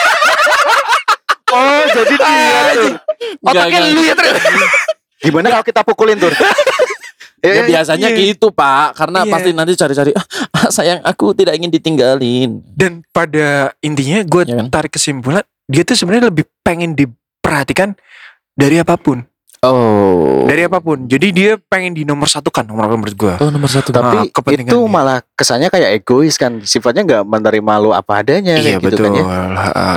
Oh, 1.47 1.83
jadi 1.87 2.15
dia 2.17 2.73
tuh. 2.75 2.91
otaknya 3.41 3.79
lu 3.87 4.03
ya 4.03 4.15
ternyata 4.15 4.41
Gimana 5.17 5.47
kalau 5.49 5.65
kita 5.65 5.81
pukulin 5.83 6.19
tuh? 6.19 6.31
Ya 7.39 7.63
biasanya 7.63 8.11
iya. 8.11 8.33
gitu 8.33 8.51
pak 8.51 8.97
Karena 8.97 9.23
Iya. 9.23 9.31
pasti 9.31 9.51
nanti 9.55 9.73
cari-cari 9.77 10.11
ah, 10.11 10.27
Sayang 10.67 10.99
aku 11.05 11.31
tidak 11.31 11.55
ingin 11.55 11.71
ditinggalin 11.71 12.59
dan 12.67 13.07
pada 13.09 13.71
intinya 13.79 14.25
gue 14.25 14.43
Iya 14.43 14.57
kan? 14.59 14.67
tarik 14.73 14.93
kesimpulan 14.93 15.45
dia 15.65 15.83
tuh 15.83 15.95
sebenarnya 15.95 16.31
lebih 16.31 16.49
pengen 16.61 16.99
diperhatikan 16.99 17.95
dari 18.53 18.81
apa 18.81 18.99
pun 18.99 19.23
Oh 19.59 20.45
dari 20.47 20.63
apa 20.63 20.79
pun 20.79 21.05
jadi 21.05 21.27
dia 21.31 21.53
pengen 21.59 21.93
di 21.93 22.03
nomor 22.03 22.29
satu 22.29 22.49
kan 22.49 22.63
nomor 22.63 22.87
menurut 22.89 23.13
gue 23.13 23.35
Oh 23.37 23.49
nomor 23.49 23.67
satu 23.67 23.91
Tapi 23.91 24.17
Ah, 24.17 24.25
kepentingan 24.29 24.69
itu 24.69 24.79
dia. 24.79 24.89
malah 24.89 25.19
kesannya 25.33 25.69
kayak 25.69 25.91
egois 25.97 26.37
kan. 26.37 26.61
Sifatnya 26.61 27.03
nggak 27.03 27.23
menerima 27.25 27.73
lu 27.79 27.91
apa 27.91 28.21
adanya 28.21 28.55
Iya 28.55 28.77
kayak 28.79 28.81
gitu 28.85 28.95
betul. 28.95 29.05
kan 29.05 29.13
ya. 29.17 29.25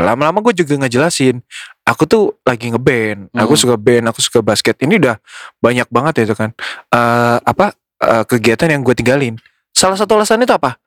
Lama-lama 0.01 0.39
gue 0.41 0.53
juga 0.55 0.73
ngejelasin. 0.77 1.43
Aku 1.83 2.03
tuh 2.03 2.37
lagi 2.41 2.69
ngeband. 2.69 3.29
Aku 3.31 3.53
Hmm. 3.53 3.61
suka 3.61 3.75
band. 3.75 4.09
Aku 4.09 4.19
suka 4.19 4.39
basket. 4.39 4.75
Ini 4.77 4.97
udah 4.97 5.15
banyak 5.57 5.87
banget 5.87 6.13
ya 6.15 6.23
itu 6.25 6.35
kan. 6.35 6.49
Eh, 6.89 7.37
apa 7.39 7.73
eh, 7.99 8.23
kegiatan 8.25 8.69
yang 8.69 8.81
gue 8.81 8.93
tinggalin. 8.93 9.35
Salah 9.69 9.95
satu 9.95 10.15
alasannya 10.15 10.43
itu 10.43 10.53
apa? 10.53 10.79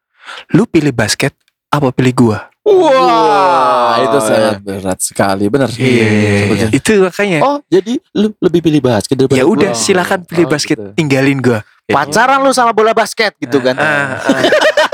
Lu 0.51 0.65
pilih 0.65 0.91
basket 0.91 1.37
apa 1.73 1.89
pilih 1.89 2.15
gua? 2.15 2.39
Wah 2.63 3.99
itu 4.07 4.19
sangat 4.23 4.63
berat 4.63 5.01
sekali 5.03 5.51
Bener 5.51 5.67
Iya, 5.75 6.71
itu 6.71 7.03
makanya. 7.03 7.43
Oh 7.43 7.59
jadi 7.67 7.99
lu 8.15 8.31
lebih 8.39 8.63
pilih 8.63 8.79
basket 8.79 9.19
daripada 9.19 9.41
ya 9.41 9.45
udah 9.49 9.75
silakan 9.75 10.23
pilih 10.23 10.47
Oh, 10.47 10.51
basket, 10.53 10.79
gitu. 10.79 10.95
tinggalin 10.95 11.43
gua. 11.43 11.65
Pacaran 11.91 12.39
lu 12.45 12.55
sama 12.55 12.71
bola 12.71 12.95
basket 12.95 13.35
gitu 13.41 13.59
kan. 13.59 13.75
Ah, 13.75 14.21
ah. 14.23 14.43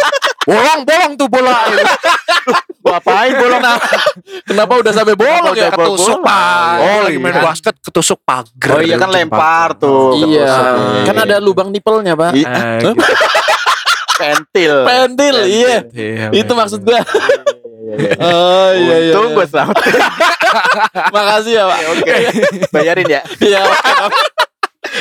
bolong 0.49 0.81
bolong 0.89 1.13
tuh 1.21 1.29
bola. 1.29 1.69
Ngapain 2.89 3.37
bolong? 3.37 3.61
Kenapa 4.49 4.73
udah 4.81 4.93
sampai 4.97 5.13
bolong 5.13 5.53
ya? 5.53 5.69
Udah 5.69 5.71
ketusuk 5.77 6.19
pak. 6.25 6.73
Oh, 6.81 6.99
lagi 7.05 7.19
main 7.21 7.35
iya. 7.37 7.43
basket 7.45 7.75
ketusuk 7.85 8.19
pagar. 8.25 8.71
Oh 8.73 8.81
iya 8.81 8.97
kan 8.97 9.13
lempar 9.13 9.77
pagar. 9.77 9.83
tuh. 9.83 10.25
Iya 10.25 10.49
ketusuk. 10.49 11.05
Kan 11.05 11.17
ada 11.21 11.37
lubang 11.37 11.69
nipelnya 11.69 12.17
pak 12.17 12.33
Iya. 12.39 12.49
Ah, 12.49 12.57
Hah? 12.57 12.81
gitu. 12.81 12.91
Pentil. 14.19 14.75
Pentil 14.83 15.37
iya 15.45 15.77
Iya, 15.89 16.27
Itu 16.33 16.53
maksud 16.53 16.83
gua 16.83 17.01
Oh 18.19 18.71
iya 18.75 18.97
iya 19.01 19.13
Untung 19.13 19.33
gue 19.33 19.47
selamat. 19.47 19.77
Makasih 21.15 21.53
ya 21.55 21.65
pak 21.65 21.79
Oke. 21.89 22.13
Bayarin 22.69 23.09
ya. 23.09 23.21
Iya. 23.49 23.61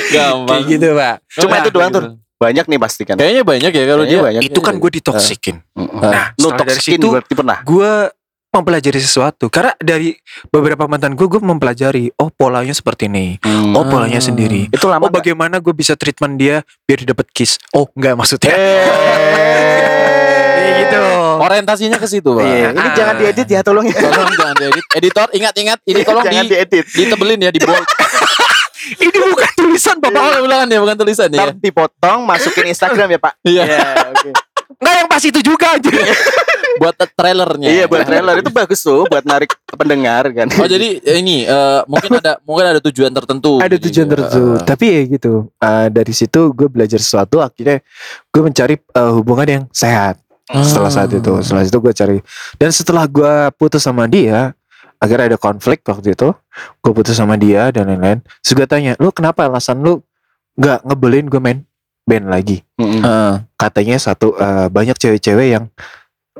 Gampang 0.10 0.62
Kayak 0.62 0.70
gitu 0.70 0.88
pak. 0.94 1.16
Cuma 1.34 1.50
Nah, 1.50 1.60
itu 1.60 1.70
doang 1.70 1.90
gitu. 1.90 2.00
tuh. 2.00 2.04
Banyak 2.38 2.66
nih 2.66 2.78
pasti 2.78 3.02
kan. 3.02 3.16
Kayaknya 3.18 3.44
banyak 3.44 3.72
ya 3.72 3.84
kalau 3.84 4.04
dia 4.06 4.20
banyak. 4.22 4.42
Itu 4.44 4.60
kan 4.62 4.78
gue 4.78 4.92
ditoksikin. 4.94 5.56
Nah, 5.74 6.38
lu 6.38 6.48
setelah 6.48 6.58
dari 6.60 6.70
toxikin 6.72 6.96
situ- 6.96 7.10
berarti 7.10 7.34
pernah. 7.34 7.58
gue 7.60 7.92
mempelajari 8.58 8.98
sesuatu. 8.98 9.46
Karena 9.48 9.72
dari 9.78 10.18
beberapa 10.48 10.86
mantan 10.86 11.14
gue 11.14 11.24
gue 11.24 11.38
mempelajari 11.38 12.10
oh 12.16 12.28
polanya 12.28 12.72
seperti 12.72 13.06
ini. 13.06 13.38
Oh 13.74 13.82
Hmm. 13.82 13.88
polanya 13.88 14.18
sendiri. 14.18 14.66
Itu 14.68 14.86
lama 14.86 15.02
oh 15.02 15.10
bagaimana 15.10 15.58
gue 15.58 15.72
bisa 15.72 15.94
treatment 15.94 16.36
dia 16.36 16.62
biar 16.84 17.04
dapat 17.04 17.26
kiss? 17.30 17.56
Oh 17.72 17.86
enggak 17.94 18.14
maksudnya. 18.16 18.50
Eh, 18.50 18.56
gitu. 20.82 21.02
Orientasinya 21.38 21.96
ke 21.96 22.06
situ 22.06 22.28
pak. 22.32 22.42
Iya, 22.42 22.68
ini 22.72 22.80
Ah. 22.82 22.92
jangan 22.92 23.14
diedit 23.18 23.48
ya 23.48 23.60
tolong. 23.62 23.86
Ya. 23.86 23.96
Tolong 23.96 24.32
jangan 24.34 24.56
diedit. 24.60 24.84
Editor 24.92 25.28
ingat-ingat 25.32 25.78
Ini 25.84 26.00
tolong 26.02 26.24
jangan 26.24 26.44
di, 26.44 26.50
diedit. 26.52 26.86
ditebelin 26.88 27.40
ya 27.40 27.50
Di 27.50 27.60
bold. 27.60 27.82
Ini 28.88 29.12
bukan 29.12 29.52
tulisan 29.54 30.00
Oh 30.00 30.48
ulangan 30.48 30.68
ya 30.72 30.80
bukan 30.80 30.96
tulisan 30.96 31.28
ya 31.28 31.52
dipotong, 31.52 32.24
masukin 32.24 32.72
Instagram 32.72 33.12
ya 33.12 33.20
Pak. 33.20 33.34
Iya 33.44 33.64
oke. 34.16 34.32
Enggak 34.76 34.96
yang 34.96 35.08
pas 35.08 35.24
itu 35.24 35.40
juga 35.40 35.68
aja 35.76 35.90
Buat 36.78 36.94
trailernya. 37.18 37.68
Iya 37.74 37.86
buat 37.90 38.06
trailer. 38.06 38.38
Itu 38.38 38.54
bagus 38.54 38.86
tuh 38.86 39.10
buat 39.10 39.26
narik 39.26 39.58
pendengar 39.66 40.30
kan. 40.30 40.46
Oh 40.62 40.70
jadi 40.70 41.02
eh, 41.02 41.18
ini 41.26 41.42
eh, 41.42 41.82
mungkin 41.90 42.22
ada 42.22 42.38
mungkin 42.46 42.70
ada 42.70 42.78
tujuan 42.78 43.10
tertentu. 43.10 43.58
ada 43.58 43.74
Jadi, 43.74 43.90
tujuan 43.90 44.06
tertentu. 44.06 44.46
eh, 44.54 44.62
tapi 44.62 44.86
ya 44.86 45.02
gitu 45.10 45.34
eh, 45.58 45.88
dari 45.90 46.14
situ 46.14 46.54
gue 46.54 46.70
belajar 46.70 47.02
sesuatu 47.02 47.42
akhirnya 47.42 47.82
gue 48.30 48.42
mencari 48.46 48.78
eh, 48.78 49.12
hubungan 49.18 49.48
yang 49.50 49.64
sehat. 49.74 50.22
Setelah 50.48 50.94
saat 50.94 51.10
itu 51.12 51.34
Ah. 51.34 51.42
setelah 51.42 51.64
itu 51.66 51.78
gue 51.82 51.94
cari. 51.98 52.18
Dan 52.56 52.70
setelah 52.70 53.10
gue 53.10 53.34
putus 53.58 53.82
sama 53.82 54.06
dia 54.06 54.54
akhirnya 55.02 55.34
ada 55.34 55.40
konflik 55.42 55.82
waktu 55.82 56.14
itu 56.14 56.30
gue 56.78 56.92
putus 56.94 57.18
sama 57.18 57.42
dia 57.42 57.74
dan 57.74 57.90
lain-lain. 57.90 58.22
Terus 58.46 58.54
gue 58.54 58.68
tanya 58.70 58.94
lu 59.02 59.10
kenapa 59.10 59.50
alasan 59.50 59.82
lu 59.82 60.06
nggak 60.56 60.86
ngebelin 60.86 61.26
gue 61.26 61.42
main 61.42 61.60
band 62.08 62.26
lagi 62.26 62.64
Mm-mm. 62.74 63.02
eh, 63.02 63.34
katanya 63.54 63.96
satu 63.98 64.32
eh, 64.34 64.68
banyak 64.68 64.96
cewek-cewek 64.96 65.48
yang 65.52 65.68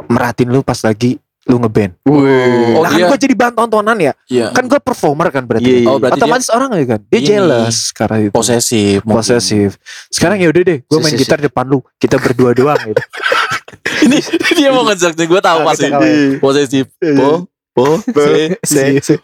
meratin 0.08 0.48
lu 0.48 0.62
pas 0.62 0.80
lagi 0.80 1.20
lu 1.44 1.58
ngeband 1.58 1.96
Oh, 2.04 2.24
nah 2.78 2.88
kan 2.88 2.96
dia- 2.98 3.08
gue 3.08 3.20
jadi 3.20 3.34
bahan 3.34 3.54
tontonan 3.54 3.96
ya 3.98 4.12
iya. 4.28 4.52
kan 4.52 4.64
gue 4.64 4.78
performer 4.78 5.28
kan 5.28 5.44
berarti 5.44 5.64
Iya, 5.66 5.78
iya. 5.78 5.88
Oh, 5.88 5.96
berarti 5.98 6.16
otomatis 6.18 6.48
orang 6.50 6.70
ya 6.74 6.86
kan 6.86 7.00
dia 7.06 7.18
ini, 7.18 7.26
jealous 7.26 7.78
karena 7.92 8.18
itu 8.22 8.32
posesif. 8.32 9.00
mungkin. 9.02 9.16
posesif 9.18 9.70
sekarang 10.08 10.38
ya 10.38 10.48
udah 10.48 10.62
deh 10.62 10.78
gue 10.82 10.98
main 10.98 11.08
Si, 11.08 11.12
si, 11.14 11.18
si. 11.18 11.24
gitar 11.24 11.40
depan 11.42 11.66
lu 11.66 11.80
kita 11.96 12.16
berdua 12.18 12.52
doang 12.52 12.80
gitu 12.82 13.04
ini 14.06 14.20
dia 14.54 14.70
mau 14.70 14.84
ngejek 14.84 15.14
nih, 15.14 15.26
gue 15.26 15.42
tahu 15.42 15.58
Ah, 15.58 15.66
pasti. 15.66 15.88
Posesif. 16.38 16.86
Po, 17.16 17.48
po, 17.74 17.86
se, 18.04 18.56
se, 18.62 18.84
se, 19.02 19.14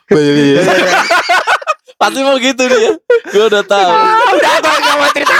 Pasti 1.96 2.20
mau 2.20 2.36
gitu 2.36 2.64
dia. 2.66 2.92
Gue 3.30 3.46
udah 3.46 3.64
tahu. 3.64 3.90
udah 4.34 4.54
gue 4.58 4.76
gak 4.78 4.96
mau 4.98 5.10
cerita 5.10 5.36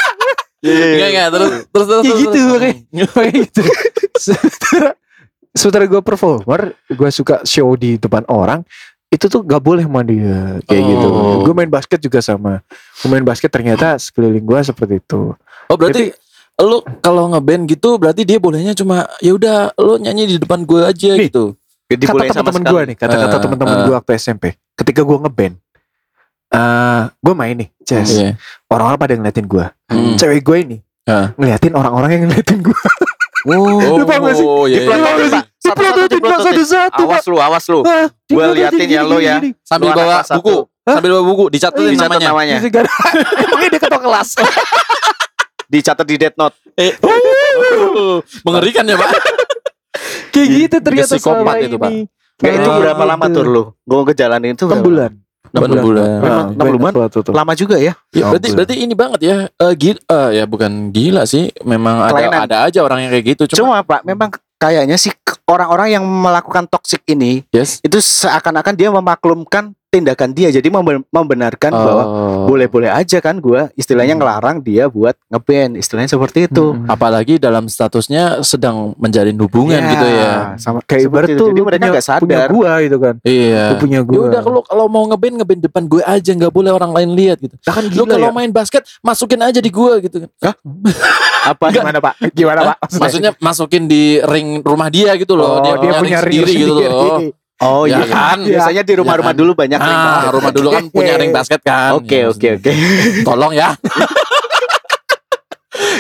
Enggak 0.64 1.10
enggak 1.12 1.28
terus 1.30 1.52
terus 1.68 1.86
terus. 1.86 2.04
Ya 2.04 2.10
terus, 2.10 2.22
gitu. 2.24 2.42
Kayak 3.12 3.34
gitu. 3.44 3.62
Sementara, 5.54 5.86
gue 5.86 6.02
performer, 6.02 6.62
gue 6.88 7.10
suka 7.12 7.44
show 7.44 7.76
di 7.76 7.98
depan 7.98 8.24
orang. 8.28 8.64
itu 9.08 9.30
tuh 9.30 9.46
gak 9.46 9.62
boleh 9.62 9.86
sama 9.86 10.02
dia 10.02 10.58
kayak 10.66 10.82
Oh. 10.82 10.90
gitu. 10.90 11.08
Gue 11.46 11.54
main 11.54 11.70
basket 11.70 12.02
juga 12.02 12.18
sama. 12.18 12.66
Gue 12.98 13.14
main 13.14 13.22
basket 13.22 13.46
ternyata 13.46 13.94
sekeliling 14.02 14.42
gue 14.42 14.60
seperti 14.66 14.98
itu. 14.98 15.38
Oh 15.70 15.78
berarti 15.78 16.10
lu 16.58 16.82
kalau 16.98 17.30
ngeband 17.30 17.70
gitu 17.70 18.02
berarti 18.02 18.26
dia 18.26 18.42
bolehnya 18.42 18.74
cuma 18.74 19.06
ya 19.22 19.38
udah 19.38 19.70
lu 19.78 20.02
nyanyi 20.02 20.26
di 20.26 20.38
depan 20.42 20.66
gue 20.66 20.82
aja 20.82 21.14
Nih. 21.14 21.30
gitu. 21.30 21.54
Jadi 21.86 22.10
kata 22.10 22.34
teman-teman 22.34 22.64
gue 22.66 22.82
nih, 22.90 22.98
kata-kata 22.98 23.36
Ah, 23.38 23.42
teman-teman 23.46 23.76
ah. 23.78 23.84
gue 23.86 23.94
waktu 23.94 24.12
SMP. 24.18 24.44
Ketika 24.74 25.06
gue 25.06 25.18
ngeband, 25.22 25.56
eh 26.54 27.02
gue 27.10 27.34
main 27.34 27.56
nih, 27.56 27.70
jazz. 27.82 28.10
Iya. 28.12 28.38
Orang-orang 28.68 28.98
pada 28.98 29.14
ngeliatin 29.16 29.46
gue. 29.46 29.66
Hmm. 29.90 30.16
Cewek 30.16 30.42
gue 30.42 30.58
ini 30.62 30.78
Ah. 31.04 31.36
ngeliatin 31.36 31.74
orang-orang 31.74 32.10
yang 32.14 32.22
ngeliatin 32.26 32.62
gue. 32.62 32.80
Oh, 33.44 33.76
Lu 34.00 34.06
paham 34.06 34.24
gak 34.24 34.36
sih? 34.38 34.46
iya, 34.70 34.80
iya. 34.80 35.42
Diplototin, 35.60 36.00
Pak, 36.00 36.12
diplototin. 36.12 36.46
satu-satu. 36.54 37.02
Pak. 37.02 37.12
Awas 37.12 37.26
lu, 37.26 37.38
awas 37.40 37.66
lu. 37.68 37.80
Ah, 37.84 38.08
Gua 38.08 38.54
dipelototin 38.54 38.56
liatin 38.56 38.88
ya 38.88 39.02
lo 39.04 39.18
ya. 39.20 39.36
Sambil 39.64 39.92
bawa 39.92 40.24
satu. 40.24 40.40
buku, 40.40 40.56
sambil 40.86 41.10
bawa 41.12 41.24
buku 41.26 41.44
dicatetin 41.50 41.92
Dicatat 41.92 42.20
namanya. 42.24 42.28
namanya. 42.32 42.56
Emangnya 43.36 43.70
dia 43.74 43.82
ketua 43.82 44.00
kelas. 44.00 44.30
Dicatat 45.74 46.06
di 46.06 46.16
Death 46.16 46.38
Note. 46.38 46.56
Eh, 46.76 46.94
mengerikan 48.44 48.84
ya 48.86 48.96
pak. 48.96 49.10
Kayak 50.32 50.48
gitu 50.50 50.76
ternyata 50.80 51.14
selama 51.16 51.54
itu, 51.60 51.76
Pak. 51.76 51.90
ini. 51.90 52.00
Kayak 52.36 52.56
itu 52.60 52.70
berapa 52.70 53.04
lama 53.06 53.26
tur 53.30 53.46
lu? 53.46 53.64
Gua 53.84 54.02
ngejalanin 54.04 54.54
itu 54.54 54.66
6 54.66 54.70
berapa? 54.70 54.82
bulan. 54.82 55.12
Enam 55.54 55.86
bulan. 55.86 56.08
Memang 56.18 56.48
enam 56.58 56.68
bulan? 56.82 56.94
Itu. 57.14 57.32
Lama 57.32 57.54
juga 57.54 57.76
ya. 57.78 57.94
Ya, 58.10 58.26
berarti 58.34 58.50
Ampun. 58.50 58.58
berarti 58.58 58.76
ini 58.82 58.94
banget 58.98 59.20
ya. 59.22 59.36
Eh 59.54 59.74
gila, 59.78 60.00
eh, 60.02 60.30
ya 60.42 60.44
bukan 60.50 60.90
gila 60.90 61.24
sih. 61.30 61.54
Memang 61.62 62.10
ada 62.10 62.12
Kelainan. 62.18 62.40
ada 62.50 62.58
aja 62.66 62.80
orang 62.82 63.06
yang 63.06 63.12
kayak 63.14 63.26
gitu. 63.38 63.44
Cuma, 63.54 63.62
Cuma 63.62 63.76
Pak, 63.86 64.02
memang 64.02 64.34
kayaknya 64.58 64.98
sih 64.98 65.14
orang-orang 65.46 66.00
yang 66.00 66.06
melakukan 66.08 66.66
toksik 66.72 67.04
ini 67.12 67.44
yes. 67.52 67.84
itu 67.84 68.00
seakan-akan 68.00 68.74
dia 68.80 68.90
memaklumkan 68.90 69.76
tindakan 69.94 70.34
dia. 70.34 70.50
Jadi 70.50 70.66
memben- 70.68 71.06
membenarkan 71.08 71.70
bahwa 71.70 72.04
Oh. 72.04 72.10
boleh-boleh 72.48 72.90
aja 72.90 73.18
kan 73.20 73.38
gua 73.38 73.70
istilahnya 73.74 74.14
Hmm. 74.14 74.22
ngelarang 74.22 74.58
dia 74.60 74.88
buat 74.88 75.14
ngeband, 75.28 75.78
istilahnya 75.78 76.10
seperti 76.10 76.50
itu. 76.50 76.66
Hmm. 76.66 76.90
apalagi 76.90 77.38
dalam 77.38 77.66
statusnya 77.66 78.42
sedang 78.42 78.98
menjalin 78.98 79.36
hubungan 79.38 79.78
Ya, 79.78 79.90
gitu 79.90 80.08
ya. 80.08 80.32
Sama 80.58 80.80
Kayak 80.82 81.04
seperti 81.06 81.32
itu. 81.34 81.46
Jadi 81.46 81.62
mereka 81.62 81.80
punya, 81.80 81.92
nggak 81.92 82.06
sadar. 82.06 82.22
punya 82.24 82.42
gua 82.50 82.72
gitu 82.80 82.98
kan. 82.98 83.16
Iya. 83.22 83.64
Lu 83.66 83.76
punya 83.78 84.00
Ya 84.00 84.04
gua. 84.04 84.24
udah 84.26 84.42
kalau 84.42 84.62
kalau 84.64 84.86
mau 84.88 85.04
ngeband 85.06 85.36
ngeband 85.36 85.62
depan 85.62 85.84
gue 85.86 86.02
aja 86.02 86.32
nggak 86.34 86.50
boleh 86.50 86.72
orang 86.72 86.92
lain 86.92 87.10
lihat 87.14 87.38
gitu. 87.38 87.54
Lah 87.60 87.74
kan 87.74 87.86
Lu 87.88 88.04
kalau 88.06 88.30
ya. 88.30 88.34
main 88.34 88.50
basket 88.50 88.82
masukin 89.00 89.38
aja 89.40 89.60
di 89.60 89.70
gue 89.70 89.94
gitu 90.02 90.18
kan. 90.34 90.56
Apa 91.46 91.66
Gimana 91.70 92.00
Pak? 92.00 92.14
Gimana 92.32 92.60
Hah? 92.64 92.68
Pak? 92.74 92.78
Maksudnya 92.96 93.32
masukin 93.38 93.84
di 93.84 94.16
ring 94.24 94.64
rumah 94.64 94.88
dia 94.88 95.12
gitu 95.14 95.36
loh. 95.36 95.60
Oh, 95.60 95.62
dia, 95.62 95.76
punya 95.76 96.00
ring 96.00 96.16
sendiri 96.16 96.52
gitu 96.56 96.74
loh. 96.74 97.20
Oh 97.64 97.84
Ya 97.84 97.98
iya 97.98 98.06
kan? 98.06 98.38
Biasanya 98.40 98.84
di 98.84 98.94
rumah-rumah 98.94 99.32
Ya 99.32 99.34
kan? 99.34 99.42
dulu 99.42 99.52
banyak 99.56 99.80
ring 99.80 99.88
Nah, 99.90 100.04
basket. 100.06 100.34
rumah 100.34 100.52
dulu 100.52 100.68
kan 100.70 100.84
punya 100.90 101.14
ring 101.16 101.32
basket 101.32 101.62
kan. 101.62 101.96
Oke 101.96 102.18
Ya, 102.18 102.28
oke 102.28 102.48
oke. 102.60 102.72
Tolong 103.24 103.54
ya. 103.54 103.70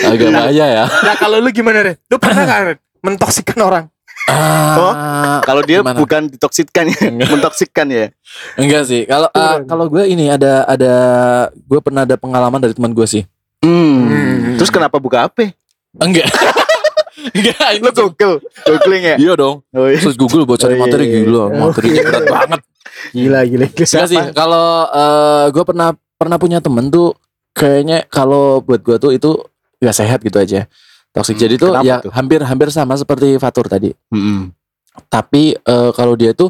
Agak 0.04 0.30
bahaya 0.30 0.66
ya. 0.68 0.86
Nah 0.86 1.16
kalau 1.16 1.40
lu 1.40 1.50
gimana 1.50 1.80
Ren? 1.82 1.96
Lu 2.06 2.18
pernah 2.18 2.44
gak 2.44 2.60
Ren? 2.66 2.78
Mentoksikkan 3.00 3.60
orang? 3.60 3.86
Ah, 4.24 5.44
Kalau 5.44 5.60
dia 5.62 5.84
Gimana? 5.84 6.00
bukan 6.00 6.32
ditoksikkan 6.32 6.88
ya, 6.88 7.00
Enggak. 7.06 7.28
mentoksikkan 7.30 7.88
ya. 7.90 8.06
enggak 8.56 8.84
sih. 8.86 9.04
Kalau 9.04 9.28
Beneran. 9.28 9.68
kalau 9.68 9.86
gue 9.88 10.04
ini 10.06 10.32
ada 10.32 10.64
ada 10.64 10.94
gue 11.52 11.80
pernah 11.80 12.08
ada 12.08 12.16
pengalaman 12.16 12.56
dari 12.58 12.72
teman 12.72 12.92
gue 12.92 13.04
sih. 13.04 13.24
Hmm. 13.60 14.56
Terus 14.56 14.72
kenapa 14.72 14.96
buka 14.96 15.28
HP? 15.28 15.52
Enggak. 15.98 16.32
Lu 17.80 17.90
Google, 17.94 18.36
googling 18.68 19.04
ya. 19.04 19.16
Iya 19.16 19.34
dong. 19.40 19.64
Oh, 19.72 19.88
iya. 19.88 20.00
Terus 20.00 20.18
Google 20.20 20.44
buat 20.44 20.60
cari 20.60 20.76
Oh, 20.76 20.78
iya, 20.78 20.84
materi 20.84 21.06
iya. 21.08 21.18
gila, 21.24 21.44
materinya 21.50 22.02
berat 22.04 22.26
banget. 22.28 22.62
Gila 23.16 23.40
gila. 23.48 23.66
Enggak 23.72 24.08
sih, 24.12 24.22
kalau 24.36 24.68
eh, 24.92 25.46
gue 25.52 25.64
pernah 25.64 25.90
pernah 26.20 26.38
punya 26.40 26.60
temen 26.64 26.88
tuh 26.92 27.16
kayaknya 27.56 28.08
kalau 28.10 28.60
buat 28.64 28.82
gue 28.82 28.96
tuh 29.00 29.12
itu 29.16 29.30
gak 29.80 29.96
sehat 29.96 30.20
gitu 30.24 30.40
aja. 30.40 30.68
Toxic. 31.14 31.38
Hmm, 31.38 31.44
Jadi 31.46 31.56
tuh 31.62 31.70
ya 31.86 32.02
tuh? 32.02 32.10
hampir 32.12 32.42
hampir 32.42 32.68
sama 32.74 32.98
seperti 32.98 33.38
Fatur 33.38 33.70
tadi. 33.70 33.94
Mm-mm. 34.10 34.50
Tapi 35.12 35.54
eh, 35.54 35.90
kalau 35.94 36.18
dia 36.18 36.34
tuh 36.34 36.50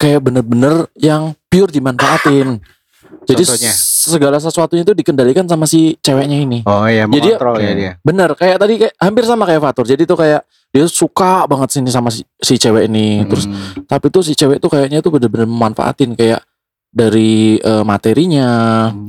kayak 0.00 0.24
bener-bener 0.24 0.88
yang 0.96 1.36
pure 1.52 1.70
dimanfaatin. 1.70 2.58
Jadi 3.00 3.42
Contohnya? 3.42 3.72
segala 3.72 4.36
sesuatunya 4.36 4.82
itu 4.82 4.92
dikendalikan 4.92 5.44
sama 5.44 5.64
si 5.64 5.96
ceweknya 5.98 6.36
ini. 6.36 6.58
Oh 6.64 6.84
iya, 6.84 7.04
Jadi- 7.04 7.32
mengontrol 7.32 7.56
ya 7.58 7.72
dia. 7.72 7.92
Bener, 8.00 8.30
kayak 8.34 8.56
tadi 8.56 8.74
kayak 8.78 8.94
hampir 8.96 9.24
sama 9.24 9.44
kayak 9.44 9.60
Fatur. 9.60 9.84
Jadi 9.84 10.02
tuh 10.04 10.14
kayak 10.14 10.40
dia 10.68 10.84
suka 10.84 11.44
banget 11.44 11.68
sini 11.72 11.88
sama 11.88 12.08
si, 12.08 12.22
si 12.36 12.54
cewek 12.54 12.86
ini. 12.86 13.24
Terus 13.24 13.44
Hmm. 13.44 13.84
tapi 13.84 14.06
tuh 14.08 14.20
si 14.20 14.32
cewek 14.32 14.58
tuh 14.58 14.68
kayaknya 14.68 15.00
tuh 15.00 15.10
bener-bener 15.10 15.44
memanfaatin 15.44 16.12
kayak 16.12 16.44
dari 16.86 17.56
eh, 17.56 17.84
materinya 17.84 18.48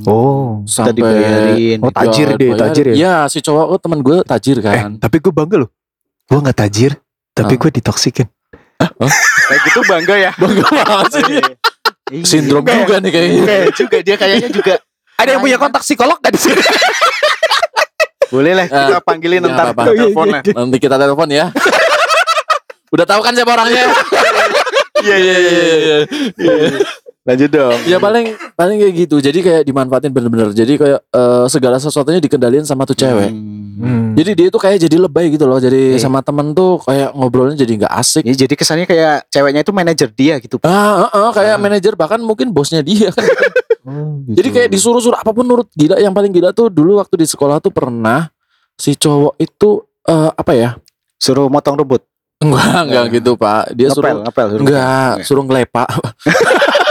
Oh. 0.04 0.62
sampai 0.64 0.94
dibayarin. 0.94 1.78
Oh, 1.78 1.90
tajir 1.90 2.26
Ya, 2.26 2.30
dia, 2.30 2.38
dibayarin. 2.38 2.60
tajir 2.64 2.84
ya? 2.86 2.94
Iya, 2.94 3.14
si 3.26 3.38
cowok 3.40 3.66
oh, 3.68 3.78
teman 3.78 4.00
gue 4.00 4.16
tajir 4.22 4.56
Eh, 4.56 4.64
kan. 4.64 4.96
tapi 4.96 5.18
gue 5.18 5.30
bangga 5.30 5.56
loh. 5.62 5.70
Gue 6.24 6.38
gak 6.40 6.58
tajir, 6.58 6.96
tapi 7.30 7.54
Ah. 7.54 7.58
gue 7.58 7.70
ditoksikin. 7.72 8.26
Kayak 9.42 9.60
gitu 9.64 9.80
bangga 9.84 10.14
ya. 10.16 10.30
Bangga 10.34 10.66
banget 10.66 11.10
sih 11.12 11.22
dia. 11.24 11.38
Iya. 11.38 11.42
Sindrom 12.22 12.60
Enggak 12.60 12.74
ya? 12.74 12.80
juga 12.82 12.94
nih 12.98 13.10
kayaknya. 13.10 13.42
Kayak 13.42 13.70
juga 13.72 13.96
dia 13.98 14.16
kayaknya 14.16 14.50
juga 14.50 14.74
Ada 15.14 15.30
yang 15.30 15.40
punya 15.40 15.56
kontak 15.56 15.82
psikolog 15.82 16.18
gak 16.18 16.30
di 16.30 16.40
sini? 16.40 16.62
boleh 18.28 18.52
lah 18.54 18.64
kita 18.64 18.84
Eh, 18.90 19.02
panggilin 19.02 19.38
ya, 19.38 19.48
ntar 19.50 19.66
apa-apa. 19.70 19.82
kita 19.86 20.00
telepon 20.02 20.26
lah. 20.26 20.42
Nanti 20.42 20.76
kita 20.78 20.96
telepon 20.96 21.28
ya. 21.28 21.44
Udah 22.88 23.06
tahu 23.06 23.20
kan 23.20 23.32
siapa 23.32 23.50
orangnya? 23.50 23.84
Iya 24.98 25.16
iya 25.18 25.36
iya. 25.36 25.96
Lanjut 27.22 27.50
dong. 27.54 27.78
Ya 27.86 28.02
paling 28.02 28.34
paling 28.58 28.82
kayak 28.82 28.94
gitu. 29.06 29.16
Jadi 29.22 29.38
kayak 29.40 29.62
dimanfaatin 29.62 30.10
bener-bener. 30.10 30.50
Jadi 30.50 30.74
kayak 30.74 31.00
eh, 31.06 31.44
segala 31.46 31.78
sesuatunya 31.78 32.18
dikendalin 32.18 32.66
sama 32.66 32.82
tuh 32.82 32.98
cewek. 32.98 33.30
Hmm. 33.72 34.14
Jadi 34.18 34.30
dia 34.34 34.48
tuh 34.50 34.58
kayak 34.58 34.82
jadi 34.82 34.96
lebay 34.98 35.30
gitu 35.30 35.46
loh. 35.46 35.56
Jadi 35.56 35.96
Iya. 35.96 36.02
sama 36.02 36.18
temen 36.20 36.50
tuh 36.50 36.82
kayak 36.82 37.14
ngobrolnya 37.14 37.54
jadi 37.54 37.72
nggak 37.82 37.94
asik. 37.94 38.22
Ya, 38.26 38.34
jadi 38.34 38.54
kesannya 38.58 38.86
kayak 38.86 39.30
ceweknya 39.30 39.62
itu 39.62 39.72
manajer 39.72 40.08
dia 40.10 40.34
gitu. 40.42 40.58
Ah, 40.66 41.06
ah, 41.06 41.10
ah, 41.10 41.30
kayak 41.30 41.56
Ah. 41.56 41.62
manajer 41.62 41.92
bahkan 41.94 42.18
mungkin 42.18 42.50
bosnya 42.50 42.82
dia 42.82 43.14
kan. 43.14 43.22
gitu. 44.26 44.42
Jadi 44.42 44.48
kayak 44.50 44.68
disuruh-suruh 44.70 45.18
apa 45.18 45.30
pun 45.30 45.46
nurut. 45.46 45.70
Gila 45.72 46.02
yang 46.02 46.10
paling 46.10 46.34
gila 46.34 46.50
tuh 46.50 46.70
dulu 46.70 46.98
waktu 46.98 47.22
di 47.22 47.26
sekolah 47.26 47.62
tuh 47.62 47.70
pernah 47.70 48.30
si 48.74 48.98
cowok 48.98 49.38
itu 49.38 49.78
eh, 50.10 50.30
apa 50.34 50.52
ya? 50.58 50.74
Suruh 51.22 51.46
motong 51.46 51.78
rumput. 51.78 52.02
Enggak, 52.42 52.82
enggak 52.90 53.04
gitu, 53.22 53.38
Pak. 53.38 53.70
Dia 53.78 53.86
ngepel, 53.86 53.94
suruh 53.94 54.14
ngepel. 54.26 54.46
suruh 54.50 54.62
enggak, 54.66 55.10
ngepel. 55.14 55.26
suruh 55.30 55.44
ngelepak. 55.46 55.88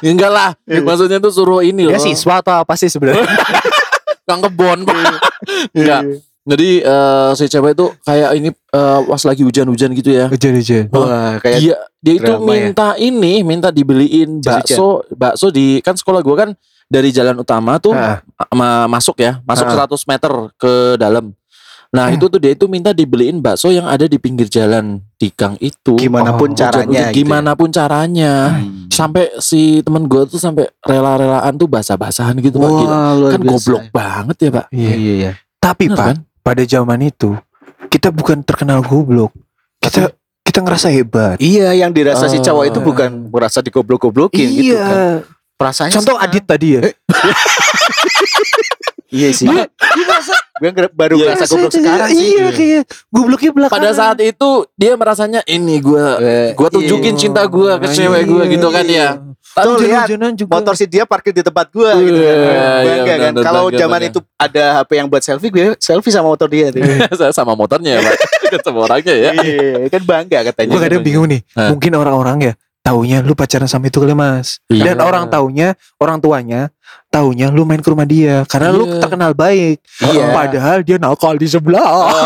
enggak 0.00 0.28
lah. 0.28 0.50
Maksudnya 0.64 1.18
tuh 1.18 1.30
suruh 1.30 1.60
ini 1.60 1.84
loh. 1.84 1.92
Dia 1.92 2.00
siswa 2.00 2.38
atau 2.38 2.54
apa 2.58 2.74
sih 2.74 2.86
sebenarnya? 2.86 3.26
Kang 4.28 4.40
kebon, 4.40 4.84
Pak. 4.84 4.96
enggak. 5.72 6.02
Jadi 6.44 6.80
eh, 6.80 7.30
si 7.34 7.44
cewek 7.44 7.72
tuh 7.72 7.92
kayak 8.02 8.30
ini 8.34 8.48
eh, 8.48 8.98
pas 9.02 9.22
lagi 9.22 9.42
hujan-hujan 9.42 9.92
gitu 9.92 10.10
ya. 10.10 10.26
Hujan-hujan. 10.26 10.88
Wah, 10.90 11.36
kayak 11.38 11.58
Dia 11.58 11.76
dia 11.98 12.14
itu 12.14 12.30
ya. 12.30 12.38
minta 12.38 12.88
ini, 12.96 13.42
minta 13.42 13.68
dibeliin 13.68 14.40
bakso, 14.40 15.04
bakso 15.10 15.48
di 15.48 15.80
kan 15.80 15.92
sekolah 15.92 16.20
gua 16.20 16.36
kan 16.38 16.50
dari 16.86 17.12
jalan 17.12 17.36
utama 17.36 17.76
tuh 17.76 17.92
Ah. 17.92 18.24
ma- 18.50 18.88
masuk 18.88 19.18
ya, 19.18 19.44
masuk 19.44 19.66
Ah. 19.66 19.84
100 19.84 20.08
meter 20.08 20.32
ke 20.56 20.72
dalam. 20.96 21.36
Nah, 21.88 22.04
Hmm. 22.06 22.16
itu 22.16 22.28
tuh 22.28 22.36
dia 22.36 22.52
itu 22.52 22.64
minta 22.64 22.92
dibeliin 22.92 23.40
bakso 23.40 23.68
yang 23.68 23.84
ada 23.84 24.04
di 24.04 24.16
pinggir 24.16 24.44
jalan 24.46 25.00
di 25.14 25.28
gang 25.28 25.56
itu. 25.58 25.96
gimana 25.96 26.32
pun 26.32 26.52
Oh, 26.52 26.54
caranya. 26.54 26.84
Hujan-hujan, 26.86 27.00
gitu 27.02 27.12
ya. 27.12 27.16
gimana 27.18 27.50
pun 27.52 27.68
caranya. 27.68 28.32
Hmm. 28.56 28.87
Sampai 28.98 29.30
si 29.38 29.78
temen 29.78 30.10
gua 30.10 30.26
tuh 30.26 30.42
sampai 30.42 30.66
rela-relaan 30.82 31.54
tuh 31.54 31.70
basah-basahan 31.70 32.34
gitu 32.42 32.58
Pak. 32.58 32.66
Gila. 32.66 32.90
Wah, 32.90 33.10
luar 33.14 33.30
Kan 33.30 33.40
biasa. 33.40 33.54
goblok 33.54 33.84
banget 33.94 34.36
ya, 34.36 34.50
Pak. 34.50 34.66
Iya 34.74 34.92
iya 34.92 35.12
iya. 35.14 35.30
Tapi 35.56 35.84
Bener 35.86 35.94
Pak, 35.94 36.06
kan? 36.10 36.16
pada 36.42 36.62
zaman 36.64 36.98
itu 37.00 37.30
kita 37.86 38.10
bukan 38.10 38.42
terkenal 38.42 38.82
goblok. 38.82 39.30
Kita 39.78 40.10
kita 40.42 40.58
ngerasa 40.60 40.90
hebat. 40.90 41.36
Iya, 41.38 41.70
yang 41.76 41.94
dirasa 41.94 42.26
si 42.26 42.42
cowok 42.42 42.64
itu 42.66 42.78
Oh. 42.80 42.84
bukan 42.84 43.30
merasa 43.30 43.62
digoblok-goblokin 43.62 44.48
gitu 44.50 44.74
kan. 44.74 45.22
Perasaannya 45.54 45.94
Contoh 45.94 46.16
sama. 46.16 46.24
Adit 46.26 46.44
tadi 46.44 46.66
ya. 46.74 46.80
Iya 49.08 49.32
sih. 49.32 49.48
Dia, 49.48 49.64
dia 49.64 50.04
ngerasa 50.04 50.36
Gue 50.58 50.70
baru 50.90 51.14
Iya, 51.16 51.24
ngerasa 51.30 51.44
goblok 51.46 51.70
saya- 51.70 51.80
sekarang 51.80 52.08
sih. 52.08 52.26
Iya 52.28 52.46
kayak 52.50 52.82
gobloknya 53.08 53.50
belakangan. 53.54 53.78
Pada 53.80 53.90
saat 53.92 54.18
itu 54.20 54.48
dia 54.74 54.92
merasanya 54.94 55.40
ini 55.44 55.76
gua 55.78 56.18
Eh, 56.18 56.50
gua 56.52 56.68
tunjukin 56.68 57.14
iya. 57.14 57.20
cinta 57.20 57.42
gua 57.46 57.78
ke 57.78 57.86
cewek 57.88 58.22
gua 58.24 58.42
gitu 58.44 58.68
kan 58.68 58.84
ya. 58.84 59.08
Tuh, 59.58 59.74
lihat. 59.80 60.06
Juga. 60.36 60.54
motor 60.54 60.74
si 60.74 60.86
dia 60.86 61.02
parkir 61.02 61.32
di 61.32 61.42
tempat 61.42 61.66
gua 61.68 61.96
gitu 61.96 62.14
kan. 62.14 62.36
Iya, 62.36 62.44
iya, 62.44 62.68
Bangga 62.84 63.14
kan. 63.18 63.32
Kalau 63.40 63.64
zaman 63.68 63.98
bangga. 63.98 64.10
itu 64.10 64.18
ada 64.36 64.62
HP 64.76 64.90
yang 64.94 65.08
buat 65.08 65.22
selfie, 65.22 65.50
gue 65.50 65.64
selfie 65.78 66.14
sama 66.14 66.28
motor 66.28 66.46
dia 66.46 66.70
tuh. 66.70 66.78
Sama 67.34 67.52
motornya 67.52 67.98
ya, 67.98 68.00
Pak. 68.02 68.16
Sama 68.66 68.78
orangnya 68.86 69.14
ya. 69.14 69.30
Iya, 69.34 69.90
kan 69.90 70.02
bangga 70.04 70.38
katanya. 70.46 70.70
Gue 70.70 70.80
kadang 70.80 71.02
bingung 71.02 71.26
nih. 71.26 71.40
Mungkin 71.54 71.90
orang-orang 71.92 72.38
ya 72.40 72.54
taunya 72.88 73.20
lu 73.20 73.36
pacaran 73.36 73.68
sama 73.68 73.86
itu 73.86 74.00
kali 74.00 74.16
mas. 74.16 74.64
Iya. 74.66 74.92
Dan 74.92 75.04
orang 75.04 75.28
taunya, 75.28 75.76
orang 75.96 76.16
tuanya 76.18 76.72
taunya 77.08 77.52
lu 77.52 77.62
main 77.62 77.78
ke 77.78 77.88
rumah 77.88 78.08
dia 78.08 78.48
karena 78.48 78.72
lu 78.72 78.88
Iya. 78.88 78.96
terkenal 78.98 79.36
baik. 79.36 79.76
Iya. 80.00 80.32
Padahal 80.32 80.80
dia 80.80 80.96
nakal 80.96 81.36
di 81.36 81.44
sebelah. 81.44 82.16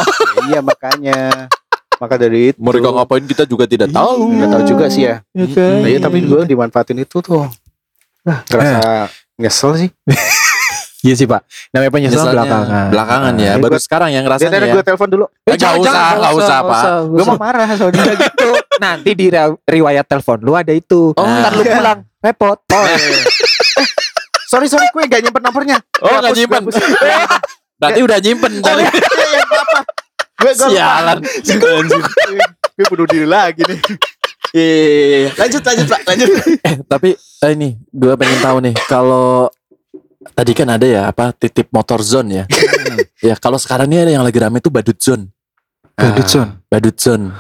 iya 0.47 0.63
makanya. 0.63 1.51
Maka 1.99 2.15
dari 2.15 2.51
itu 2.51 2.59
Mereka 2.59 2.89
ngapain 2.91 3.23
kita 3.25 3.43
juga 3.43 3.67
tidak 3.67 3.91
tahu. 3.91 4.31
Nggak 4.33 4.51
tahu 4.53 4.63
juga 4.65 4.85
sih 4.87 5.03
ya. 5.03 5.19
Ya 5.31 5.47
kan? 5.47 5.83
Nah, 5.83 5.89
iya, 5.89 5.99
tapi 5.99 6.19
gue 6.23 6.41
dimanfaatin 6.47 6.99
itu 6.99 7.19
tuh. 7.19 7.47
Nah, 8.23 8.39
ngerasa 8.47 9.11
nyesel 9.37 9.71
sih. 9.77 9.91
Iya 11.03 11.19
sih 11.19 11.27
pak. 11.27 11.43
Namanya 11.75 11.91
penyesalan 11.91 12.31
belakangan. 12.31 12.87
Belakangan 12.95 13.33
ya. 13.35 13.51
Nah, 13.51 13.59
Baru 13.59 13.75
gua- 13.75 13.83
sekarang 13.83 14.15
yang 14.15 14.23
rasanya 14.23 14.55
ya. 14.55 14.71
gue 14.71 14.85
telepon 14.87 15.09
dulu. 15.11 15.27
Eh, 15.43 15.59
nggak 15.59 15.75
usah, 15.83 16.07
nggak 16.15 16.35
usah, 16.39 16.57
Pak. 16.63 16.83
Gue 17.11 17.25
mau 17.27 17.39
marah 17.43 17.67
soalnya. 17.75 18.03
Gitu. 18.23 18.51
Nanti 18.83 19.11
di 19.21 19.31
ri- 19.31 19.59
riwayat 19.63 20.05
telepon 20.05 20.43
lu 20.43 20.53
ada 20.53 20.75
itu. 20.75 21.15
Oh, 21.15 21.23
Ntar 21.23 21.55
lu 21.55 21.63
iya. 21.63 21.73
pulang 21.73 21.99
repot. 22.27 22.59
Oh, 22.67 22.83
iya. 22.83 22.99
Eh, 23.79 23.87
sorry 24.45 24.67
sorry 24.67 24.87
gue 24.89 25.03
gak 25.07 25.23
nyimpen 25.23 25.39
nomornya. 25.41 25.79
Oh, 26.03 26.19
nggak 26.19 26.35
nyimpen. 26.35 26.63
Berarti 27.81 28.01
udah 28.01 28.19
nyimpen 28.19 28.53
Oh, 28.53 28.65
tadi. 28.65 28.83
iya, 28.83 28.91
iya, 28.91 29.27
iya, 29.33 29.59
apa? 29.59 29.81
Gue 30.37 30.53
Sialan. 30.53 31.19
Gue 32.73 32.85
bunuh 32.89 33.07
diri 33.07 33.27
lagi 33.27 33.63
nih. 33.63 33.79
Iya, 34.53 34.61
iya, 34.61 34.85
iya, 34.85 35.19
iya. 35.19 35.31
Lanjut 35.35 35.63
lanjut 35.63 35.87
Pak, 35.87 36.01
lanjut. 36.05 36.29
Eh, 36.61 36.75
tapi 36.85 37.09
eh, 37.17 37.51
ini 37.53 37.69
gue 37.89 38.15
pengen 38.15 38.39
tahu 38.39 38.57
nih 38.61 38.75
kalau 38.85 39.49
tadi 40.31 40.53
kan 40.53 40.69
ada 40.69 40.85
ya 40.85 41.03
apa 41.07 41.33
titip 41.33 41.67
motor 41.71 41.99
zone 42.01 42.29
ya. 42.33 42.45
ya 43.19 43.35
kalau 43.35 43.57
sekarang 43.57 43.89
ini 43.89 43.99
ada 44.01 44.13
yang 44.13 44.23
lagi 44.23 44.39
rame 44.39 44.59
tuh 44.59 44.69
badut 44.69 44.95
zone. 44.97 45.27
Badut 46.03 46.27
Son. 46.27 46.49
Badut 46.67 46.97
zone. 46.99 47.31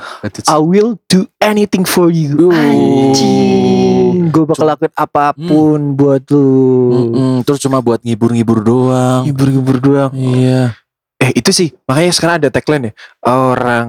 I 0.47 0.61
will 0.61 1.01
do 1.11 1.27
anything 1.43 1.83
for 1.83 2.13
you. 2.13 2.53
Uh. 2.53 2.55
Anjing. 2.55 4.31
Gue 4.31 4.45
bakal 4.47 4.71
lakuin 4.71 4.93
apa 4.95 5.35
pun 5.35 5.99
buat 5.99 6.23
lu. 6.31 6.53
Mm-mm, 6.93 7.33
terus 7.43 7.59
cuma 7.59 7.83
buat 7.83 7.99
ngibur-ngibur 8.07 8.63
doang. 8.63 9.27
Hibur-hibur 9.27 9.83
doang. 9.83 10.11
Iya. 10.15 10.77
Eh 11.19 11.33
itu 11.35 11.51
sih 11.51 11.75
makanya 11.89 12.13
sekarang 12.15 12.37
ada 12.45 12.49
tagline 12.51 12.91
ya 12.91 12.93
orang 13.31 13.89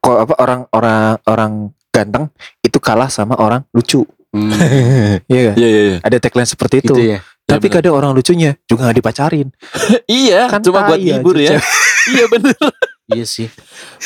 kok 0.00 0.18
apa 0.28 0.34
orang 0.40 0.60
orang 0.72 1.02
orang 1.28 1.52
ganteng 1.92 2.24
itu 2.60 2.78
kalah 2.82 3.08
sama 3.08 3.38
orang 3.40 3.64
lucu. 3.72 4.04
Iya 5.32 5.40
kan? 5.52 5.54
Iya 5.56 5.68
iya 5.68 5.82
iya. 5.88 5.98
Ada 6.04 6.16
tagline 6.20 6.48
seperti 6.48 6.84
itu. 6.84 6.92
Gitu 6.92 7.16
ya. 7.16 7.18
Tapi 7.46 7.70
bener. 7.70 7.74
kadang 7.78 7.94
orang 7.94 8.10
lucunya 8.12 8.58
juga 8.66 8.90
gak 8.90 8.98
dipacarin. 8.98 9.48
Iya, 10.10 10.50
Kan 10.50 10.66
cuma 10.66 10.90
buat 10.90 10.98
ngibur 10.98 11.38
ya. 11.38 11.62
iya 12.12 12.26
bener. 12.26 12.58
Iya 13.06 13.22
sih. 13.22 13.46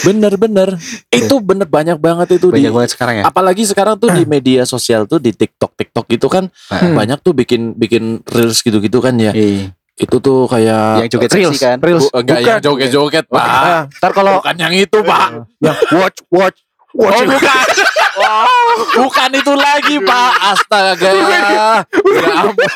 Bener 0.03 0.37
bener. 0.37 0.77
Itu 1.09 1.41
bener 1.41 1.65
banyak 1.65 1.97
banget 1.97 2.37
itu 2.37 2.49
di 2.49 2.61
Banyak 2.61 2.73
banget 2.75 2.91
sekarang 2.93 3.15
ya. 3.17 3.25
apalagi 3.25 3.65
sekarang 3.65 3.97
tuh 3.97 4.11
di 4.11 4.25
media 4.25 4.63
sosial 4.63 5.05
tuh 5.05 5.17
di 5.17 5.33
TikTok 5.33 5.73
TikTok 5.73 6.05
itu 6.11 6.27
kan 6.27 6.53
Hmm. 6.69 6.93
banyak 6.95 7.17
tuh 7.19 7.33
bikin 7.33 7.73
bikin 7.75 8.21
reels 8.27 8.61
gitu-gitu 8.61 8.99
kan 8.99 9.17
ya. 9.17 9.33
Iya. 9.33 9.73
Itu 9.97 10.17
tuh 10.17 10.45
kayak 10.47 11.05
Yang 11.05 11.11
joget 11.11 11.31
Reels, 11.31 11.59
kan. 11.59 11.77
Reels. 11.79 12.05
Bu- 12.07 12.13
enggak 12.15 12.39
yang 12.41 12.61
joget-joget, 12.63 13.25
Pak. 13.27 13.41
Ah, 13.43 13.85
ntar 13.91 14.13
kalau 14.13 14.37
Bukan 14.39 14.57
yang 14.59 14.73
itu, 14.75 14.99
Pak. 14.99 15.29
yang 15.59 15.77
watch 15.93 16.19
watch 16.31 16.59
watch 16.91 17.17
Oh, 17.17 17.25
bukan. 17.27 17.65
bukan 18.97 19.31
itu 19.35 19.53
lagi, 19.55 19.97
Pak. 19.99 20.31
Astaga. 20.51 21.09
Ya 21.13 21.69
ampun. 22.39 22.71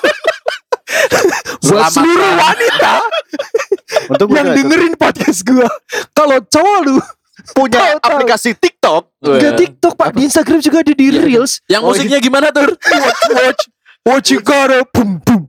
buat 1.65 1.89
seluruh 1.91 2.33
wanita 2.35 2.93
Gue 4.09 4.37
yang 4.37 4.47
nggak 4.47 4.57
dengerin 4.57 4.95
podcast 4.95 5.41
gua. 5.43 5.69
Kalau 6.11 6.39
cowok 6.41 6.79
lu 6.83 6.97
punya 7.53 7.99
tahu. 7.99 8.15
aplikasi 8.15 8.55
TikTok. 8.55 9.03
Gak 9.19 9.53
TikTok 9.57 9.95
pak 9.95 10.13
Di 10.13 10.23
Instagram 10.23 10.61
juga 10.61 10.81
ada 10.81 10.93
di 10.93 11.09
Reels 11.09 11.59
Yang 11.65 11.83
musiknya 11.83 12.19
gimana 12.21 12.49
tuh? 12.49 12.69
Watch 13.03 13.25
watch 13.33 13.63
Watch 14.05 14.29
you 14.31 14.39
gotta 14.39 14.85
Boom 14.87 15.17
boom 15.19 15.49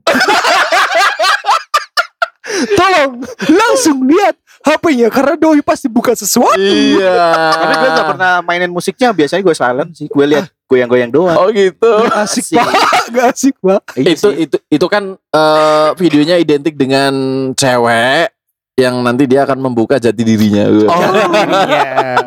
Tolong 2.72 3.12
Langsung 3.46 4.00
lihat 4.02 4.34
HP-nya 4.64 5.12
Karena 5.12 5.34
doi 5.36 5.60
pasti 5.60 5.86
buka 5.86 6.10
sesuatu 6.12 6.58
Iya. 6.58 7.52
Karena 7.54 7.74
gue 7.76 7.90
gak 7.92 8.08
pernah 8.10 8.32
mainin 8.40 8.72
musiknya. 8.72 9.12
Biasanya 9.12 9.42
gue 9.42 9.54
silent 9.54 9.90
sih. 9.92 10.08
Gue 10.08 10.26
lihat 10.26 10.50
goyang-goyang 10.66 11.12
doang. 11.12 11.36
Oh 11.36 11.48
gitu. 11.48 11.86
Asik 12.10 12.42
Asik. 12.42 12.58
pak 12.58 12.66
Gak 13.14 13.26
asik 13.30 13.54
pak 13.60 13.80
Iya 13.94 14.10
itu 14.10 14.26
sih. 14.26 14.42
itu 14.42 14.56
itu 14.66 14.86
kan 14.88 15.14
eh, 15.14 15.88
videonya 15.94 16.36
identik 16.36 16.74
dengan 16.74 17.14
cewek 17.54 18.34
yang 18.76 19.00
nanti 19.00 19.24
dia 19.24 19.48
akan 19.48 19.58
membuka 19.58 19.96
jati 19.96 20.20
dirinya. 20.20 20.68
Oh 20.68 21.00
iya 21.00 22.20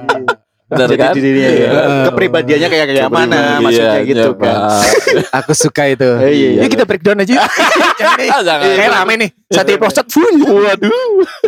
Benar 0.70 0.86
Jadi 0.86 0.96
kan? 1.02 1.14
dirinya 1.18 1.50
ya. 1.50 1.58
Iya. 1.66 1.82
Kepribadiannya 2.10 2.68
kayak 2.70 2.86
kayak 2.94 3.10
mana 3.10 3.26
Kepribadian, 3.26 3.62
maksudnya 3.66 3.90
iya, 3.98 4.06
gitu 4.06 4.30
Pak. 4.38 4.46
kan. 4.46 5.38
Aku 5.42 5.52
suka 5.58 5.84
itu 5.90 6.10
Eh, 6.22 6.30
iya, 6.30 6.50
iya. 6.54 6.62
Yuk 6.62 6.70
kita 6.78 6.86
breakdown 6.86 7.18
aja 7.26 7.36
Jangan. 8.46 8.70
Kayak 8.78 8.92
rame 9.02 9.14
nih 9.18 9.30
Satu 9.50 9.70
episode 9.74 10.10
full 10.14 10.36
Waduh. 10.46 10.94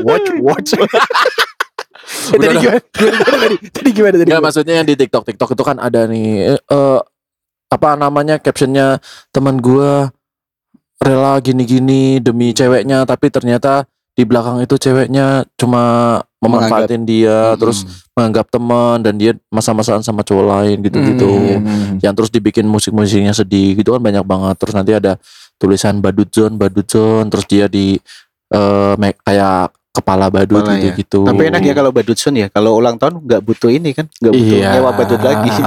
Watch 0.02 0.30
watch 0.42 0.70
Eh, 2.12 2.38
Tadi 2.42 2.56
gimana 2.58 2.80
Gimana 2.82 3.38
tadi 3.40 3.56
Tadi 3.72 3.90
gimana 3.94 4.16
tadi 4.18 4.28
Enggak 4.34 4.44
maksudnya 4.44 4.74
yang 4.82 4.88
di 4.90 4.96
TikTok 4.98 5.24
TikTok 5.32 5.50
itu 5.54 5.64
kan 5.64 5.78
ada 5.78 6.10
nih 6.10 6.58
eh, 6.58 6.60
eh, 6.60 7.00
apa 7.72 7.90
namanya 7.96 8.36
captionnya 8.36 9.00
teman 9.32 9.62
gua 9.64 10.12
rela 11.00 11.40
gini-gini 11.40 12.20
demi 12.20 12.52
ceweknya 12.52 13.08
tapi 13.08 13.32
ternyata 13.32 13.88
di 14.12 14.24
belakang 14.24 14.60
itu 14.60 14.76
ceweknya 14.76 15.48
cuma 15.56 15.84
memanfaatin 16.42 17.06
dia 17.06 17.56
terus 17.56 17.86
menganggap 18.12 18.50
teman 18.50 19.00
dan 19.00 19.16
dia 19.16 19.32
masa-masaan 19.48 20.02
sama 20.02 20.22
cowok 20.22 20.46
lain 20.48 20.78
gitu-gitu. 20.82 21.32
Hmm. 21.62 21.96
Yang 22.02 22.14
terus 22.18 22.30
dibikin 22.30 22.66
musik-musiknya 22.66 23.32
sedih 23.32 23.78
gitu 23.78 23.94
kan 23.94 24.02
banyak 24.02 24.26
banget. 24.26 24.56
Terus 24.58 24.74
nanti 24.76 24.92
ada 24.92 25.16
tulisan 25.56 26.02
badut 26.02 26.28
zone, 26.28 26.58
badut 26.58 26.84
zone 26.86 27.30
terus 27.30 27.46
dia 27.46 27.70
di 27.70 27.96
eh, 28.52 28.94
make- 28.98 29.22
kayak 29.24 29.72
kepala 29.92 30.28
badut 30.28 30.60
Kepala, 30.60 30.76
ya. 30.76 30.92
gitu-gitu. 30.92 31.24
Tapi 31.24 31.42
enak 31.48 31.62
ya 31.62 31.74
kalau 31.74 31.92
badut 31.92 32.18
sun 32.18 32.36
ya. 32.36 32.48
Kalau 32.50 32.76
ulang 32.76 32.96
tahun 32.98 33.22
nggak 33.22 33.42
butuh 33.44 33.70
ini 33.72 33.96
kan, 33.96 34.12
nggak 34.12 34.34
butuh 34.34 34.58
Iya. 34.60 34.70
nyewa 34.76 34.92
badut 34.92 35.22
lagi. 35.22 35.50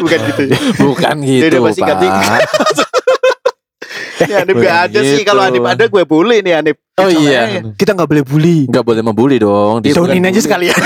Bukan 0.00 0.18
gitu. 0.32 0.42
ya. 0.48 0.56
Bukan 0.80 1.16
gitu, 1.20 1.44
Dia 1.44 1.60
udah 1.60 1.62
pasti. 1.68 2.08
Ya, 4.30 4.44
Anip 4.44 4.56
gak 4.60 4.78
ada 4.90 4.98
sih. 5.00 5.22
Gitu. 5.22 5.28
Kalau 5.28 5.42
Anip 5.44 5.64
ada 5.64 5.84
gue 5.88 6.04
boleh 6.04 6.38
nih 6.44 6.52
Anip. 6.60 6.76
Oh 7.00 7.08
Sama 7.08 7.20
iya. 7.24 7.40
aja. 7.48 7.60
Kita 7.72 7.90
gak 7.96 8.08
boleh 8.10 8.24
bully 8.24 8.58
Enggak 8.68 8.84
boleh 8.84 9.02
membuli 9.02 9.36
dong. 9.40 9.80
Di 9.80 9.96
Zonin 9.96 10.20
aja 10.20 10.32
bully. 10.36 10.44
sekalian 10.44 10.76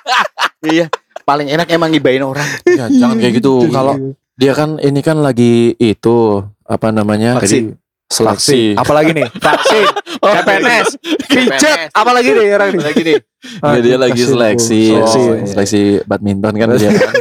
Iya. 0.74 0.86
Paling 1.24 1.48
enak 1.48 1.68
emang 1.72 1.92
ngibain 1.92 2.20
orang. 2.20 2.48
Ya, 2.68 2.88
jangan 2.88 3.16
kayak 3.20 3.34
gitu. 3.40 3.68
Kalau 3.72 4.16
dia 4.34 4.52
kan 4.52 4.76
ini 4.82 5.00
kan 5.00 5.20
lagi 5.22 5.72
itu 5.78 6.42
apa 6.64 6.88
namanya? 6.90 7.38
Vaksin. 7.38 7.76
Seleksi. 8.04 8.76
Apalagi 8.76 9.10
nih 9.10 9.26
Vaksin 9.44 9.84
CPNS 10.20 10.88
Pijat 11.26 11.88
Apalagi 11.90 12.30
nih 12.30 12.46
orang 12.52 12.70
nih 12.72 12.82
Lagi 12.84 13.02
nih. 13.02 13.18
Nggak, 13.58 13.80
dia 13.80 13.96
lagi 13.96 14.22
Vaksin, 14.22 14.32
seleksi, 14.32 14.82
seleksi, 14.88 15.20
Oh, 15.20 15.34
iya. 15.34 15.44
seleksi 15.48 15.82
badminton 16.04 16.54
kan 16.54 16.66
dia 16.76 16.90
kan. 17.00 17.14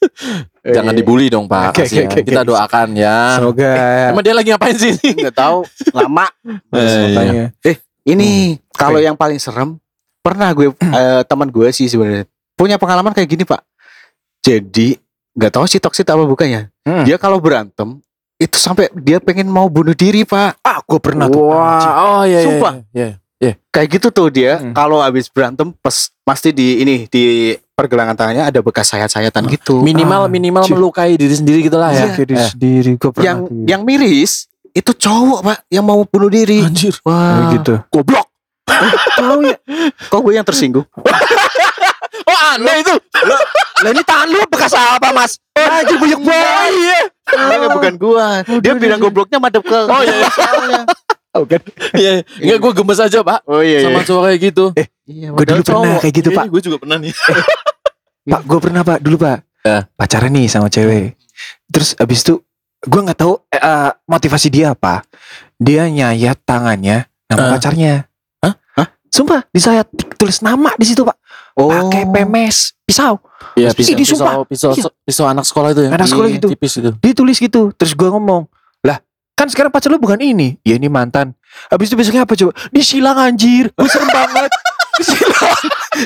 Jangan 0.76 0.92
dibully 0.92 1.28
dong 1.28 1.44
Pak. 1.44 1.72
Oke, 1.72 1.84
kasihan. 1.84 2.08
oke, 2.08 2.20
Kita 2.22 2.42
doakan 2.44 2.88
ya. 2.94 3.40
Semoga 3.40 3.72
Emang 4.12 4.22
dia 4.22 4.34
lagi 4.34 4.48
ngapain 4.52 4.76
sih? 4.76 4.92
Nggak 4.96 5.34
tahu. 5.34 5.58
Lama. 5.92 6.26
Eh, 6.72 6.80
iya. 6.80 7.16
Makanya. 7.16 7.44
Ini 8.00 8.28
kalau 8.72 9.00
yang 9.00 9.16
paling 9.16 9.36
serem 9.36 9.76
pernah 10.20 10.52
gue 10.52 10.68
eh, 10.72 11.22
teman 11.24 11.48
gue 11.48 11.68
sih 11.70 11.88
sebenarnya 11.88 12.24
punya 12.54 12.76
pengalaman 12.76 13.12
kayak 13.12 13.28
gini 13.28 13.44
pak. 13.44 13.60
Jadi 14.40 14.96
nggak 15.32 15.52
tahu 15.52 15.64
sih 15.64 15.80
toksit 15.80 16.08
apa 16.08 16.24
bukannya. 16.24 16.68
Hmm. 16.84 17.04
Dia 17.04 17.16
kalau 17.16 17.40
berantem 17.40 18.00
itu 18.40 18.56
sampai 18.56 18.88
dia 18.96 19.18
pengen 19.18 19.46
mau 19.46 19.68
bunuh 19.68 19.92
diri 19.92 20.24
pak. 20.24 20.56
Ah 20.60 20.80
gue 20.80 20.96
pernah 20.96 21.28
tuh 21.28 21.44
anjing. 21.46 21.60
Wah, 21.86 21.92
oh 22.00 22.22
iya 22.24 22.38
iya. 22.38 22.46
Sumpah. 22.46 22.72
Iya. 22.90 23.08
iya. 23.36 23.52
Kayak 23.68 23.88
gitu 23.94 24.06
tuh 24.10 24.28
dia 24.28 24.56
Hmm. 24.56 24.72
kalau 24.72 24.98
habis 24.98 25.28
berantem 25.28 25.70
pas 25.74 25.92
pasti 26.20 26.50
di 26.50 26.80
ini 26.80 27.04
di 27.04 27.52
pergelangan 27.70 28.12
tangannya 28.14 28.44
ada 28.44 28.60
bekas 28.60 28.88
sayat-sayatan 28.88 29.44
gitu. 29.50 29.80
Minimal 29.80 30.24
Ah, 30.24 30.30
minimal 30.30 30.62
anjir. 30.62 30.72
melukai 30.74 31.14
diri 31.14 31.32
sendiri 31.32 31.60
gitu 31.62 31.76
lah 31.76 31.90
ya. 31.90 32.08
Iya. 32.08 32.16
Diri 32.18 32.34
Eh. 32.34 32.48
sendiri 32.48 32.90
Gue 32.96 33.10
pernah 33.10 33.26
yang 33.26 33.38
tuh. 33.42 33.64
yang 33.66 33.82
miris 33.82 34.32
itu 34.70 34.90
cowok 34.90 35.40
pak 35.42 35.58
yang 35.68 35.84
mau 35.84 36.00
bunuh 36.02 36.28
diri. 36.28 36.62
Anjir. 36.62 36.96
Oh, 37.02 37.12
Wah, 37.12 37.52
gitu 37.52 37.76
Goblok. 37.90 38.26
tahu 39.18 39.44
ya. 39.44 39.56
Kok 40.08 40.20
gue 40.22 40.32
yang 40.32 40.44
tersinggung? 40.44 40.88
Oh 42.20 42.38
aneh 42.54 42.84
itu. 42.84 42.94
Lah 43.80 43.90
ini 43.90 44.02
tangan 44.04 44.28
lu 44.28 44.38
bekas 44.46 44.70
apa 44.70 45.10
mas 45.10 45.40
Anjir 45.50 45.96
banget 45.98 46.20
iya. 46.70 47.00
Enggak, 47.32 47.70
bukan 47.72 47.94
gua. 47.96 48.26
Dia 48.58 48.72
bilang 48.74 48.98
gobloknya 48.98 49.38
madep 49.38 49.62
ke 49.62 49.78
Oh, 49.82 50.00
iya, 50.00 50.16
iya. 50.66 50.82
Oh 51.30 51.44
kan 51.44 51.62
Iya. 51.92 52.12
Enggak 52.36 52.58
gue 52.58 52.72
gemes 52.74 52.98
aja 52.98 53.18
Pak. 53.20 53.40
Oh 53.44 53.60
iya. 53.60 53.80
Sama 53.80 54.02
cowok 54.02 54.22
kayak 54.26 54.40
gitu. 54.42 54.64
Iya, 55.04 55.28
Gue 55.30 55.44
dulu 55.44 55.62
pernah 55.62 55.94
kayak 55.98 56.14
gitu 56.16 56.28
pak 56.30 56.44
Gue 56.46 56.60
juga 56.60 56.76
pernah 56.76 56.96
nih. 56.96 57.10
Pak 58.30 58.42
gue 58.44 58.58
pernah 58.60 58.82
pak 58.82 58.98
Dulu 59.00 59.16
pak 59.16 59.38
Ya. 59.60 59.84
Pacaran 59.92 60.30
nih 60.30 60.46
sama 60.46 60.66
cewek 60.66 61.18
Terus 61.66 61.92
abis 61.94 62.22
itu 62.22 62.40
Gue 62.80 63.00
gak 63.02 63.18
tahu 63.18 63.36
eh, 63.46 63.58
eh, 63.58 63.90
motivasi 64.06 64.48
dia 64.48 64.72
apa 64.72 65.04
Dia 65.54 65.84
nyayat 65.84 66.40
tangannya 66.40 67.04
Nama 67.26 67.38
Eh. 67.38 67.50
pacarnya 67.52 67.92
Hah? 68.40 68.54
Hah? 68.74 68.88
Sumpah 69.06 69.44
Disayat 69.50 69.84
tulis 70.14 70.40
nama 70.40 70.72
di 70.74 70.84
situ 70.84 71.02
pak 71.02 71.19
Oh. 71.60 71.68
Pakai 71.68 72.08
pemes 72.08 72.72
Pisau 72.82 73.20
Iya, 73.52 73.74
Ih, 73.74 73.92
di 73.92 74.06
sumpah. 74.06 74.40
pisau, 74.46 74.72
pisau, 74.72 74.72
Iya. 74.72 74.88
pisau 75.02 75.24
anak 75.26 75.44
sekolah 75.44 75.74
itu 75.74 75.82
ya. 75.84 75.90
Anak 75.92 76.08
sekolah 76.08 76.28
Iya, 76.30 76.36
gitu. 76.40 76.48
Tipis 76.50 76.72
itu. 76.78 76.90
Dia 76.96 77.12
tulis 77.12 77.36
gitu 77.36 77.62
Terus 77.70 77.92
gue 77.92 78.08
ngomong 78.08 78.48
Lah 78.80 78.98
kan 79.34 79.46
sekarang 79.46 79.68
pacar 79.68 79.92
lu 79.92 79.98
bukan 79.98 80.16
ini 80.16 80.56
Ya 80.62 80.74
ini 80.74 80.88
mantan 80.88 81.36
Habis 81.68 81.92
itu 81.92 81.96
besoknya 81.96 82.24
apa 82.24 82.32
coba 82.32 82.56
Disilang 82.70 83.16
anjir 83.16 83.68
Gue 83.74 83.86
serem 83.86 84.08
banget. 84.16 84.50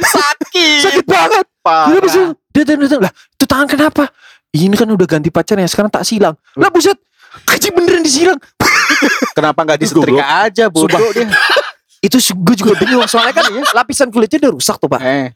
Sakit. 0.00 0.80
Sakit 0.80 1.06
banget. 1.06 1.44
Parah. 1.60 1.88
Dia 1.88 2.00
bisa 2.00 2.20
dia 2.48 2.62
datang 2.62 2.80
datang 2.80 3.00
lah. 3.02 3.12
Itu 3.30 3.44
tangan 3.44 3.66
kenapa? 3.66 4.04
Ini 4.54 4.74
kan 4.74 4.86
udah 4.86 5.06
ganti 5.08 5.28
pacarnya 5.28 5.66
sekarang 5.66 5.90
tak 5.90 6.06
silang. 6.06 6.38
Lah 6.54 6.70
buset. 6.70 6.94
Kaji 7.42 7.74
beneran 7.74 8.06
disilang. 8.06 8.38
Kenapa 9.34 9.66
nggak 9.66 9.82
Itu 9.82 9.98
disetrika 9.98 10.24
aja 10.46 10.70
bodoh 10.70 11.02
dia? 11.10 11.26
Itu 12.04 12.20
gue 12.20 12.54
juga 12.60 12.76
bingung 12.76 13.00
soalnya 13.08 13.32
kan 13.32 13.48
lapisan 13.80 14.12
kulitnya 14.12 14.44
udah 14.44 14.52
rusak 14.60 14.76
tuh 14.76 14.92
pak. 14.92 15.00
Eh, 15.00 15.32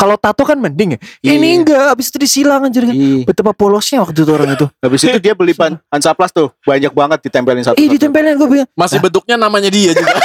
Kalau 0.00 0.16
tato 0.16 0.48
kan 0.48 0.56
mending 0.56 0.96
ya. 0.96 0.98
Iya. 1.20 1.32
Ini 1.36 1.48
enggak, 1.60 1.84
habis 1.92 2.08
itu 2.08 2.16
disilang 2.16 2.64
anjir. 2.64 2.88
iya. 2.88 3.28
Betapa 3.28 3.52
polosnya 3.52 4.00
waktu 4.00 4.16
itu 4.16 4.32
orang 4.32 4.56
itu. 4.56 4.66
Habis 4.80 5.00
itu 5.04 5.18
dia 5.20 5.36
beli 5.36 5.52
ban 5.52 5.76
Hansaplas 5.92 6.32
tuh 6.32 6.48
banyak 6.64 6.88
banget 6.90 7.18
ditempelin 7.28 7.60
satu. 7.60 7.76
Ih 7.76 7.92
ditempelin 7.92 8.32
gue 8.34 8.48
bilang. 8.48 8.68
Masih 8.72 8.96
bentuknya 8.98 9.36
namanya 9.36 9.68
dia 9.68 9.92
juga. 9.92 10.16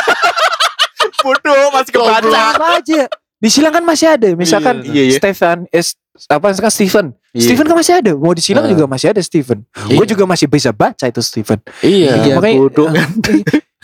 bodoh 1.24 1.68
masih 1.76 1.92
kebaca. 1.92 2.40
Apa 2.56 2.80
aja. 2.80 3.02
Disilang 3.40 3.72
kan 3.72 3.84
masih 3.84 4.08
ada. 4.16 4.30
Misalkan 4.36 4.84
Iya, 4.84 5.04
iya. 5.08 5.16
Stefan, 5.16 5.64
eh, 5.72 5.84
apa 6.28 6.52
kan 6.56 6.72
Steven. 6.72 7.16
Iya. 7.32 7.44
Steven 7.48 7.66
kan 7.68 7.78
masih 7.80 7.94
ada. 8.00 8.12
Mau 8.16 8.36
disilang 8.36 8.68
Ah. 8.68 8.72
juga 8.72 8.84
masih 8.88 9.12
ada 9.12 9.22
Steven. 9.24 9.64
Gue 9.88 10.06
juga 10.08 10.24
masih 10.28 10.48
bisa 10.48 10.72
baca 10.72 11.08
itu 11.08 11.22
Steven. 11.24 11.60
iya. 11.84 12.20
Iya, 12.20 12.36
bodoh 12.40 12.92
eh, 12.92 13.08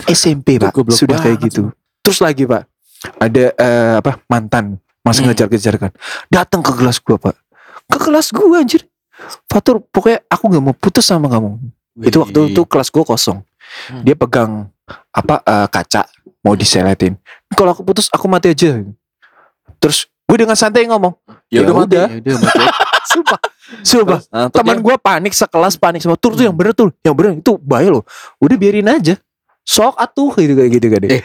SMP 0.04 0.60
pak 0.60 0.76
sudah 0.92 1.18
kayak 1.20 1.40
gitu. 1.48 1.72
Terus 2.04 2.20
lagi 2.20 2.44
pak 2.44 2.68
ada 3.22 3.44
eh, 3.56 3.94
apa 4.04 4.20
mantan 4.28 4.76
masih 5.06 5.24
Hmm. 5.24 5.32
ngejar-kejar 5.32 5.76
kan. 5.80 5.92
Datang 6.28 6.60
ke 6.66 6.72
kelas 6.76 7.00
gua 7.00 7.18
pak. 7.18 7.36
Ke 7.88 7.98
kelas 8.02 8.34
gua 8.36 8.60
anjir. 8.60 8.84
Fatur 9.48 9.80
pokoknya 9.80 10.26
aku 10.28 10.44
nggak 10.52 10.64
mau 10.64 10.76
putus 10.76 11.08
sama 11.08 11.32
kamu. 11.32 11.56
Itu 12.04 12.28
waktu 12.28 12.52
itu 12.52 12.62
kelas 12.68 12.92
gua 12.92 13.06
kosong. 13.08 13.40
Hmm. 13.88 14.04
Dia 14.04 14.16
pegang 14.18 14.68
apa 15.16 15.40
eh, 15.46 15.68
kaca 15.72 16.04
mau 16.46 16.54
diseletin. 16.54 17.18
Kalau 17.56 17.74
aku 17.74 17.82
putus 17.82 18.12
aku 18.12 18.28
mati 18.28 18.54
aja. 18.54 18.78
Terus 19.82 20.06
gue 20.26 20.38
dengan 20.38 20.54
santai 20.58 20.86
ngomong. 20.86 21.14
Ya 21.50 21.66
udah. 21.66 22.06
Ya 22.10 22.36
mati. 22.38 22.66
Sumpah. 23.14 23.40
Sumpah. 23.86 24.20
Nah, 24.30 24.50
Teman 24.50 24.82
gue 24.82 24.96
panik 24.98 25.34
sekelas 25.34 25.78
panik 25.78 26.02
semua. 26.02 26.18
Tur 26.18 26.34
tuh 26.34 26.46
yang 26.46 26.54
bener 26.54 26.74
tuh. 26.74 26.94
Yang 27.06 27.16
bener 27.18 27.30
itu 27.38 27.54
bahaya 27.62 27.90
loh. 27.94 28.04
Udah 28.42 28.58
biarin 28.58 28.90
aja. 28.90 29.18
Sok 29.66 29.98
atuh 29.98 30.30
gitu 30.38 30.54
kayak 30.54 30.72
gitu 30.72 30.88
kan. 30.88 31.02
Eh, 31.10 31.22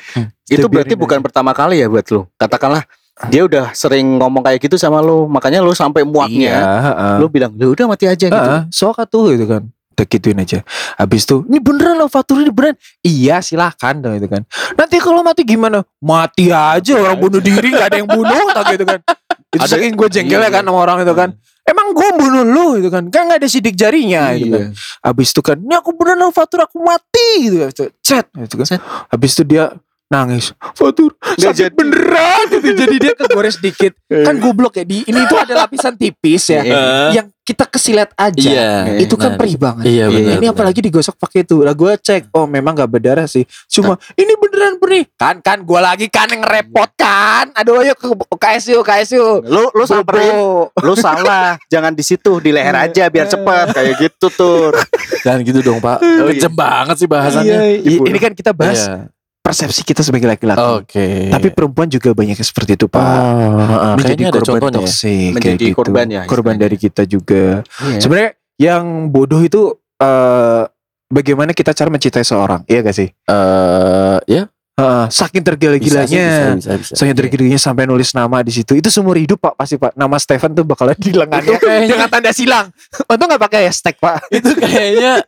itu 0.49 0.67
berarti 0.67 0.97
bukan 0.97 1.21
pertama 1.21 1.53
kali 1.53 1.79
ya 1.79 1.87
buat 1.87 2.09
lu. 2.09 2.25
Katakanlah 2.35 2.89
dia 3.29 3.45
udah 3.45 3.77
sering 3.77 4.17
ngomong 4.17 4.41
kayak 4.41 4.65
gitu 4.65 4.81
sama 4.81 5.05
lu, 5.05 5.29
makanya 5.29 5.61
lu 5.61 5.77
sampai 5.77 6.01
Iya, 6.01 6.09
muaknya. 6.09 6.53
heeh. 6.57 7.15
Lu 7.21 7.29
bilang, 7.29 7.53
"Ya 7.53 7.69
udah 7.69 7.85
mati 7.85 8.09
aja 8.09 8.27
gitu." 8.27 8.33
Heeh, 8.33 8.65
sok 8.73 8.97
atuh 8.97 9.37
gitu 9.37 9.45
kan. 9.45 9.69
Udah 9.93 10.07
gituin 10.09 10.41
aja. 10.41 10.65
Habis 10.97 11.29
itu, 11.29 11.45
ini 11.45 11.61
beneran 11.61 12.01
loh 12.01 12.09
Fatur 12.09 12.41
ini 12.41 12.49
beneran. 12.49 12.81
Iya 13.05 13.45
silahkan 13.45 13.93
dong 14.01 14.17
gitu 14.17 14.33
kan. 14.33 14.49
Nanti 14.73 14.97
kalau 14.97 15.21
mati 15.21 15.45
gimana? 15.45 15.85
Mati 16.01 16.49
aja 16.49 16.93
orang 16.97 17.21
bunuh 17.21 17.45
diri 17.45 17.77
gak 17.77 17.93
ada 17.93 17.97
yang 18.01 18.09
bunuh 18.09 18.41
tak 18.57 18.73
gitu 18.73 18.89
kan. 18.89 19.01
Itu 19.53 19.67
Ada- 19.67 19.73
saking 19.77 19.99
gue 19.99 20.09
jengkelnya 20.09 20.49
iya. 20.49 20.57
kan 20.57 20.63
sama 20.63 20.79
orang 20.79 21.03
itu 21.03 21.11
kan. 21.13 21.35
Emang 21.71 21.95
gue 21.95 22.09
bunuh 22.19 22.43
lu 22.43 22.67
gitu 22.83 22.91
kan. 22.91 23.07
Kan 23.15 23.31
gak 23.31 23.39
ada 23.39 23.47
sidik 23.47 23.79
jarinya 23.79 24.35
gitu 24.35 24.51
kan. 24.51 24.75
Iya. 24.75 25.07
Habis 25.07 25.31
itu 25.31 25.41
kan, 25.47 25.57
ini 25.63 25.75
aku 25.79 25.95
beneran 25.95 26.27
loh 26.27 26.35
Fatur 26.35 26.67
aku 26.67 26.83
mati 26.83 27.47
gitu 27.47 27.63
kan. 27.63 27.71
Cet 28.03 28.27
gitu 28.35 28.55
kan. 28.59 28.67
Cet. 28.67 28.83
Habis 28.83 29.31
itu 29.39 29.43
dia 29.47 29.71
nangis. 30.11 30.51
Fatur 30.75 31.15
Nggak 31.15 31.39
sakit 31.47 31.63
jadi. 31.63 31.73
beneran 31.73 32.43
gitu. 32.51 32.69
Jadi 32.81 32.97
dia 32.99 33.15
kegores 33.15 33.57
dikit. 33.57 33.93
Kan 34.05 34.37
goblok 34.37 34.75
ya. 34.75 34.83
Di, 34.83 35.05
ini 35.05 35.21
tuh 35.25 35.39
ada 35.39 35.55
lapisan 35.57 35.95
tipis 35.95 36.51
ya. 36.51 36.61
Iya. 36.61 36.83
Yang 37.15 37.27
kita 37.41 37.65
kesilet 37.65 38.11
aja. 38.15 38.43
Iya. 38.43 38.71
Itu 38.99 39.15
kan 39.15 39.35
perih 39.35 39.55
banget. 39.55 39.85
Iya 39.85 40.07
Iya, 40.07 40.07
benar. 40.09 40.35
ini 40.37 40.47
apalagi 40.49 40.81
digosok 40.81 41.15
pakai 41.17 41.43
itu. 41.43 41.61
Lah 41.61 41.73
gue 41.73 41.93
cek, 41.97 42.31
oh 42.33 42.45
memang 42.45 42.75
gak 42.75 42.91
berdarah 42.91 43.27
sih. 43.27 43.43
Cuma 43.69 43.95
ini 44.15 44.35
beneran 44.35 44.77
perih. 44.77 45.07
Kan 45.15 45.39
kan 45.39 45.59
gue 45.61 45.81
lagi 45.81 46.07
kan 46.07 46.27
yang 46.27 46.43
repot 46.43 46.91
kan. 46.93 47.55
Aduh 47.55 47.79
ayo 47.79 47.95
ke 47.95 48.07
KSU 48.37 48.83
KSU. 48.83 49.43
Lu 49.43 49.71
lu 49.71 49.85
samperin, 49.85 50.35
lu 50.67 50.95
salah. 50.97 51.55
Jangan 51.69 51.93
di 51.93 52.03
situ, 52.03 52.39
di 52.39 52.51
leher 52.51 52.75
aja 52.75 53.07
biar 53.07 53.27
cepet 53.27 53.67
kayak 53.71 53.95
gitu 54.01 54.27
tuh. 54.29 54.75
Jangan 55.21 55.39
gitu 55.43 55.61
dong 55.61 55.79
Pak. 55.79 55.99
Oh, 56.01 56.27
Kejem 56.29 56.51
banget 56.51 56.97
sih 56.97 57.05
Iya, 57.05 57.13
bahasannya. 57.13 57.59
i- 57.79 58.03
ini 58.03 58.19
kan 58.19 58.33
kita 58.33 58.51
bahas 58.51 58.87
Iya. 58.89 59.07
Persepsi 59.51 59.83
kita 59.83 60.01
sebagai 60.01 60.27
laki-laki. 60.27 60.63
Oke. 60.81 61.07
Tapi 61.29 61.49
perempuan 61.51 61.87
juga 61.87 62.15
banyak 62.15 62.35
yang 62.35 62.47
seperti 62.47 62.75
itu 62.75 62.87
pak. 62.87 63.03
Oh, 63.03 63.95
menjadi 63.99 64.23
ada 64.31 64.41
korban 64.41 64.71
ya. 64.71 64.77
toksik 64.79 65.31
Menjadi 65.35 65.51
kayak 65.59 65.61
gitu. 65.67 65.77
korban 65.77 66.07
ya, 66.07 66.23
Korban 66.25 66.55
dari 66.55 66.77
kita 66.77 67.03
juga. 67.05 67.67
Iya. 67.83 67.99
Sebenarnya 67.99 68.31
yang 68.57 68.85
bodoh 69.09 69.41
itu 69.41 69.63
eh 69.99 70.63
bagaimana 71.11 71.51
kita 71.51 71.75
cara 71.75 71.91
mencintai 71.91 72.23
seorang, 72.23 72.63
iya 72.65 72.81
gak 72.81 72.95
sih? 72.95 73.11
Eh, 73.11 74.19
ya. 74.25 74.47
Heeh, 74.81 75.05
saking 75.13 75.13
Bisa 75.13 75.29
sih, 75.29 75.45
tergila-gilanya. 75.45 76.27
Bisa. 76.57 76.97
Saya 76.97 77.13
tergila-gilanya 77.13 77.61
sampai 77.61 77.85
nulis 77.85 78.17
nama 78.17 78.41
di 78.41 78.49
situ. 78.49 78.73
Itu 78.73 78.89
seumur 78.89 79.13
hidup 79.13 79.37
Pak 79.37 79.53
pasti 79.53 79.77
Pak. 79.77 79.93
Nama 79.93 80.17
Stefan 80.17 80.57
tuh 80.57 80.65
bakalan 80.65 80.97
di 80.97 81.13
lengannya 81.13 81.53
Itu 81.53 81.61
kayaknya- 81.61 81.91
dengan 81.91 82.09
tanda 82.09 82.33
silang. 82.33 82.67
Untung 83.05 83.29
nggak 83.29 83.43
pakai 83.43 83.69
hashtag 83.69 84.01
Pak. 84.01 84.25
itu 84.33 84.51
kayaknya 84.57 85.21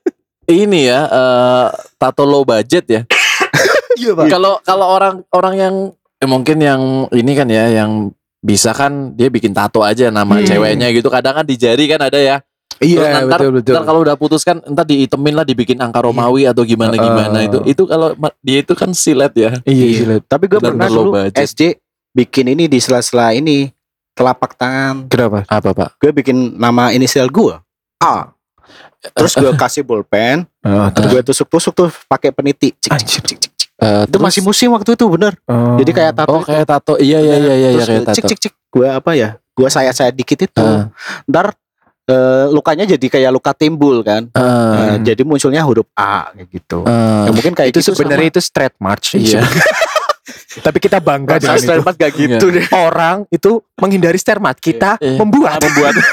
ini 0.48 0.88
ya 0.88 1.04
eh, 1.04 1.66
tato 1.96 2.24
low 2.24 2.48
budget 2.48 2.85
ya. 2.88 3.02
Iya 3.94 4.12
Kalau 4.28 4.59
kalau 4.61 4.87
orang 4.88 5.14
orang 5.31 5.55
yang 5.55 5.74
eh, 6.16 6.28
mungkin 6.28 6.57
yang 6.59 6.81
ini 7.11 7.33
kan 7.33 7.46
ya 7.46 7.68
yang 7.74 8.11
bisa 8.38 8.70
kan 8.70 9.12
dia 9.12 9.28
bikin 9.28 9.52
tato 9.52 9.81
aja 9.81 10.09
nama 10.09 10.35
Hmm. 10.35 10.44
ceweknya 10.44 10.90
gitu. 10.90 11.07
Kadang 11.07 11.35
kan 11.35 11.46
di 11.46 11.55
jari 11.55 11.87
kan 11.87 12.00
ada 12.00 12.16
ya. 12.16 12.37
Iya 12.78 13.22
ntar- 13.22 13.38
betul 13.38 13.50
betul. 13.55 13.72
Ntar 13.72 13.85
kalau 13.85 14.00
udah 14.02 14.16
putus 14.16 14.42
kan 14.42 14.59
entar 14.61 14.83
diitemin 14.83 15.35
lah 15.35 15.46
dibikin 15.46 15.78
angka 15.78 16.02
Romawi 16.02 16.50
atau 16.50 16.62
gimana 16.62 16.94
gimana 16.94 17.38
Uh. 17.38 17.46
itu. 17.46 17.59
Itu 17.64 17.83
kalau 17.87 18.11
dia 18.40 18.59
itu 18.59 18.74
kan 18.74 18.90
silet 18.90 19.31
ya. 19.33 19.50
Iya, 19.62 19.87
Iya. 19.87 19.87
iya. 20.02 20.16
Tapi 20.20 20.50
gue 20.50 20.59
pernah 20.59 20.87
dulu 20.87 21.14
budget. 21.16 21.38
SD 21.38 21.61
bikin 22.11 22.50
ini 22.50 22.66
di 22.66 22.76
sela-sela 22.76 23.31
ini 23.31 23.70
telapak 24.12 24.59
tangan. 24.59 25.07
Kenapa? 25.07 25.46
Apa 25.46 25.70
Pak? 25.70 25.90
Gue 25.96 26.11
bikin 26.12 26.37
nama 26.57 26.90
inisial 26.90 27.31
gue 27.31 27.55
A. 27.98 28.35
Terus 29.04 29.32
gue 29.34 29.52
kasih 29.52 29.82
bolpen, 29.82 30.46
Oh, 30.62 30.86
terus 30.88 31.06
gue 31.10 31.22
tusuk-tusuk 31.24 31.72
tuh 31.72 31.88
pakai 32.06 32.30
peniti. 32.30 32.70
Cik, 32.72 32.92
cik, 32.94 33.08
cik, 33.20 33.36
cik, 33.36 33.52
cik. 33.52 33.68
Eh, 33.74 34.02
Itu 34.06 34.16
masih 34.16 34.40
musim 34.40 34.70
waktu 34.70 34.94
itu 34.94 35.04
bener. 35.08 35.34
oh. 35.44 35.74
Jadi 35.74 35.90
kayak 35.90 36.12
tato. 36.14 36.30
Oh 36.30 36.40
kayak 36.40 36.62
tato. 36.64 36.94
Iya 36.96 37.18
iya 37.18 37.34
iya 37.36 37.54
iya 37.56 37.70
Terus 37.72 37.88
kayak 37.88 38.02
cik 38.04 38.06
tato. 38.14 38.28
cik 38.28 38.38
cik. 38.40 38.52
Gue 38.70 38.86
apa 38.86 39.10
ya? 39.12 39.28
Gue 39.52 39.68
saya 39.68 39.90
saya 39.90 40.08
dikit 40.08 40.38
itu. 40.40 40.62
Ah. 40.62 40.86
Ntar 41.26 41.50
eh, 42.04 42.46
lukanya 42.48 42.82
jadi 42.84 43.06
kayak 43.08 43.30
luka 43.30 43.50
timbul 43.52 44.02
kan. 44.02 44.30
Eh, 44.30 44.40
Eh, 44.40 44.96
jadi 45.04 45.22
munculnya 45.22 45.62
huruf 45.62 45.90
A 45.92 46.30
kayak 46.30 46.46
gitu. 46.48 46.78
eh, 46.82 47.26
Ya, 47.26 47.30
mungkin 47.30 47.52
kayak 47.52 47.68
itu 47.68 47.80
gitu 47.80 47.90
sebenarnya 47.92 48.28
itu 48.28 48.38
straight 48.38 48.78
march. 48.78 49.18
Iya. 49.18 49.42
Tapi 50.62 50.78
kita 50.78 51.00
bangga 51.00 51.36
dengan 51.36 51.58
itu. 51.58 51.82
gak 51.82 52.12
gitu 52.12 52.46
deh. 52.48 52.66
Orang 52.70 53.26
itu 53.28 53.58
menghindari 53.74 54.14
stermat, 54.14 54.54
kita 54.56 54.94
Iya. 54.96 55.18
membuat. 55.18 55.58
membuat. 55.58 55.94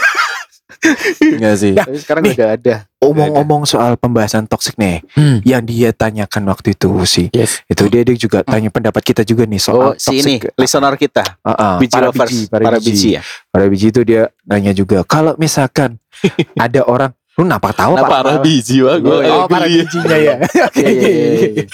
Enggak 1.19 1.55
sih. 1.57 1.73
Ya, 1.73 1.83
Tapi 1.83 1.97
sekarang 1.97 2.23
Nih. 2.23 2.35
udah 2.37 2.49
ada. 2.53 2.75
Omong-omong 2.99 3.63
soal 3.63 3.95
pembahasan 3.95 4.43
toksik 4.43 4.75
nih, 4.75 5.01
Hmm. 5.11 5.39
yang 5.41 5.63
dia 5.63 5.89
tanyakan 5.89 6.45
waktu 6.45 6.73
itu 6.73 6.91
sih, 7.03 7.27
Yes. 7.31 7.63
itu 7.65 7.87
dia 7.87 8.03
dia 8.03 8.13
juga 8.13 8.43
tanya 8.43 8.67
pendapat 8.67 9.01
kita 9.01 9.23
juga 9.23 9.43
nih 9.43 9.57
Oh, 9.65 9.65
soal 9.65 9.89
si 9.95 10.19
ini 10.19 10.37
listener 10.53 10.93
kita, 10.93 11.23
Ah, 11.41 11.51
ah, 11.51 11.75
biji 11.77 11.95
para 11.95 12.07
lovers, 12.07 12.29
biji, 12.29 12.45
para, 12.45 12.77
biji. 12.77 13.09
ya. 13.15 13.21
Para 13.47 13.65
biji 13.65 13.87
itu 13.87 14.01
dia 14.03 14.27
nanya 14.43 14.69
juga, 14.71 15.01
kalau 15.03 15.33
misalkan 15.35 15.95
ada 16.59 16.81
orang, 16.83 17.09
lu 17.33 17.47
kenapa 17.47 17.69
tahu 17.71 17.93
Kenapa? 17.95 18.11
Pak? 18.11 18.19
Para 18.19 18.33
biji 18.39 18.77
wah 18.83 18.97
gue. 18.97 19.09
Oh, 19.09 19.21
iya, 19.23 19.31
Oh, 19.33 19.47
para 19.47 19.65
bijinya 19.65 20.17
ya. 20.19 20.35
Oke, 20.37 20.51
Iya, 20.51 20.59
iya, 20.59 20.65
oke, 20.67 20.83
iya, 20.83 21.29
oke. 21.31 21.47
iya. 21.49 21.65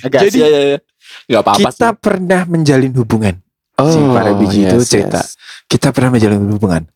Agak, 0.00 0.20
Jadi, 0.24 0.38
Iya 0.38 0.48
iya 0.48 0.62
iya. 0.64 0.78
Enggak 1.26 1.42
apa-apa 1.42 1.58
Kita 1.66 1.88
pernah 1.94 2.40
menjalin 2.46 2.92
hubungan. 2.94 3.34
sih. 3.74 3.90
si 3.90 3.98
para 4.06 4.30
biji 4.32 4.58
itu 4.62 4.78
yes, 4.78 4.86
cerita. 4.86 5.18
yes. 5.18 5.34
Kita 5.66 5.90
pernah 5.90 6.14
menjalin 6.14 6.46
hubungan 6.46 6.86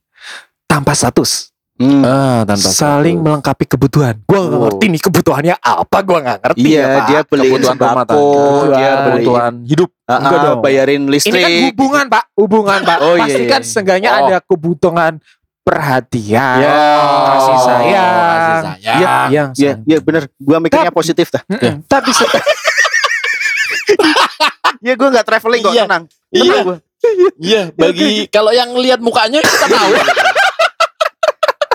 tanpa 0.78 0.94
status, 0.94 1.50
Hmm. 1.74 2.02
Ah, 2.02 2.42
tanpa 2.42 2.68
saling 2.68 3.14
status. 3.14 3.24
melengkapi 3.24 3.64
kebutuhan. 3.64 4.14
Gua 4.24 4.38
nggak 4.40 4.50
Oh. 4.52 4.62
ngerti 4.64 4.84
nih 4.88 4.98
kebutuhannya 5.00 5.54
apa, 5.56 5.98
gua 6.00 6.18
nggak 6.20 6.38
ngerti. 6.40 6.60
Iya, 6.64 6.74
ya, 6.74 6.86
Pak. 6.88 7.04
dia 7.04 7.20
beliin 7.24 7.50
kebutuhan 7.52 7.76
rumah 7.76 8.04
tangga, 8.04 8.66
dia 8.72 8.90
kebutuhan 9.00 9.52
hidup. 9.64 9.90
Ah, 10.04 10.16
Enggak 10.16 10.38
dong. 10.40 10.58
bayarin 10.60 11.02
Ini 11.02 11.12
listrik. 11.12 11.38
kan 11.38 11.50
hubungan, 11.68 12.04
Pak. 12.08 12.24
Hubungan, 12.32 12.78
Pak. 12.80 12.98
Oh, 12.98 13.12
iya, 13.12 13.20
Pasti 13.20 13.38
iya, 13.40 13.46
kan 13.48 13.60
iya. 13.60 13.68
seenggaknya 13.68 14.10
Oh. 14.10 14.18
ada 14.20 14.36
kebutuhan 14.40 15.12
perhatian, 15.60 16.56
Ya. 16.58 16.72
kasih 17.28 17.52
Oh, 17.52 17.60
sayang, 17.60 18.10
kasih 18.24 18.58
sayang. 18.64 18.98
Iya, 18.98 19.14
yang 19.28 19.48
Iya, 19.52 19.72
iya 19.84 19.98
bener. 20.00 20.22
Gua 20.34 20.58
mikirnya 20.58 20.88
Tapi- 20.88 20.96
positif 20.96 21.26
dah. 21.28 21.42
Mm-mm. 21.44 21.74
Tapi 21.84 22.10
Iya, 24.80 24.94
gua 24.98 25.08
nggak 25.10 25.26
traveling 25.28 25.60
kok, 25.60 25.72
Iya. 25.72 25.84
tenang. 25.84 26.04
Iya. 26.30 26.58
Gua. 26.60 26.76
Iya, 27.38 27.62
bagi 27.72 28.10
kalau 28.34 28.50
yang 28.50 28.74
lihat 28.74 28.98
mukanya 28.98 29.38
kita 29.38 29.66
tahu. 29.68 29.92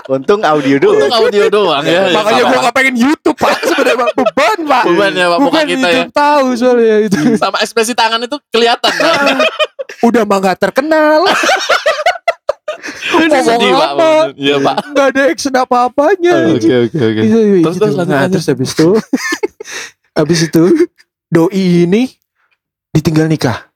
Untung 0.06 0.40
audio 0.40 0.76
doang. 0.76 0.96
Untung 0.98 1.14
audio 1.14 1.44
doang 1.48 1.80
ya. 1.82 2.12
makanya 2.12 2.36
Ya, 2.36 2.42
gua 2.42 2.50
sama- 2.50 2.62
nggak 2.62 2.76
pengen 2.76 2.94
YouTube, 2.94 3.36
Pak. 3.36 3.56
Sebenarnya 3.58 3.96
Pak. 3.96 4.10
beban, 4.14 4.58
Pak. 4.62 4.82
Beban 4.84 5.12
ya, 5.12 5.26
Pak, 5.26 5.38
muka 5.38 5.48
Bukan 5.50 5.64
kita 5.66 5.80
ya. 5.80 5.92
YouTube 5.94 6.12
tahu 6.14 6.46
soalnya 6.54 6.96
itu. 7.02 7.18
sama 7.34 7.56
ekspresi 7.58 7.92
tangan 7.92 8.20
itu 8.20 8.36
kelihatan. 8.48 8.92
Pak. 8.92 9.16
Udah 10.08 10.22
mah 10.22 10.38
nggak 10.38 10.58
terkenal. 10.60 11.24
Ini 13.14 13.30
Ngomong 13.30 13.46
sedih, 13.46 13.70
Pak. 13.70 13.90
apa? 13.90 14.08
Iya, 14.34 14.56
Pak. 14.58 14.76
Nggak 14.86 15.06
ada 15.06 15.22
action 15.26 15.54
apa-apanya. 15.54 16.34
Oke, 16.50 16.72
oke, 16.82 16.98
oke. 17.00 17.20
Iya, 17.22 17.38
iya, 17.38 17.62
Terus, 17.62 17.74
gitu. 17.74 17.80
terus, 17.80 17.94
lanjut, 17.94 18.04
Nah, 18.06 18.20
lanjut. 18.20 18.32
terus 18.34 18.46
habis 18.46 18.70
itu 18.70 18.88
habis 20.18 20.40
itu 20.42 20.62
doi 21.26 21.50
ini 21.84 22.02
ditinggal 22.90 23.26
nikah 23.26 23.66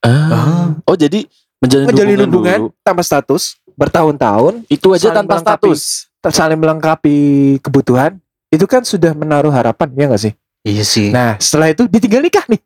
Ah. 0.00 0.72
Oh 0.82 0.92
jadi 0.94 1.28
menjalin, 1.58 1.86
Menjalin 1.86 2.16
hubungan, 2.16 2.26
hubungan 2.26 2.58
dulu. 2.66 2.80
tanpa 2.80 3.02
status 3.02 3.60
bertahun-tahun 3.80 4.68
itu 4.68 4.92
aja 4.92 5.08
tanpa 5.16 5.40
status. 5.40 6.12
saling 6.28 6.60
melengkapi 6.60 7.16
kebutuhan 7.64 8.20
itu 8.52 8.68
kan 8.68 8.84
sudah 8.84 9.16
menaruh 9.16 9.48
harapan 9.48 9.88
ya 9.96 10.04
nggak 10.12 10.20
sih? 10.20 10.32
Iya 10.60 10.84
sih. 10.84 11.08
Nah 11.08 11.40
setelah 11.40 11.72
itu 11.72 11.88
ditinggal 11.88 12.20
nikah 12.20 12.44
nih, 12.44 12.60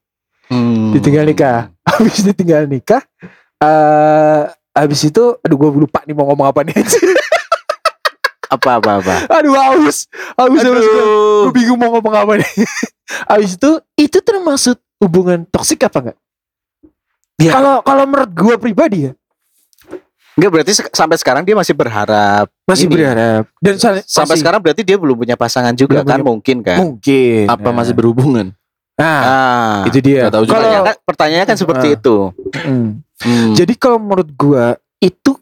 Hmm. 0.50 0.90
ditinggal 0.90 1.22
nikah. 1.22 1.70
Habis 1.88 2.26
ditinggal 2.26 2.66
nikah, 2.66 3.04
eh 3.62 4.42
habis 4.74 5.06
itu, 5.06 5.38
aduh 5.38 5.54
gue 5.54 5.86
lupa 5.86 6.02
nih 6.02 6.10
mau 6.10 6.26
ngomong 6.26 6.50
apa 6.50 6.66
nih. 6.66 6.74
Apa 8.44 8.78
apa 8.78 9.02
apa. 9.02 9.14
aduh 9.34 9.50
haus, 9.56 10.06
haus 10.38 10.62
haus. 10.62 10.86
Gue 11.48 11.52
bingung 11.58 11.74
mau 11.74 11.90
ngomong 11.98 12.14
apa 12.14 12.32
nih. 12.38 12.46
habis 13.30 13.58
itu 13.58 13.70
itu 13.98 14.18
termasuk 14.22 14.78
hubungan 15.02 15.42
toksik 15.50 15.82
apa 15.82 15.98
enggak? 15.98 16.18
Ya. 17.42 17.50
Kalau 17.50 17.82
kalau 17.82 18.04
menurut 18.06 18.30
gue 18.30 18.54
pribadi 18.62 19.10
ya 19.10 19.12
Enggak 20.34 20.50
berarti 20.50 20.72
se- 20.74 20.90
sampai 20.90 21.14
sekarang 21.14 21.42
dia 21.42 21.54
masih 21.54 21.72
berharap. 21.72 22.46
masih 22.64 22.88
Ini. 22.88 22.94
berharap 22.96 23.44
dan 23.60 23.74
sa- 23.76 24.00
Sampai 24.02 24.34
masih- 24.34 24.40
sekarang 24.40 24.60
berarti 24.60 24.82
dia 24.82 24.96
belum 24.96 25.16
punya 25.16 25.36
pasangan 25.36 25.70
juga 25.72 26.00
Belum 26.00 26.08
kan 26.08 26.18
punya- 26.18 26.26
mungkin 26.26 26.56
kan. 26.60 26.76
mungkin 26.80 27.44
Apa 27.46 27.68
Nah. 27.68 27.74
masih 27.76 27.92
berhubungan? 27.92 28.46
Nah, 28.94 29.20
Ah. 29.20 29.78
itu 29.86 29.98
dia. 30.00 30.26
Tahu 30.28 30.46
juga. 30.46 30.54
Kalau 30.54 30.64
Pertanyaan, 30.64 30.96
pertanyaannya 31.04 31.46
kan 31.46 31.58
seperti 31.58 31.86
Ah. 31.86 31.94
itu. 31.94 32.16
Hmm. 32.56 32.88
Hmm. 33.20 33.52
Jadi 33.52 33.74
kalau 33.74 33.98
menurut 33.98 34.30
gua 34.32 34.64
itu 34.98 35.34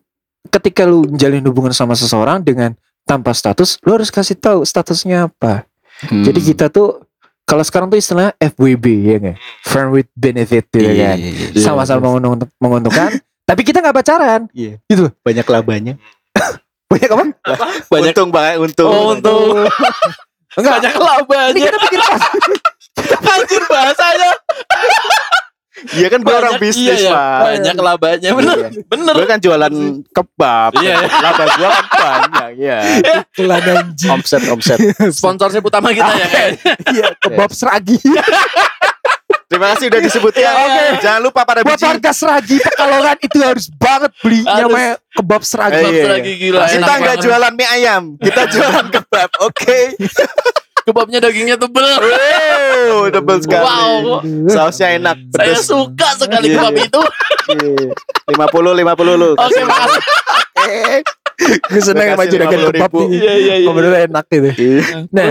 ketika 0.47 0.83
lu 0.83 1.07
menjalin 1.07 1.41
hubungan 1.43 1.71
sama 1.71 1.93
seseorang 1.93 2.41
dengan 2.41 2.73
tanpa 3.03 3.33
status, 3.33 3.77
lu 3.81 3.93
harus 3.93 4.09
kasih 4.09 4.35
tahu 4.35 4.61
statusnya 4.63 5.29
apa. 5.29 5.65
Hmm. 6.03 6.21
Jadi 6.23 6.41
kita 6.45 6.69
tuh 6.69 7.01
kalau 7.43 7.63
sekarang 7.63 7.87
tuh 7.87 7.97
istilahnya 7.97 8.33
FWB 8.37 8.87
ya 9.05 9.17
nggak? 9.19 9.37
Friend 9.63 9.89
with 9.91 10.09
benefit 10.13 10.67
ya 10.71 10.81
Iya, 10.83 10.91
kan. 11.07 11.17
iya, 11.17 11.31
iya. 11.31 11.47
Sama-sama 11.59 12.09
menguntung- 12.11 12.51
menguntungkan, 12.57 13.09
tapi 13.43 13.61
kita 13.67 13.83
nggak 13.83 13.97
pacaran. 13.97 14.41
Iya. 14.55 14.79
Gitu. 14.87 15.11
Banyak 15.21 15.47
labanya. 15.49 15.95
Banyak 16.93 17.11
apa? 17.11 17.25
Banyak 17.89 18.13
untung 18.13 18.31
banget 18.31 18.57
untung. 18.61 18.91
Oh, 18.93 19.13
untung. 19.17 19.65
Enggak. 20.61 20.73
Banyak 20.85 20.93
Ini 20.93 21.01
labanya. 21.01 21.61
kita 21.65 21.79
bikin 21.81 22.01
pas. 22.05 22.23
Anjir 23.33 23.63
bahasanya. 23.65 24.31
Iya 25.83 26.07
kan 26.15 26.21
gue 26.23 26.31
orang 26.31 26.55
Banyak- 26.55 26.63
bisnis 26.63 27.01
iya, 27.01 27.09
ya. 27.09 27.13
pak. 27.17 27.41
Banyak 27.43 27.77
labanya. 27.81 28.31
Bener. 28.37 28.59
Bener. 28.87 29.15
Gue 29.17 29.27
kan 29.27 29.41
jualan 29.41 29.73
kebab. 30.13 30.71
Iya. 30.79 30.97
Laba 31.09 31.45
gue 31.49 31.69
kan 31.73 31.87
banyak 31.91 32.51
ya. 32.61 32.79
Iklan 33.33 33.63
anjing. 33.65 34.11
Omset 34.13 34.43
omset. 34.53 34.79
Sponsorship 35.11 35.65
utama 35.65 35.91
kita 35.91 36.13
ya 36.13 36.29
kan. 36.29 36.49
Iya, 36.93 37.07
kebab 37.19 37.51
seragi. 37.51 37.97
Terima 39.53 39.67
kasih 39.77 39.87
udah 39.93 40.01
disebutkan. 40.01 40.49
Oke. 40.49 40.85
Jangan 41.05 41.21
lupa 41.21 41.41
pada 41.45 41.61
Buat 41.61 41.77
biji. 41.77 41.85
warga 41.85 42.11
seragi 42.17 42.57
Pekalongan 42.57 43.17
itu 43.21 43.39
harus 43.45 43.67
banget 43.77 44.13
beli 44.25 44.41
Harus. 44.49 44.61
namanya 44.65 44.93
kebab 45.13 45.43
seragi. 45.45 45.77
Eh, 45.77 45.93
iya. 45.93 46.05
lagi 46.09 46.33
gila. 46.41 46.59
Kita 46.65 46.81
nggak 46.81 47.17
banget. 47.21 47.25
jualan 47.29 47.53
mie 47.53 47.69
ayam, 47.69 48.03
kita 48.17 48.43
jualan 48.49 48.87
kebab. 48.89 49.31
Oke. 49.45 49.79
Kebabnya 50.83 51.19
dagingnya 51.23 51.57
tebel. 51.61 51.85
Wow, 51.85 53.07
double 53.13 53.39
sekali. 53.39 53.63
Wow. 53.63 54.25
Sausnya 54.51 54.99
enak. 54.99 55.15
Saya 55.31 55.55
pedas. 55.55 55.69
suka 55.69 56.09
sekali 56.19 56.47
Iya, 56.51 56.57
kebab 56.59 56.75
iya. 56.75 56.85
itu. 56.91 57.03
Lima 58.35 58.47
puluh, 58.51 58.73
lima 58.75 58.93
puluh 58.99 59.15
lu. 59.15 59.31
Oke, 59.37 59.61
makasih. 59.63 60.03
Gue 61.71 61.83
seneng 61.83 62.15
sama 62.15 62.25
juragan 62.27 62.59
50.000. 62.67 62.71
kebab 62.73 62.91
nih. 62.99 63.09
Iya, 63.15 63.35
iya, 63.37 63.55
iya. 63.63 63.99
Enak 64.11 64.25
gitu. 64.27 64.51
Iya. 64.59 64.85
Nah, 65.11 65.29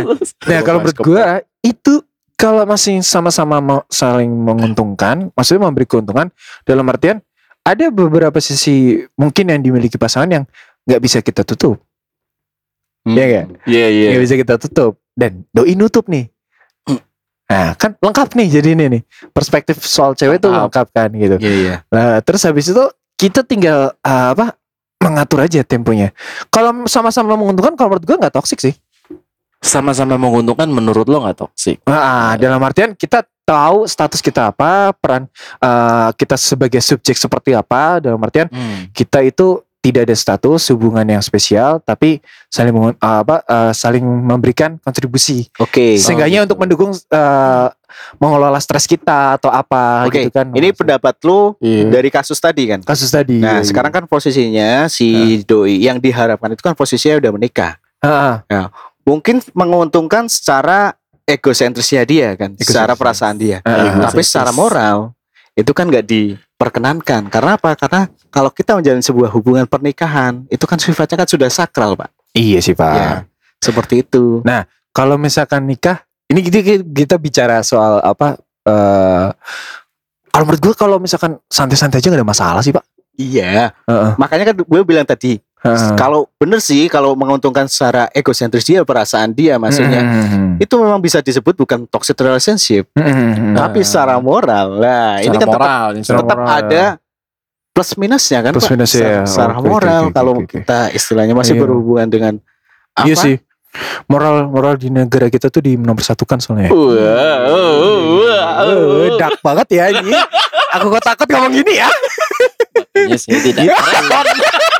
nah 0.47 0.59
kalau 0.63 0.79
menurut 0.83 0.99
gue 1.03 1.23
itu 1.61 1.93
kalau 2.41 2.65
masih 2.65 3.05
sama-sama 3.05 3.61
mau 3.61 3.79
saling 3.85 4.33
menguntungkan, 4.33 5.29
maksudnya 5.37 5.69
memberi 5.69 5.85
keuntungan 5.85 6.33
dalam 6.65 6.89
artian 6.89 7.21
ada 7.61 7.93
beberapa 7.93 8.41
sisi 8.41 9.05
mungkin 9.13 9.53
yang 9.53 9.61
dimiliki 9.61 10.01
pasangan 10.01 10.41
yang 10.41 10.43
nggak 10.89 11.01
bisa 11.05 11.21
kita 11.21 11.45
tutup, 11.45 11.77
Iya 13.05 13.23
nggak? 13.29 13.45
Iya, 13.69 13.87
iya. 13.93 14.07
nggak 14.17 14.23
bisa 14.25 14.35
kita 14.41 14.55
tutup 14.57 14.97
dan 15.13 15.45
doi 15.53 15.77
nutup 15.77 16.09
nih. 16.09 16.33
Nah 17.51 17.75
kan 17.75 17.99
lengkap 17.99 18.31
nih 18.39 18.47
jadi 18.47 18.69
ini 18.73 18.85
nih 18.87 19.01
perspektif 19.35 19.83
soal 19.83 20.15
cewek 20.15 20.39
tuh 20.39 20.49
Lengkap. 20.49 20.87
kan 20.95 21.09
gitu. 21.11 21.35
Iya, 21.37 21.53
iya. 21.53 21.75
Nah, 21.91 22.23
terus 22.23 22.41
habis 22.47 22.71
itu 22.71 22.83
kita 23.19 23.43
tinggal 23.43 23.91
uh, 24.01 24.27
apa 24.33 24.55
mengatur 25.03 25.43
aja 25.43 25.61
temponya. 25.61 26.15
Kalau 26.47 26.87
sama-sama 26.87 27.35
menguntungkan, 27.35 27.75
kalau 27.75 27.93
menurut 27.97 28.05
gua 28.07 28.17
nggak 28.23 28.33
toksik 28.39 28.61
sih. 28.63 28.73
Sama-sama 29.61 30.17
menguntungkan 30.17 30.65
menurut 30.67 31.05
lo 31.05 31.21
nggak 31.21 31.37
toksik? 31.37 31.77
Nah, 31.85 32.33
dalam 32.35 32.57
artian 32.65 32.97
kita 32.97 33.21
tahu 33.45 33.85
status 33.85 34.17
kita 34.17 34.49
apa, 34.49 34.89
peran 34.97 35.29
uh, 35.61 36.09
kita 36.17 36.33
sebagai 36.33 36.81
subjek 36.81 37.13
seperti 37.13 37.53
apa. 37.53 38.01
Dalam 38.01 38.17
artian 38.17 38.49
Hmm. 38.49 38.89
kita 38.89 39.21
itu 39.21 39.61
tidak 39.81 40.05
ada 40.05 40.13
status 40.13 40.69
hubungan 40.69 41.01
yang 41.05 41.21
spesial, 41.25 41.81
tapi 41.81 42.21
saling 42.49 42.73
uh, 42.73 42.93
apa 43.01 43.41
uh, 43.45 43.73
saling 43.73 44.01
memberikan 44.01 44.77
kontribusi. 44.81 45.49
Oke. 45.57 45.97
Seenggaknya 45.97 46.41
gitu. 46.41 46.53
untuk 46.53 46.57
mendukung 46.61 46.91
uh, 46.93 47.67
mengelola 48.17 48.61
stres 48.61 48.85
kita 48.85 49.41
atau 49.41 49.49
apa 49.49 50.05
Oke. 50.05 50.25
gitu 50.25 50.29
kan. 50.33 50.53
Ini 50.53 50.73
pendapat 50.73 51.17
lu 51.25 51.53
Iya. 51.61 51.89
dari 51.89 52.09
kasus 52.13 52.37
tadi 52.37 52.69
kan. 52.69 52.81
kasus 52.81 53.09
tadi. 53.09 53.41
Nah, 53.41 53.61
sekarang 53.65 53.89
kan 53.89 54.03
posisinya 54.05 54.85
si 54.89 55.41
doi 55.45 55.81
yang 55.81 55.97
diharapkan 55.97 56.53
itu 56.53 56.61
kan 56.61 56.73
posisinya 56.77 57.17
udah 57.21 57.31
menikah. 57.33 57.73
Ah, 58.01 58.41
Mungkin 59.01 59.41
menguntungkan 59.53 60.29
secara 60.29 60.93
egosentrisnya 61.25 62.03
dia 62.05 62.33
kan, 62.37 62.53
secara 62.57 62.93
Egosentris. 62.93 62.99
perasaan 62.99 63.35
dia. 63.39 63.57
ah, 63.65 64.09
Tapi 64.09 64.21
secara 64.21 64.51
moral 64.53 65.13
itu 65.57 65.71
kan 65.73 65.89
nggak 65.89 66.05
diperkenankan. 66.05 67.27
Karena 67.27 67.57
apa? 67.59 67.73
Karena 67.75 68.07
kalau 68.29 68.49
kita 68.53 68.77
menjalin 68.77 69.03
sebuah 69.03 69.29
hubungan 69.33 69.65
pernikahan, 69.67 70.45
itu 70.47 70.63
kan 70.63 70.79
sifatnya 70.79 71.25
kan 71.25 71.29
sudah 71.29 71.49
sakral, 71.51 71.97
Pak. 71.97 72.09
Iya 72.31 72.63
sih 72.63 72.71
pak. 72.71 72.95
Ya, 72.95 73.11
seperti 73.59 74.07
itu. 74.07 74.39
Kalau 74.91 75.19
misalkan 75.19 75.67
nikah, 75.67 75.99
ini 76.31 76.39
kita, 76.43 76.83
kita 76.83 77.15
bicara 77.19 77.59
soal 77.63 77.99
apa? 77.99 78.39
eh 78.61 79.27
kalau 80.31 80.47
menurut 80.47 80.61
gue 80.63 80.73
kalau 80.77 80.95
misalkan 80.95 81.35
santai-santai 81.49 81.99
aja 81.99 82.07
gak 82.07 82.21
ada 82.21 82.27
masalah 82.27 82.61
sih 82.63 82.71
pak. 82.71 82.85
Iya. 83.19 83.75
Heeh. 83.83 84.11
Makanya 84.15 84.53
kan 84.53 84.55
gue 84.63 84.81
bilang 84.87 85.03
tadi, 85.03 85.43
Kalau 85.93 86.25
bener 86.35 86.57
sih 86.57 86.85
kalau 86.85 87.13
menguntungkan 87.13 87.69
secara 87.69 88.09
egosentris 88.11 88.65
dia, 88.65 88.81
perasaan 88.81 89.29
dia 89.29 89.55
maksudnya, 89.55 90.01
Hmm. 90.01 90.57
itu 90.57 90.73
memang 90.73 90.97
bisa 90.97 91.19
disebut 91.19 91.53
bukan 91.55 91.85
toxic 91.85 92.17
relationship, 92.17 92.89
Hmm. 92.91 93.53
tapi 93.53 93.81
secara 93.81 94.17
moral. 94.17 94.81
Nah, 94.81 95.21
ini 95.21 95.29
kan 95.31 95.45
tetap, 95.45 95.61
moral, 95.61 95.85
ini 95.91 96.01
secara 96.01 96.19
tetap 96.19 96.37
moral. 96.39 96.57
ada 96.57 96.83
plus 97.71 97.89
minusnya 97.93 98.39
kan, 98.41 98.51
Plus 98.51 98.65
Pak? 98.65 98.73
minus 98.73 98.91
ya. 98.91 99.21
Secara, 99.21 99.21
secara 99.23 99.53
Oke, 99.53 99.59
oke, 99.59 99.69
moral 99.69 100.01
oke, 100.03 100.11
kalau 100.11 100.31
oke, 100.33 100.41
oke. 100.41 100.53
kita 100.57 100.79
istilahnya 100.91 101.33
masih 101.33 101.53
Iya. 101.53 101.61
berhubungan 101.61 102.07
dengan 102.09 102.33
apa? 102.91 103.05
Iya 103.05 103.15
sih. 103.15 103.35
Moral 104.03 104.49
moral 104.49 104.75
di 104.75 104.89
negara 104.89 105.29
kita 105.29 105.47
tuh 105.47 105.61
di 105.61 105.77
nomor 105.77 106.01
satukan 106.01 106.41
soalnya. 106.41 106.67
Wah, 106.67 107.37
wah, 107.47 108.65
Eh, 108.67 109.15
dark 109.15 109.39
banget 109.39 109.67
ya 109.71 109.85
ini. 109.93 110.11
Aku 110.73 110.89
kok 110.89 111.05
takut 111.05 111.29
ngomong 111.29 111.53
gini 111.53 111.77
ya. 111.77 111.87
Iya 112.97 113.15
sih, 113.15 113.31
tidak. 113.31 113.69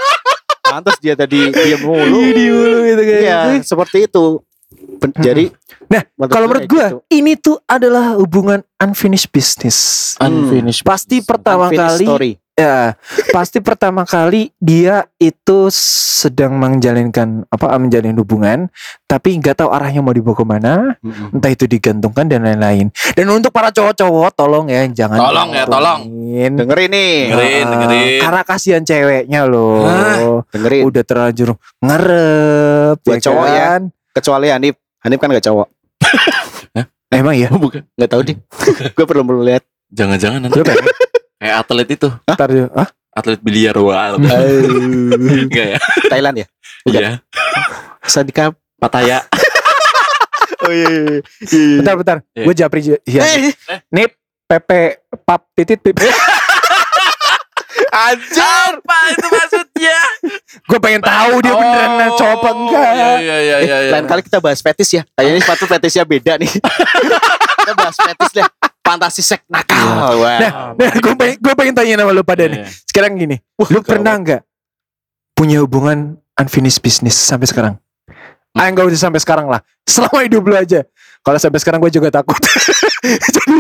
Pantas 0.71 0.95
dia 0.97 1.13
tadi 1.13 1.51
diam 1.51 1.81
mulu. 1.83 2.23
Gini 2.23 2.45
mulu 2.47 2.77
gitu 2.87 3.01
kayak. 3.03 3.21
Iya, 3.21 3.39
seperti 3.61 4.07
itu. 4.07 4.39
Ben- 5.03 5.13
Jadi 5.13 5.45
Nah, 5.91 6.07
Kalau 6.31 6.47
menurut 6.47 6.71
gue 6.71 6.79
gue 6.87 6.87
ini 7.11 7.35
tuh 7.35 7.59
adalah 7.67 8.15
hubungan 8.15 8.63
unfinished 8.79 9.27
business. 9.27 10.15
Unfinished. 10.15 10.87
Pasti 10.87 11.19
pertama 11.19 11.67
kali 11.67 12.07
story. 12.07 12.31
Ya, 12.51 12.99
pasti 13.31 13.57
pertama 13.57 14.03
kali 14.03 14.51
dia 14.59 15.07
itu 15.17 15.71
sedang 15.71 16.59
menjalinkan 16.59 17.47
apa 17.47 17.73
menjalin 17.79 18.13
hubungan, 18.13 18.67
tapi 19.07 19.39
nggak 19.39 19.57
tahu 19.57 19.71
arahnya 19.71 20.03
mau 20.03 20.11
dibawa 20.11 20.35
ke 20.35 20.45
mana, 20.45 20.73
Mm-mm. 20.99 21.31
entah 21.31 21.47
itu 21.47 21.65
digantungkan 21.65 22.27
dan 22.27 22.43
lain-lain. 22.43 22.91
Dan 23.15 23.31
untuk 23.31 23.49
para 23.49 23.71
cowok-cowok, 23.71 24.35
tolong 24.35 24.67
ya 24.67 24.83
jangan 24.85 25.17
Tolong 25.17 25.49
ya, 25.55 25.63
tolong. 25.65 25.99
Dengerin 26.53 26.89
nih, 26.91 27.13
Dengerin, 27.31 27.63
Ah, 27.63 27.71
dengerin. 27.71 28.19
Karena 28.19 28.41
kasihan 28.43 28.83
ceweknya 28.83 29.41
loh. 29.47 29.87
Hah? 29.87 30.43
dengerin. 30.51 30.81
Udah 30.85 31.03
terlanjur 31.03 31.49
ngerep 31.79 32.97
Buat 33.01 33.23
cowok 33.23 33.45
ya. 33.47 33.61
kan? 33.63 33.81
Kecuali 34.11 34.47
Hanif, 34.51 34.75
Hanif 35.01 35.17
kan 35.17 35.31
gak 35.31 35.45
cowok. 35.47 35.67
Emang 37.11 37.35
ya? 37.35 37.47
Oh, 37.51 37.59
bukan. 37.59 37.83
Nggak 37.95 38.09
tahu 38.11 38.21
deh. 38.23 38.37
gue 38.91 39.05
perlu 39.07 39.23
perlu 39.23 39.41
lihat. 39.43 39.63
Jangan-jangan 39.91 40.47
nanti? 40.47 40.59
Kayak 41.41 41.55
atlet 41.65 41.89
itu, 41.89 42.07
Ntar 42.29 42.49
dia, 42.53 42.65
ah? 42.77 42.85
atlet 43.11 43.41
biliar 43.41 43.73
wah. 43.81 44.13
Enggak 45.41 45.67
ya? 45.75 45.79
Thailand 46.07 46.35
ya? 46.37 46.47
Iya. 46.85 47.09
Sadika. 48.05 48.53
Pataya. 48.77 49.25
Oh 50.61 50.69
iya. 50.69 50.89
iya, 50.93 51.01
iya. 51.49 51.77
Bentar, 51.81 51.93
bentar. 51.97 52.17
Iya. 52.37 52.45
Gue 52.45 52.53
japri 52.53 52.85
juga. 52.85 53.01
Iya. 53.01 53.21
Eh, 53.25 53.49
Nip, 53.89 54.13
Pepe, 54.45 55.01
Pap, 55.25 55.41
Titit, 55.57 55.81
Pip. 55.81 55.97
anjir. 57.91 58.71
Apa 58.77 58.97
itu 59.09 59.27
maksudnya? 59.27 59.97
Gue 60.69 60.77
pengen 60.77 61.01
tahu 61.01 61.41
dia 61.41 61.53
beneran 61.57 62.13
cowok 62.13 62.35
apa 62.37 62.49
enggak. 62.53 62.91
Iya, 62.93 63.09
iya, 63.17 63.17
iya, 63.17 63.55
Eh, 63.57 63.65
iya. 63.65 63.77
iya. 63.89 63.91
Lain 63.91 64.05
kali 64.05 64.21
kita 64.21 64.37
bahas 64.37 64.61
fetis 64.61 64.89
ya. 64.93 65.01
Kayaknya 65.17 65.41
sepatu 65.41 65.65
fetisnya 65.65 66.03
beda 66.05 66.33
nih. 66.37 66.51
kita 67.57 67.73
bahas 67.73 67.97
fetis 67.97 68.31
deh. 68.31 68.45
Fantasi 68.91 69.21
sek 69.23 69.47
nakal. 69.47 70.19
Wah. 70.19 70.39
Nah, 70.39 70.51
nah 70.75 70.91
gue 70.99 71.13
pengen, 71.15 71.35
gue 71.39 71.53
pengen 71.55 71.73
tanya 71.73 72.03
sama 72.03 72.11
lu 72.11 72.23
pada 72.27 72.43
nih. 72.45 72.59
Iya. 72.59 72.67
Sekarang 72.83 73.15
gini, 73.15 73.39
lu 73.71 73.79
pernah 73.79 74.19
nggak 74.19 74.41
punya 75.31 75.63
hubungan 75.63 76.19
unfinished 76.35 76.83
business 76.83 77.15
sampai 77.15 77.47
sekarang? 77.47 77.73
Ah, 78.51 78.67
enggak 78.67 78.91
usah 78.91 79.07
sampai 79.07 79.23
sekarang 79.23 79.47
lah. 79.47 79.63
Selama 79.87 80.27
hidup 80.27 80.43
lu 80.43 80.55
aja. 80.59 80.83
Kalau 81.21 81.37
sampai 81.39 81.61
sekarang 81.63 81.79
gue 81.79 81.93
juga 81.93 82.09
takut. 82.11 82.35
Jadi 83.35 83.51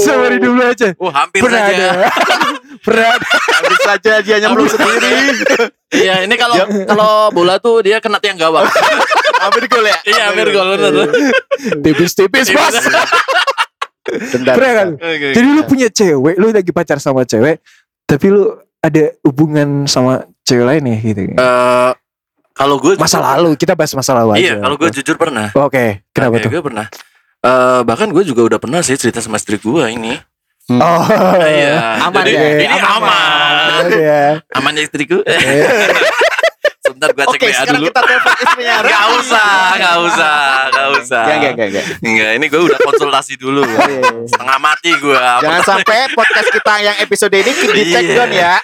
seumur 0.00 0.32
hidup, 0.32 0.52
lu 0.56 0.64
aja. 0.64 0.88
Oh 0.98 1.12
hampir 1.14 1.44
Pernah 1.44 1.60
saja. 1.62 1.76
ada. 1.76 1.88
Pernah 2.84 3.06
ada. 3.14 3.26
Habis 3.30 3.80
saja 3.84 4.12
dia 4.24 4.36
nyemplung 4.42 4.66
sendiri. 4.66 5.12
Iya 5.94 6.26
ini 6.26 6.34
kalau 6.34 6.56
kalau 6.88 7.12
bola 7.30 7.62
tuh 7.62 7.86
dia 7.86 8.02
kena 8.02 8.18
tiang 8.18 8.34
gawang. 8.40 8.66
Hampir 9.44 9.64
gol 9.68 9.84
ya. 9.84 9.96
iya 10.08 10.22
hampir 10.32 10.48
gol 10.50 10.68
bener. 10.74 10.92
Tipis-tipis 11.80 12.48
bos. 12.50 12.74
Pernah 14.28 14.72
kan? 14.76 14.88
Jadi 15.32 15.48
lu 15.48 15.62
punya 15.64 15.88
cewek, 15.88 16.36
lu 16.36 16.52
lagi 16.52 16.72
pacar 16.72 17.00
sama 17.00 17.24
cewek, 17.24 17.60
tapi 18.04 18.26
lu 18.28 18.52
ada 18.84 19.04
hubungan 19.24 19.88
sama 19.88 20.28
cewek 20.44 20.64
lain 20.64 20.82
ya 20.92 20.96
gitu. 21.00 21.20
Eh, 21.32 21.90
kalau 22.54 22.76
gue 22.78 22.94
Masa 23.00 23.18
lalu, 23.18 23.56
kita 23.56 23.72
bahas 23.72 23.90
masa 23.96 24.12
lalu 24.12 24.36
aja. 24.36 24.40
Iya 24.44 24.54
kalau 24.60 24.76
gue 24.76 24.88
jujur 24.92 25.16
pernah. 25.16 25.48
Oke, 25.56 26.04
kenapa 26.12 26.36
Oke, 26.36 26.44
tuh? 26.46 26.50
Gue 26.52 26.62
pernah. 26.62 26.86
Eh 27.44 27.80
bahkan 27.84 28.08
gue 28.12 28.22
juga 28.24 28.44
udah 28.44 28.58
pernah 28.60 28.80
sih 28.84 28.96
cerita 28.96 29.24
sama 29.24 29.40
istri 29.40 29.56
gue 29.56 29.84
ini. 29.88 30.14
Oh, 30.64 31.04
Iya. 31.44 32.08
Aman 32.08 32.24
Jadi, 32.24 32.32
ya? 32.32 32.48
Ini 32.72 32.80
aman. 32.80 33.84
Iya. 33.92 34.24
Aman 34.56 34.72
ya 34.72 34.82
istriku. 34.88 35.20
Sebentar 36.94 37.10
gue 37.10 37.24
cek 37.26 37.34
Oke, 37.34 37.42
WA 37.42 37.50
sekarang 37.50 37.74
dulu. 37.74 37.86
kita 37.90 38.00
telepon 38.06 38.34
istrinya. 38.38 38.74
Gak 38.94 39.04
usah, 39.18 39.50
gak 39.74 39.96
usah, 39.98 40.36
gak 40.70 40.88
usah. 40.94 41.22
Enggak, 41.26 41.34
enggak, 41.34 41.50
enggak, 41.50 41.66
enggak. 41.66 41.84
Enggak, 42.06 42.30
ini 42.38 42.44
gue 42.46 42.60
udah 42.62 42.78
konsultasi 42.80 43.34
dulu. 43.34 43.62
Setengah 44.30 44.58
mati 44.62 44.90
gue. 44.94 45.18
Jangan 45.18 45.62
sampai 45.66 45.98
podcast 46.14 46.48
kita 46.48 46.74
yang 46.78 46.96
episode 47.02 47.34
ini 47.34 47.50
dicek 47.50 48.04
Iya. 48.04 48.14
Don 48.14 48.30
ya. 48.30 48.54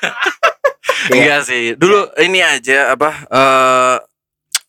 Enggak 1.14 1.40
sih. 1.42 1.74
Dulu 1.74 1.98
ini 2.22 2.38
aja 2.38 2.94
apa 2.94 3.10
eh 3.26 3.96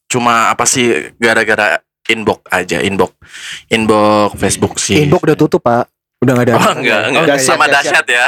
cuma 0.09 0.49
apa 0.49 0.66
sih 0.66 1.14
gara-gara 1.22 1.78
inbox 2.09 2.41
aja, 2.49 2.82
inbox. 2.82 3.14
Inbox 3.70 4.41
Facebook 4.41 4.82
sih. 4.82 5.05
Inbox 5.05 5.22
udah 5.22 5.38
tutup, 5.38 5.62
Pak. 5.62 5.86
Udah 6.22 6.34
gak 6.34 6.45
ada. 6.49 6.53
Oh 6.53 6.74
enggak, 6.78 7.01
enggak. 7.09 7.26
Dahsyat, 7.34 7.45
sama 7.45 7.66
dahsyat 7.70 8.05
ya. 8.05 8.26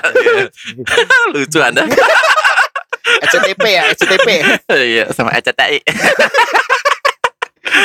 Lucu 1.34 1.58
Anda. 1.58 1.84
SCTP 3.22 3.64
ya, 3.68 3.84
SCTP. 3.92 4.28
Iya, 4.70 5.04
sama 5.12 5.30
ECTI. 5.34 5.78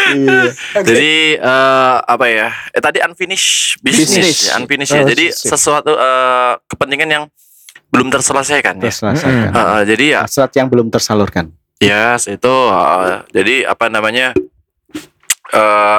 Iya. 0.09 0.41
Jadi 0.83 1.11
eh, 1.39 1.97
apa 2.03 2.25
ya? 2.27 2.49
Eh 2.73 2.81
tadi 2.81 2.99
unfinished 2.99 3.79
business, 3.81 4.11
Business. 4.11 4.39
ya, 4.45 4.53
unfinished 4.57 4.93
Oh, 4.93 4.99
ya. 4.99 5.05
Jadi 5.07 5.25
sip. 5.31 5.49
sesuatu 5.49 5.93
eh, 5.93 6.53
kepentingan 6.67 7.09
yang 7.09 7.25
belum 7.89 8.09
terselesaikan 8.11 8.77
ya. 8.79 8.89
Terus 8.89 9.01
rasakan. 9.01 9.49
Eh, 9.49 9.57
eh, 9.57 9.83
jadi 9.87 10.05
ya 10.11 10.21
Hasrat 10.25 10.53
yang 10.55 10.69
belum 10.69 10.89
tersalurkan. 10.89 11.53
Yes, 11.79 12.27
itu 12.27 12.51
uh, 12.51 13.23
jadi 13.31 13.63
apa 13.65 13.87
namanya? 13.87 14.35
eh 15.49 15.99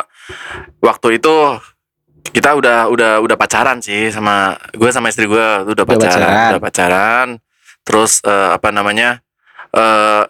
waktu 0.79 1.17
itu 1.17 1.35
kita 2.29 2.53
udah 2.53 2.85
udah 2.85 3.11
udah 3.17 3.33
pacaran 3.33 3.81
sih 3.81 4.13
sama 4.13 4.53
gue 4.69 4.85
sama 4.91 5.09
istri 5.09 5.25
gue 5.25 5.39
udah 5.39 5.73
Udah 5.73 5.85
pacaran, 5.87 6.13
pacaran. 6.13 6.49
udah 6.53 6.61
pacaran. 6.61 7.27
Terus 7.89 8.21
eh, 8.21 8.49
apa 8.53 8.69
namanya? 8.69 9.17
eh 9.69 10.23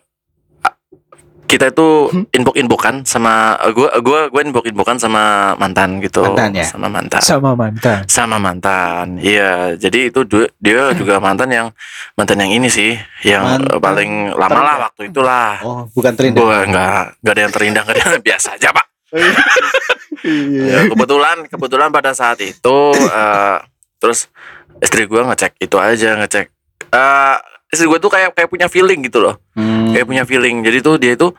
kita 1.43 1.73
itu 1.73 1.87
inbox 2.29 2.53
inboxan 2.55 2.95
sama 3.03 3.33
gue 3.67 3.89
gue 3.99 4.19
gue 4.29 4.41
inbox 4.45 4.69
inboxan 4.69 5.01
sama 5.01 5.23
mantan 5.55 5.97
gitu 5.97 6.21
Mantan 6.21 6.53
ya? 6.53 6.61
sama 6.61 6.85
mantan 6.87 7.21
Sama 7.25 7.51
mantan. 7.57 7.97
sama 8.05 8.37
mantan 8.37 9.17
iya 9.17 9.73
jadi 9.73 10.13
itu 10.13 10.21
du- 10.23 10.45
dia 10.61 10.93
juga 10.93 11.17
mantan 11.17 11.49
yang 11.49 11.67
mantan 12.13 12.37
yang 12.37 12.53
ini 12.53 12.69
sih 12.69 12.93
yang 13.23 13.65
Mantan 13.65 13.81
paling 13.81 14.11
lama 14.29 14.45
lah 14.45 14.53
terindah. 14.53 14.77
waktu 14.85 15.01
itulah 15.09 15.51
Oh, 15.63 15.81
bukan 15.89 16.13
terindah. 16.13 16.37
Gua 16.37 16.57
enggak 16.61 17.01
enggak 17.17 17.33
ada 17.33 17.41
yang 17.41 17.53
terindah 17.55 17.81
enggak 17.81 17.95
ada 17.97 18.03
yang 18.13 18.25
biasa 18.29 18.49
aja 18.53 18.69
pak 18.69 18.85
Iya. 20.19 20.65
Ya, 20.67 20.79
kebetulan 20.85 21.37
kebetulan 21.47 21.89
pada 21.89 22.11
saat 22.11 22.37
itu 22.39 22.77
eh, 22.93 23.57
terus 23.97 24.29
istri 24.77 25.07
gua 25.07 25.25
ngecek 25.25 25.57
itu 25.57 25.75
aja 25.75 26.13
ngecek 26.15 26.45
eh 26.89 27.35
istri 27.69 27.85
gua 27.85 27.97
tuh 27.97 28.09
kayak 28.09 28.33
kayak 28.33 28.47
punya 28.47 28.65
feeling 28.65 28.99
gitu 29.01 29.19
loh 29.19 29.37
Hmm. 29.53 29.91
kayak 29.91 30.05
punya 30.05 30.23
feeling 30.23 30.59
jadi 30.59 30.79
tuh 30.79 30.95
dia 30.95 31.13
itu 31.13 31.29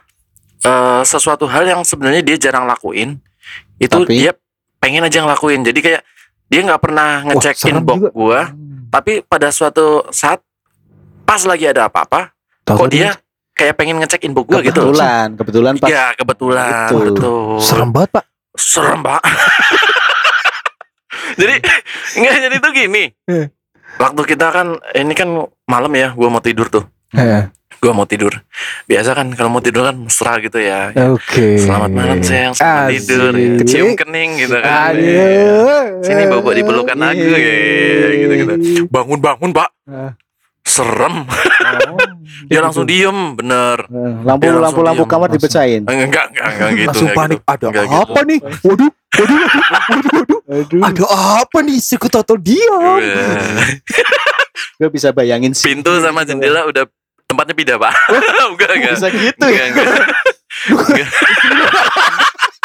eh 0.60 1.02
sesuatu 1.02 1.44
hal 1.44 1.64
yang 1.64 1.80
sebenarnya 1.80 2.20
dia 2.20 2.36
jarang 2.38 2.64
lakuin 2.64 3.18
itu 3.76 3.90
Tapi? 3.90 4.12
dia 4.14 4.30
pengen 4.76 5.02
aja 5.02 5.20
ngelakuin 5.20 5.60
jadi 5.62 5.78
kayak 5.78 6.02
dia 6.46 6.60
nggak 6.62 6.80
pernah 6.80 7.24
ngecek 7.24 7.56
inbox 7.66 7.98
juga. 7.98 8.10
gua 8.12 8.40
tapi 8.88 9.22
pada 9.22 9.48
suatu 9.48 10.02
saat 10.10 10.42
pas 11.22 11.40
lagi 11.40 11.64
ada 11.64 11.86
apa-apa 11.86 12.34
kok 12.64 12.76
tadi 12.80 12.98
dia 12.98 13.14
kayak 13.52 13.74
pengen 13.74 13.98
ngecek 13.98 14.20
inbox 14.22 14.46
gua 14.46 14.60
gitu 14.60 14.82
Kebetulan, 14.84 15.28
kebetulan 15.34 15.72
pas 15.76 15.88
Iya 15.88 16.04
kebetulan 16.14 16.88
Gitu. 16.90 16.98
betul. 17.12 17.60
serem 17.60 17.90
banget, 17.90 18.10
Pak. 18.12 18.24
Serem 18.52 19.00
pak. 19.00 19.20
jadi 21.36 21.54
nggak 22.16 22.36
jadi 22.40 22.56
tuh 22.58 22.72
gini. 22.72 23.04
Waktu 23.98 24.22
kita 24.28 24.46
kan 24.52 24.78
ini 24.94 25.12
kan 25.12 25.28
malam 25.66 25.92
ya, 25.96 26.12
gua 26.14 26.28
mau 26.28 26.42
tidur 26.44 26.68
tuh. 26.68 26.84
Eh, 27.16 27.48
Gua 27.80 27.96
mau 27.96 28.04
tidur. 28.04 28.28
Biasa 28.84 29.16
kan 29.16 29.32
kalau 29.32 29.48
mau 29.48 29.64
tidur 29.64 29.88
kan 29.88 29.96
mesra 29.96 30.36
gitu 30.36 30.60
ya. 30.60 30.92
Oke. 31.16 31.56
Selamat 31.56 31.88
malam 31.88 32.20
sayang, 32.20 32.52
selamat 32.52 32.92
Asik. 32.92 33.08
tidur. 33.08 33.32
Ya. 33.32 33.64
Cium 33.64 33.90
kening 33.96 34.30
gitu 34.36 34.56
kan. 34.60 34.92
Aduh. 34.92 36.04
Sini 36.04 36.28
bawa 36.28 36.52
di 36.52 36.60
pelukan 36.60 36.98
aku 37.00 37.24
ya, 37.24 38.08
gitu 38.20 38.34
gitu. 38.36 38.54
Bangun 38.92 39.18
bangun 39.18 39.50
pak. 39.56 39.72
Serem. 40.70 41.26
Oh. 41.26 41.98
Dia 42.50 42.62
langsung 42.62 42.86
diem, 42.86 43.34
bener. 43.34 43.90
lampu 44.22 44.46
Dia 44.46 44.54
lampu 44.54 44.80
lampu 44.80 45.02
kamar 45.04 45.28
dipecahin. 45.28 45.82
Enggak 45.84 46.30
enggak 46.30 46.46
enggak 46.48 46.70
gitu. 46.72 46.86
Langsung 46.86 47.08
enggak 47.08 47.18
panik. 47.18 47.38
gitu. 47.38 47.50
Ada 47.50 47.64
Enggak 47.66 47.84
gitu. 47.84 47.98
apa 48.00 48.20
nih? 48.22 48.38
Waduh, 48.40 48.90
waduh, 49.10 49.38
waduh, 49.90 50.10
waduh, 50.14 50.40
waduh. 50.54 50.80
Ada 50.86 51.04
apa 51.42 51.58
nih? 51.60 51.78
Tahu 51.82 52.36
diam. 52.38 52.78
Wah. 52.78 52.98
Gue 54.78 54.88
bisa 54.88 55.08
bayangin 55.10 55.52
sih. 55.52 55.68
pintu 55.68 55.90
sama 55.98 56.22
jendela 56.22 56.64
udah 56.64 56.84
tempatnya 57.26 57.54
pindah 57.54 57.76
pak 57.78 57.94
enggak 58.50 58.70
enggak 58.74 58.92
Bisa 58.96 59.08
gitu 59.12 59.46
ya. 59.46 59.64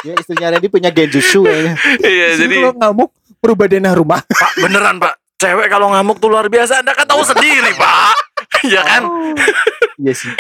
Ya 0.05 0.13
istrinya 0.15 0.47
Randy 0.53 0.67
punya 0.69 0.89
genjutsu 0.89 1.41
kayaknya. 1.43 1.73
iya 2.01 2.27
Jadi 2.37 2.55
kalau 2.59 2.73
ngamuk 2.75 3.09
berubah 3.41 3.65
denah 3.65 3.93
rumah. 3.93 4.21
pak 4.21 4.51
beneran 4.57 4.97
pak 4.97 5.13
cewek 5.35 5.67
kalau 5.67 5.91
ngamuk 5.91 6.19
tuh 6.19 6.31
luar 6.31 6.47
biasa. 6.47 6.79
Anda 6.83 6.95
kan 6.95 7.07
tahu 7.07 7.23
sendiri 7.23 7.71
pak. 7.75 8.15
Ya 8.65 8.81
kan? 8.81 9.05
Iya 10.01 10.13
sih. 10.17 10.33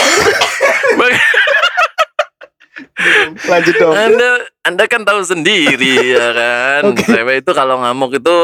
Lanjut 3.45 3.75
dong. 3.77 3.93
anda 3.93 4.29
anda 4.65 4.83
kan 4.89 5.05
tahu 5.05 5.21
sendiri 5.23 6.15
ya 6.15 6.27
kan? 6.33 6.81
Cewek 7.15 7.43
itu 7.45 7.51
kalau 7.53 7.79
ngamuk 7.83 8.17
itu 8.17 8.35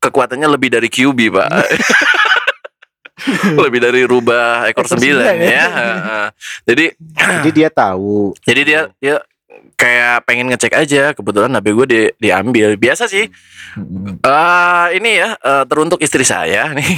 kekuatannya 0.00 0.48
lebih 0.48 0.72
dari 0.74 0.88
QB 0.90 1.18
pak. 1.32 1.48
Lebih 3.58 3.80
dari 3.82 4.02
rubah 4.08 4.64
ekor 4.70 4.86
Ekor 4.86 4.94
sembilan 4.96 5.26
sembilan, 5.26 5.36
ya. 5.42 5.66
ya. 5.68 6.22
Jadi 6.64 6.84
Jadi 7.16 7.50
dia 7.52 7.68
tahu. 7.68 8.32
jadi 8.46 8.60
dia 8.64 8.80
dia 9.02 9.14
kayak 9.74 10.22
pengen 10.22 10.48
ngecek 10.48 10.72
aja 10.72 11.10
kebetulan 11.10 11.50
HP 11.50 11.66
gue 11.70 11.86
di, 11.86 12.00
diambil 12.18 12.74
biasa 12.74 13.04
sih 13.04 13.30
eh 14.18 14.86
ini 14.92 15.10
ya 15.14 15.34
eh, 15.34 15.64
teruntuk 15.64 15.98
istri 15.98 16.22
saya 16.22 16.70
nih 16.70 16.88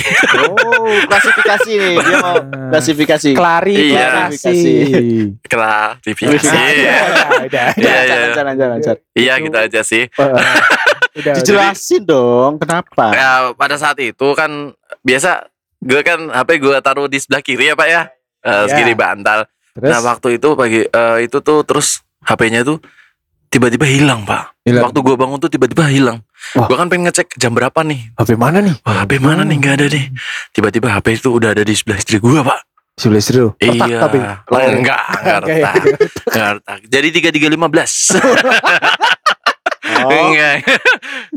Oh, 0.40 0.88
klasifikasi 1.04 1.70
nih. 1.70 1.94
Dia 1.96 2.16
mau 2.18 2.36
klasifikasi. 2.72 3.30
Klarifikasi. 3.32 4.74
klarifikasi 5.44 6.46
Iya, 6.48 6.98
udah. 7.42 7.66
Iya, 7.74 7.96
iya. 8.00 8.16
Jangan, 8.32 8.54
jangan. 8.56 8.96
iya 9.12 9.32
gitu 9.36 9.56
aja 9.56 9.80
sih 9.82 10.04
Udah, 11.10 11.34
Dijelasin 11.34 12.02
dong, 12.02 12.56
kenapa? 12.56 13.10
ya 13.10 13.30
pada 13.52 13.74
saat 13.74 13.98
itu 13.98 14.30
kan 14.32 14.70
biasa 15.00 15.50
gue 15.78 16.00
kan 16.00 16.30
HP 16.30 16.50
gue 16.58 16.76
taruh 16.78 17.06
di 17.06 17.18
sebelah 17.18 17.40
kiri 17.40 17.66
ya 17.66 17.74
pak 17.74 17.88
ya 17.88 18.02
Eh, 18.40 18.64
Ya. 18.64 18.72
kiri 18.74 18.94
bantal 18.94 19.44
Terus 19.70 19.84
nah 19.86 20.00
waktu 20.02 20.34
itu 20.34 20.48
pagi 20.54 20.80
eh, 20.82 21.16
itu 21.20 21.38
tuh 21.38 21.60
terus 21.60 22.00
HP-nya 22.22 22.60
tuh 22.62 22.78
tiba-tiba 23.46 23.82
hilang 23.82 24.22
pak 24.22 24.54
Hilang. 24.62 24.86
waktu 24.86 24.98
gue 25.00 25.16
bangun 25.16 25.38
tuh 25.38 25.48
tiba-tiba 25.48 25.84
hilang 25.86 26.22
Wah. 26.52 26.66
gue 26.66 26.76
kan 26.76 26.86
pengen 26.86 27.08
ngecek 27.08 27.34
jam 27.34 27.50
berapa 27.50 27.80
nih 27.82 28.14
HP 28.14 28.34
mana 28.34 28.60
nih? 28.60 28.74
Wah, 28.80 29.02
HP 29.02 29.18
mana 29.18 29.42
nih 29.42 29.56
nggak 29.56 29.74
ada 29.74 29.86
nih. 29.88 30.04
Tiba-tiba 30.50 30.88
HP 30.90 31.06
itu 31.16 31.28
udah 31.30 31.50
ada 31.50 31.60
di 31.60 31.72
sebelah 31.72 31.96
istri 31.96 32.16
gua, 32.16 32.40
Pak. 32.42 32.60
Sebelah 32.94 33.18
istri 33.18 33.36
lu. 33.38 33.52
Iya. 33.56 33.98
tapi. 33.98 34.18
Oh, 34.46 34.60
enggak, 34.62 35.02
enggak 35.16 35.38
retak. 35.44 35.74
Enggak 36.26 36.48
retak. 36.56 36.78
Jadi 36.86 37.08
3315. 37.12 38.16
Oh, 39.90 40.06
Enggak. 40.06 40.62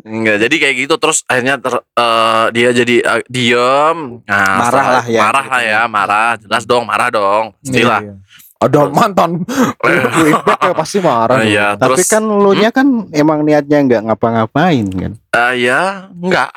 Enggak. 0.06 0.38
Jadi 0.46 0.56
kayak 0.58 0.76
gitu 0.78 0.96
terus 0.96 1.24
akhirnya 1.26 1.58
ter- 1.58 1.82
eh, 1.82 2.46
dia 2.54 2.70
jadi 2.72 2.96
eh, 3.02 3.22
diem. 3.26 3.98
Nah, 4.24 4.46
Marah 4.60 4.68
setelah- 4.70 4.94
lah 4.94 5.06
ya. 5.06 5.20
Marah 5.20 5.46
lah 5.48 5.62
ya, 5.64 5.82
marah. 5.88 6.30
Jelas 6.38 6.64
dong, 6.64 6.84
marah 6.86 7.10
dong. 7.10 7.56
Pastilah. 7.58 8.00
Iya, 8.00 8.14
iya. 8.14 8.23
Ada 8.64 8.80
mantan 8.88 9.44
feedback 10.16 10.60
ya 10.62 10.74
pasti 10.74 10.98
marah. 10.98 11.38
Ah, 11.38 11.44
Iya, 11.44 11.68
Tapi 11.76 11.94
terus 11.94 12.08
kan 12.08 12.24
lu 12.24 12.52
nya 12.54 12.70
kan 12.70 12.88
emang 13.12 13.42
niatnya 13.42 13.78
nggak 13.82 14.02
ngapa-ngapain 14.06 14.86
kan. 14.90 15.12
ah, 15.32 15.52
ya 15.52 16.08
enggak. 16.10 16.50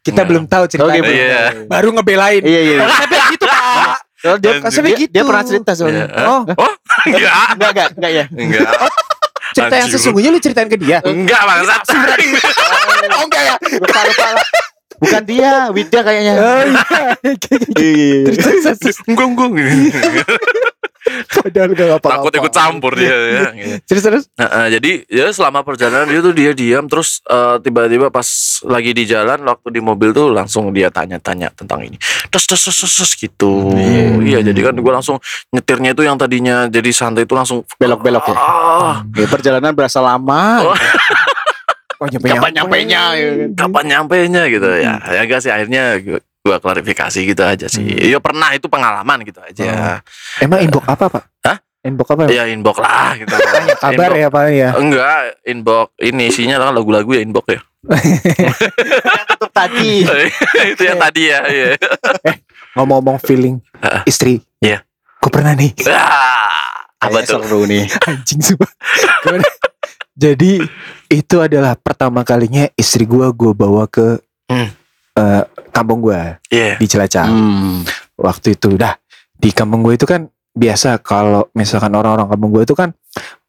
Kita 0.00 0.12
Enggak. 0.12 0.26
belum 0.26 0.44
tahu 0.46 0.64
ceritanya. 0.66 1.00
Oke, 1.00 1.10
Iya. 1.10 1.42
Baru 1.64 1.88
ngebelain. 1.90 2.42
Iya 2.42 2.60
iya. 2.62 2.78
Sampai 2.84 3.18
gitu 3.30 3.44
pak. 3.44 3.96
Kalau 4.22 4.36
dia, 4.38 4.52
juga- 4.62 5.10
dia 5.10 5.22
pernah 5.24 5.42
cerita 5.42 5.70
soalnya. 5.72 6.06
Iya. 6.06 6.22
Oh, 6.22 6.40
Oh, 6.54 6.72
enggak. 7.06 7.32
Enggak 7.50 7.70
enggak 7.72 7.88
enggak 7.96 8.12
ya. 8.12 8.24
Enggak. 8.28 8.70
cerita 9.52 9.74
yang 9.74 9.84
Anjing. 9.84 9.98
sesungguhnya 9.98 10.30
lu 10.30 10.38
ceritain 10.38 10.64
ke 10.66 10.76
dia. 10.76 10.98
Enggak, 11.02 11.40
bangsat. 11.42 11.80
Oh 13.12 13.22
enggak 13.22 13.42
ya? 13.44 13.54
Lupa 13.76 14.00
lupa 14.02 14.26
lah. 14.32 14.46
Bukan 15.02 15.22
dia, 15.26 15.66
Widya 15.74 16.00
kayaknya. 16.00 16.32
Oh 16.38 16.62
iya. 16.62 16.82
Iya. 17.74 18.30
Enggak, 19.10 19.26
enggak. 19.50 20.26
Padahal 21.34 21.74
gak 21.74 21.88
apa-apa. 21.98 22.08
Takut 22.14 22.32
ikut 22.38 22.52
campur 22.54 22.92
dia 22.94 23.10
ya. 23.10 23.42
gitu. 23.58 23.74
Terus 23.90 24.02
terus. 24.06 24.24
Nah, 24.38 24.70
jadi 24.70 25.02
ya 25.10 25.34
selama 25.34 25.66
perjalanan 25.66 26.06
dia 26.06 26.22
tuh 26.22 26.30
dia 26.30 26.54
diam 26.54 26.86
terus 26.86 27.18
eh, 27.26 27.58
tiba-tiba 27.58 28.06
pas 28.08 28.24
lagi 28.62 28.94
di 28.94 29.02
jalan 29.02 29.42
waktu 29.42 29.68
di 29.74 29.80
mobil 29.82 30.14
tuh 30.14 30.30
langsung 30.30 30.70
dia 30.70 30.94
tanya-tanya 30.94 31.50
tentang 31.52 31.82
ini. 31.82 31.98
Terus 32.30 32.46
terus 32.46 32.62
terus, 32.70 32.78
terus, 32.86 32.94
terus 33.02 33.12
gitu. 33.18 33.74
Iya, 34.22 34.46
jadi 34.46 34.70
kan 34.70 34.78
gue 34.78 34.92
langsung 34.94 35.18
nyetirnya 35.50 35.90
itu 35.90 36.06
yang 36.06 36.14
tadinya 36.14 36.70
jadi 36.70 36.90
santai 36.94 37.26
itu 37.26 37.34
langsung 37.34 37.66
Belok-belok 37.82 38.30
ya? 38.30 38.36
Ah, 38.38 38.96
Ya, 39.18 39.26
perjalanan 39.26 39.74
berasa 39.74 39.98
lama. 39.98 40.70
Oh. 40.70 40.76
Oh 42.02 42.06
nyampe 42.10 42.26
Kapan 42.34 42.50
nyampenya 42.50 43.02
ya 43.14 43.28
kan? 43.30 43.50
kapan 43.54 43.84
nyampenya 43.86 44.42
gitu 44.50 44.66
ya. 44.74 44.98
Ya 45.06 45.20
enggak 45.22 45.38
sih 45.38 45.54
akhirnya 45.54 46.02
gua 46.42 46.58
klarifikasi 46.58 47.18
gitu 47.22 47.42
aja 47.46 47.66
sih. 47.70 47.86
Ya 48.10 48.18
pernah 48.18 48.50
itu 48.50 48.66
pengalaman 48.66 49.22
gitu 49.22 49.38
aja. 49.38 50.02
Emang 50.42 50.58
inbox 50.58 50.82
apa 50.90 51.06
pak? 51.06 51.22
Hah? 51.46 51.62
Inbox 51.82 52.08
apa? 52.10 52.22
Ya 52.26 52.50
inbox 52.50 52.82
lah 52.82 53.14
gitu. 53.14 53.30
Kabar 53.82 54.10
Inbox. 54.10 54.22
ya 54.22 54.28
pak 54.30 54.44
ya. 54.50 54.68
Enggak, 54.74 55.18
inbox 55.46 55.86
ini 56.02 56.22
isinya 56.26 56.58
kan 56.58 56.74
lagu-lagu 56.74 57.10
ya 57.14 57.22
inbox 57.22 57.46
ya. 57.46 57.60
Tutup 59.30 59.50
tadi. 59.54 60.02
itu 60.74 60.82
yang 60.82 60.98
tadi 60.98 61.22
ya. 61.30 61.38
Iya. 61.46 61.66
Ngomong-ngomong 62.74 63.22
feeling 63.22 63.62
Heeh. 63.78 64.02
istri. 64.06 64.42
Iya. 64.58 64.82
Gue 65.22 65.30
pernah 65.30 65.54
nih. 65.54 65.70
Ah, 65.86 66.86
apa 66.98 67.22
tuh? 67.22 67.38
seru 67.42 67.62
nih. 67.66 67.86
Anjing 68.06 68.42
sumpah. 68.42 68.70
Jadi 70.12 70.62
itu 71.12 71.36
adalah 71.38 71.76
pertama 71.76 72.24
kalinya 72.24 72.64
istri 72.74 73.04
gua 73.04 73.28
gua 73.30 73.52
bawa 73.52 73.84
ke 73.86 74.16
Hmm. 74.48 74.68
eh, 75.12 75.42
kampung 75.68 76.00
gua 76.00 76.40
Iya. 76.48 76.76
di 76.76 76.86
Cilacap. 76.86 77.28
Hmm. 77.28 77.84
Waktu 78.14 78.56
itu 78.56 78.74
dah 78.74 78.96
di 79.30 79.52
kampung 79.52 79.80
gua 79.80 79.92
itu 79.92 80.04
kan 80.04 80.24
biasa 80.50 80.96
kalau 80.98 81.52
misalkan 81.52 81.92
orang-orang 81.92 82.26
kampung 82.26 82.50
gua 82.50 82.62
itu 82.62 82.72
kan 82.72 82.92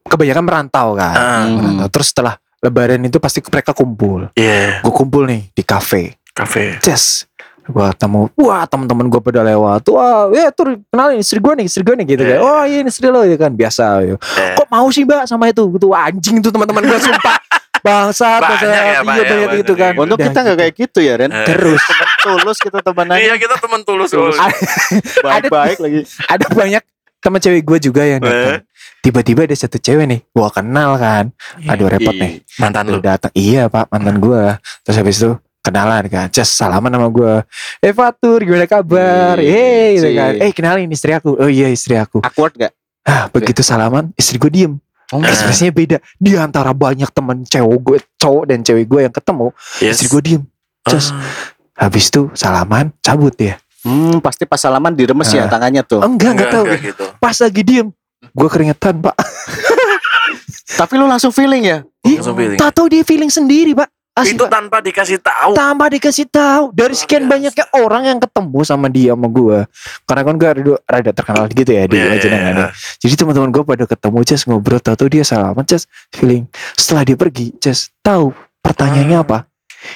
kebanyakan 0.03 0.43
merantau 0.43 0.87
kan. 0.93 1.15
Ah, 1.15 1.41
Hmm. 1.41 1.55
Merantau. 1.57 1.87
Terus 1.89 2.07
setelah 2.09 2.35
lebaran 2.59 2.99
itu 3.01 3.17
pasti 3.17 3.39
mereka 3.41 3.71
kumpul. 3.71 4.31
Iya, 4.33 4.79
Gue 4.79 4.93
kumpul 4.93 5.23
nih 5.25 5.51
di 5.51 5.63
kafe. 5.63 6.15
kafe. 6.31 6.79
Ces. 6.79 7.27
Gua 7.63 7.91
ketemu, 7.91 8.27
wah 8.35 8.67
teman-teman 8.67 9.07
gue 9.07 9.21
pada 9.23 9.39
lewat, 9.39 9.87
wah 9.87 10.27
ya 10.29 10.51
tuh 10.51 10.83
kenalin 10.87 11.17
istri 11.17 11.39
gue 11.39 11.53
nih, 11.55 11.65
istri 11.65 11.79
gue 11.79 11.95
nih 11.95 12.05
gitu 12.05 12.21
Iya. 12.21 12.35
kan, 12.35 12.39
oh 12.43 12.63
iya 12.67 12.77
ini 12.83 12.89
istri 12.91 13.07
lo 13.07 13.23
ya 13.23 13.37
kan. 13.37 13.51
Biasa, 13.51 14.03
ya. 14.03 14.15
Eh, 14.19 14.53
kok 14.53 14.67
mau 14.67 14.83
sih 14.87 15.03
mbak 15.03 15.23
sama 15.23 15.47
itu? 15.47 15.63
Gitu 15.71 15.87
anjing 15.89 16.43
tuh 16.43 16.51
teman-teman 16.51 16.83
gue 16.83 16.99
sumpah. 16.99 17.39
Bangsat 17.83 18.39
Banyak 18.39 18.47
bangsat. 18.47 18.63
ya, 18.63 18.79
iya 18.79 18.79
ya, 18.79 19.01
banyak 19.01 19.25
banyak 19.27 19.49
gitu 19.59 19.73
kan. 19.75 19.91
Untuk 19.97 20.15
kita 20.17 20.39
nggak 20.39 20.57
kayak 20.57 20.73
gitu 20.73 20.99
ya 20.99 21.13
Ren. 21.15 21.27
eh. 21.29 21.43
terus. 21.43 21.83
Temen 21.83 22.07
tulus 22.21 22.57
kita 22.59 22.79
temenan. 22.79 23.15
Iya 23.15 23.35
kita 23.35 23.55
teman 23.59 23.81
tulus. 23.83 24.07
Tulus. 24.07 24.39
baik-baik 25.25 25.77
lagi. 25.79 25.99
ada 26.25 26.45
banyak 26.49 26.83
teman 27.19 27.39
cewek 27.39 27.63
gue 27.63 27.77
juga 27.79 28.03
yang 28.03 28.19
datang 28.19 28.63
tiba-tiba 28.99 29.43
ada 29.43 29.51
satu 29.51 29.75
cewek 29.77 30.07
nih 30.07 30.19
gua 30.31 30.47
kenal 30.47 30.95
kan. 30.95 31.35
Aduh 31.65 31.87
repot 31.87 32.11
nih. 32.11 32.39
Mantan 32.55 32.87
lu. 32.87 32.99
Lu? 32.99 32.99
datang 32.99 33.31
iya 33.35 33.67
pak 33.67 33.87
mantan 33.89 34.15
gue 34.17 34.43
terus 34.83 34.95
habis 34.95 35.19
itu 35.19 35.31
kenalan 35.63 36.03
kan 36.05 36.27
just 36.27 36.53
salaman 36.53 36.91
sama 36.91 37.07
gue 37.07 37.33
eh 37.79 37.89
Fatur 37.89 38.39
gimana 38.39 38.65
kabar 38.65 39.39
Ih, 39.39 39.47
eh 39.47 39.87
gitu 39.95 40.05
cik. 40.05 40.13
kan 40.13 40.33
eh 40.37 40.51
kenalin 40.51 40.89
istri 40.89 41.11
aku 41.11 41.33
oh 41.33 41.47
iya 41.47 41.67
istri 41.67 41.95
aku 41.95 42.19
Awkward 42.19 42.53
gak? 42.53 42.75
ah 43.01 43.27
begitu 43.27 43.61
salaman 43.61 44.11
istri 44.13 44.37
gue 44.37 44.51
diem 44.51 44.75
Oh, 45.09 45.21
ekspresinya 45.21 45.69
beda 45.69 45.97
di 46.15 46.33
antara 46.33 46.73
banyak 46.73 47.05
teman 47.07 47.41
cewek 47.43 47.79
gue 47.79 47.97
cowok 48.15 48.43
dan 48.45 48.59
cewek 48.59 48.83
gue 48.83 48.99
yang 49.01 49.13
ketemu 49.13 49.53
Yes. 49.77 49.95
istri 49.95 50.07
gue 50.09 50.21
diem 50.21 50.43
Just 50.83 51.13
Ah, 51.71 51.85
habis 51.85 52.07
itu 52.07 52.27
salaman 52.33 52.91
cabut 52.99 53.33
ya 53.33 53.55
Hmm, 53.81 54.19
pasti 54.19 54.43
pas 54.43 54.57
salaman 54.57 54.91
diremes 54.91 55.27
ya 55.27 55.43
Ah. 55.43 55.49
tangannya 55.49 55.81
tuh. 55.81 55.99
enggak 55.99 56.33
enggak 56.33 56.49
tahu 56.49 56.63
enggak 56.65 56.81
gitu. 56.83 57.03
pas 57.17 57.35
lagi 57.35 57.61
diem 57.61 57.87
gue 58.25 58.47
keringetan 58.47 58.99
pak 58.99 59.13
Tapi 60.73 60.93
lu 60.95 61.05
langsung 61.05 61.29
feeling 61.29 61.63
ya? 61.63 61.77
Langsung 62.01 62.33
feeling. 62.33 62.57
tak 62.57 62.73
tahu 62.73 62.89
dia 62.89 63.01
feeling 63.01 63.29
sendiri 63.29 63.71
pak 63.73 63.87
Asli, 64.13 64.37
Itu 64.37 64.45
tanpa 64.45 64.77
dikasih 64.77 65.17
tahu. 65.25 65.57
tambah 65.57 65.89
dikasih 65.89 66.29
tahu 66.29 66.69
dari 66.69 66.93
sekian 66.93 67.25
biasa. 67.25 67.33
banyaknya 67.33 67.65
orang 67.73 68.03
yang 68.13 68.19
ketemu 68.21 68.59
sama 68.61 68.85
dia 68.85 69.17
sama 69.17 69.25
gue 69.25 69.57
karena 70.05 70.21
kan 70.21 70.33
gue 70.37 70.49
rada, 70.53 70.73
rada 70.85 71.11
terkenal 71.17 71.43
gitu 71.49 71.71
ya 71.73 71.83
di 71.89 71.97
yang 71.97 72.21
iya. 72.21 72.53
ada 72.53 72.65
jadi 73.01 73.13
teman-teman 73.17 73.49
gue 73.49 73.63
pada 73.65 73.89
ketemu 73.89 74.17
Ces 74.21 74.45
ngobrol 74.45 74.77
tahu 74.77 74.95
tuh 75.01 75.09
dia 75.09 75.25
salaman 75.25 75.65
Ces 75.65 75.89
feeling 76.13 76.45
setelah 76.77 77.09
dia 77.09 77.17
pergi 77.17 77.57
Ces 77.57 77.89
tahu 78.05 78.37
pertanyaannya 78.61 79.17
apa? 79.17 79.49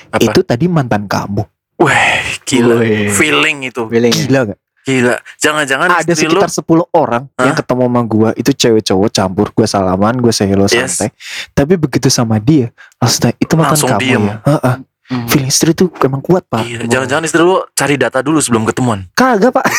Apa? 0.09 0.17
itu 0.17 0.41
tadi 0.41 0.65
mantan 0.65 1.05
kamu 1.05 1.45
Wah, 1.77 2.25
gila. 2.41 2.81
Feeling 3.13 3.69
itu. 3.69 3.85
Feeling 3.85 4.09
gila 4.09 4.49
gak? 4.49 4.59
Gila. 4.87 5.19
Jangan-jangan 5.35 5.87
ada 5.91 6.07
istri 6.07 6.25
lu 6.25 6.39
sekitar 6.39 6.51
10 6.63 6.63
orang 6.95 7.23
yang 7.35 7.51
Hah? 7.51 7.57
ketemu 7.59 7.83
sama 7.83 8.01
gue 8.01 8.29
itu 8.37 8.51
cewek 8.55 8.83
cowok 8.85 9.09
campur 9.11 9.47
gue 9.51 9.67
salaman 9.67 10.15
gue 10.15 10.31
say 10.31 10.47
hello 10.47 10.63
Yes. 10.65 10.95
santai 10.95 11.11
tapi 11.51 11.75
begitu 11.75 12.07
sama 12.07 12.39
dia 12.39 12.71
langsung 12.95 13.35
itu 13.35 13.53
mantan 13.53 13.75
Langsung 13.75 13.89
kamu 13.91 14.01
diem. 14.01 14.23
ya 14.23 14.35
Heeh. 14.47 14.75
Hmm. 15.07 15.23
feeling 15.25 15.47
istri 15.47 15.71
tuh 15.71 15.87
emang 16.01 16.19
kuat 16.19 16.43
pak 16.45 16.63
Iya, 16.63 16.83
jangan-jangan 16.83 17.23
istri 17.23 17.39
lu 17.39 17.63
cari 17.69 17.95
data 17.95 18.19
dulu 18.19 18.39
sebelum 18.39 18.63
ketemuan. 18.63 19.07
kagak 19.11 19.51
pak 19.51 19.67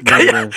Kayak 0.00 0.54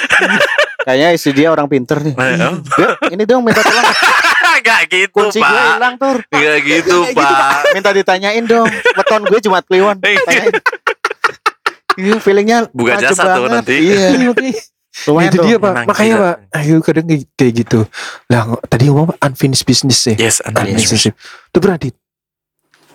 Kayaknya 0.84 1.10
istri 1.12 1.32
dia 1.34 1.48
orang 1.48 1.66
pinter 1.66 1.96
nih. 1.98 2.12
Eh, 2.14 2.38
oh. 2.44 2.60
Beb, 2.60 2.92
ini 3.10 3.24
dong 3.24 3.42
minta 3.42 3.60
tolong 3.60 3.88
Enggak 4.60 4.82
gitu, 4.86 5.10
kunci 5.10 5.40
gue 5.40 5.48
Pak. 5.48 5.74
hilang 5.74 5.96
tur. 5.98 6.18
Enggak 6.30 6.58
gitu, 6.62 6.98
gitu, 7.02 7.18
Pak. 7.18 7.74
Minta 7.74 7.90
ditanyain 7.90 8.44
dong. 8.46 8.68
Weton 8.70 9.22
gue 9.26 9.40
Jumat 9.42 9.64
Kliwon. 9.66 9.98
Tanyain. 9.98 10.54
Iya, 11.96 12.16
feelingnya 12.18 12.58
Buka 12.70 12.96
maju 12.96 13.04
jasa 13.04 13.14
tuh 13.14 13.28
banget. 13.28 13.50
nanti. 13.52 13.76
Iya, 13.80 14.08
lumayan 15.10 15.34
itu 15.34 15.38
tuh. 15.42 15.46
dia 15.50 15.58
pak 15.58 15.74
makanya 15.90 16.16
pak 16.16 16.36
ayo 16.54 16.78
kadang 16.80 17.06
kayak, 17.10 17.52
gitu 17.58 17.82
lah 18.30 18.46
tadi 18.64 18.84
ngomong 18.86 19.10
apa? 19.10 19.26
unfinished 19.26 19.66
business 19.66 20.06
ya 20.06 20.14
Yes, 20.22 20.38
unfinished 20.40 20.86
business 20.86 21.18
itu 21.50 21.58
berarti 21.58 21.90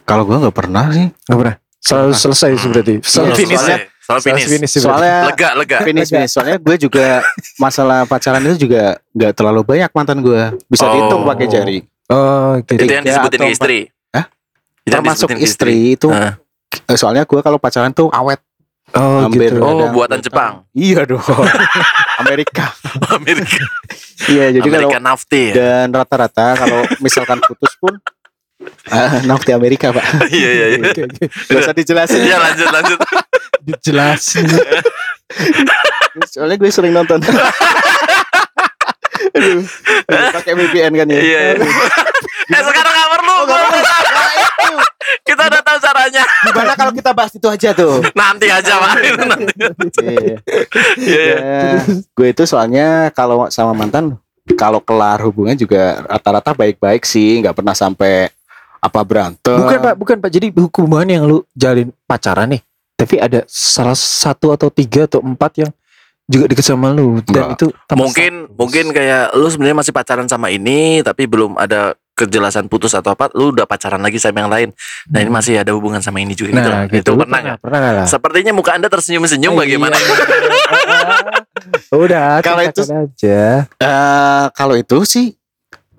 Kalau 0.06 0.22
gue 0.22 0.38
nggak 0.38 0.54
pernah 0.54 0.88
sih. 0.88 1.10
nggak 1.10 1.36
pernah 1.36 1.56
selalu 1.78 2.12
selesai 2.14 2.50
Hmm. 2.54 2.70
berarti 2.70 2.94
selalu 3.02 3.26
Iya, 3.26 3.36
finish 3.36 3.58
soalnya- 3.60 3.82
Soal 4.00 4.18
Selalu 4.18 4.24
finish. 4.24 4.48
finish 4.48 4.72
sih. 4.72 4.80
Soalnya 4.80 5.16
Lega, 5.28 5.48
lega. 5.52 5.78
finish 5.84 6.08
finish. 6.08 6.32
Soalnya 6.32 6.56
gue 6.56 6.76
juga 6.80 7.06
masalah 7.64 7.98
pacaran 8.04 8.40
itu 8.40 8.64
juga 8.64 8.96
nggak 9.12 9.32
terlalu 9.34 9.60
banyak 9.66 9.90
mantan 9.92 10.18
gue. 10.18 10.42
Bisa 10.64 10.86
Oh. 10.86 10.92
dihitung 10.94 11.22
pakai 11.26 11.46
jari. 11.46 11.78
oh 12.08 12.56
gitu 12.62 12.72
Itu 12.78 12.88
yang 12.88 13.04
Tiga 13.04 13.12
disebutin 13.20 13.38
ke 13.38 13.50
istri. 13.52 13.78
Hah? 14.08 14.24
Itu 14.80 14.92
Termasuk 14.94 15.28
disebutin 15.28 15.36
ke 15.36 15.44
istri 15.44 15.74
itu. 15.92 16.08
Eh, 16.08 16.32
Soalnya 16.94 17.26
gue 17.26 17.40
kalau 17.42 17.58
pacaran 17.58 17.92
tuh 17.92 18.08
awet. 18.08 18.40
Oh 18.96 19.28
Hampir. 19.28 19.52
gitu 19.52 19.60
Oh, 19.60 19.90
buatan 19.92 20.20
Jepang. 20.22 20.64
Iya 20.72 21.04
dong. 21.04 21.20
Amerika. 22.22 22.72
Amerika. 23.16 23.64
Iya, 24.28 24.58
jadi 24.58 24.68
kalau 24.68 24.88
Amerika 24.88 25.00
Nafti 25.00 25.42
ya. 25.52 25.54
dan 25.54 25.86
rata-rata 25.94 26.46
kalau 26.58 26.80
misalkan 27.00 27.38
putus 27.44 27.72
pun 27.78 27.94
ah, 28.94 29.22
nafti 29.22 29.54
Amerika 29.54 29.94
pak. 29.94 30.02
Iya, 30.34 30.50
iya, 30.50 30.66
iya. 30.74 30.82
Oke, 30.82 31.06
oke. 31.06 31.24
Gak 31.30 31.60
usah 31.62 31.74
dijelasin. 31.76 32.20
Iya, 32.26 32.36
lanjut, 32.42 32.68
lanjut. 32.74 32.98
dijelasin 33.68 34.48
Soalnya 36.32 36.56
gue 36.56 36.70
sering 36.72 36.96
nonton. 36.96 37.20
Aduh, 39.38 39.60
aduh, 40.08 40.28
pakai 40.34 40.52
VPN 40.56 40.92
kan 40.98 41.06
ya. 41.06 41.20
Iya. 41.20 41.40
iya. 41.54 41.68
Eh, 42.48 42.62
sekarang 42.64 42.92
nggak 42.96 43.10
perlu. 43.12 43.34
Oh, 43.34 43.44
nggak 43.44 43.60
perlu. 43.60 43.80
Nah, 43.84 44.32
itu. 44.34 44.72
Kita 45.28 45.42
udah 45.44 45.60
tahu 45.60 45.78
caranya. 45.84 46.22
Gimana 46.48 46.72
kalau 46.72 46.92
kita 46.96 47.10
bahas 47.12 47.32
itu 47.36 47.44
aja 47.44 47.76
tuh? 47.76 48.00
Nanti 48.16 48.48
aja, 48.48 48.72
Pak. 48.80 48.92
Nanti. 49.28 50.06
Iya. 50.08 50.36
Iya, 50.96 51.20
iya. 51.20 51.36
Ya, 51.38 51.72
gue 52.16 52.28
itu 52.32 52.42
soalnya 52.48 53.12
kalau 53.12 53.52
sama 53.52 53.76
mantan 53.76 54.16
kalau 54.56 54.80
kelar 54.80 55.20
hubungan 55.20 55.52
juga 55.52 56.00
rata-rata 56.08 56.56
baik-baik 56.56 57.04
sih, 57.04 57.44
nggak 57.44 57.52
pernah 57.52 57.76
sampai 57.76 58.32
apa 58.78 59.00
berantem. 59.02 59.58
bukan 59.58 59.78
pak 59.82 59.94
bukan 59.98 60.16
pak 60.22 60.30
jadi 60.30 60.46
hubungan 60.54 61.08
yang 61.10 61.26
lu 61.26 61.42
jalin 61.50 61.90
pacaran 62.06 62.46
nih 62.54 62.62
tapi 62.94 63.18
ada 63.18 63.42
salah 63.50 63.94
satu 63.94 64.54
atau 64.54 64.70
tiga 64.70 65.10
atau 65.10 65.18
empat 65.22 65.66
yang 65.66 65.70
juga 66.28 66.44
deket 66.46 66.62
sama 66.66 66.92
lu 66.92 67.18
dan 67.24 67.56
itu 67.56 67.72
Mungkin 67.88 68.52
mungkin 68.54 68.92
kayak 68.92 69.32
lu 69.34 69.48
sebenarnya 69.48 69.78
masih 69.80 69.94
pacaran 69.96 70.28
sama 70.28 70.52
ini 70.52 71.00
tapi 71.02 71.24
belum 71.24 71.56
ada 71.56 71.96
kejelasan 72.18 72.66
putus 72.66 72.90
atau 72.92 73.10
apa, 73.10 73.30
lu 73.32 73.50
udah 73.50 73.64
pacaran 73.64 73.98
lagi 73.98 74.18
sama 74.18 74.40
yang 74.40 74.50
lain. 74.50 74.68
Nah, 75.06 75.18
ini 75.18 75.30
masih 75.30 75.54
ada 75.56 75.70
hubungan 75.70 75.98
sama 75.98 76.18
ini 76.18 76.34
juga 76.34 76.50
gitu. 76.50 76.58
Nah, 76.60 76.82
loh. 76.82 76.90
gitu. 76.90 76.98
Itu 77.06 77.12
pernah 77.16 77.38
nggak? 77.40 77.56
Pernah 77.58 77.78
nggak 77.78 77.94
lah? 77.94 78.06
Sepertinya 78.06 78.52
muka 78.52 78.70
Anda 78.74 78.88
tersenyum-senyum 78.88 79.54
bagaimana? 79.54 79.94
Iya. 79.94 80.16
Udah, 81.94 82.28
Kalau 82.46 82.62
itu- 82.62 82.84
aja. 82.84 83.40
Eh, 83.72 84.44
kalau 84.52 84.74
itu 84.74 84.98
sih 85.04 85.34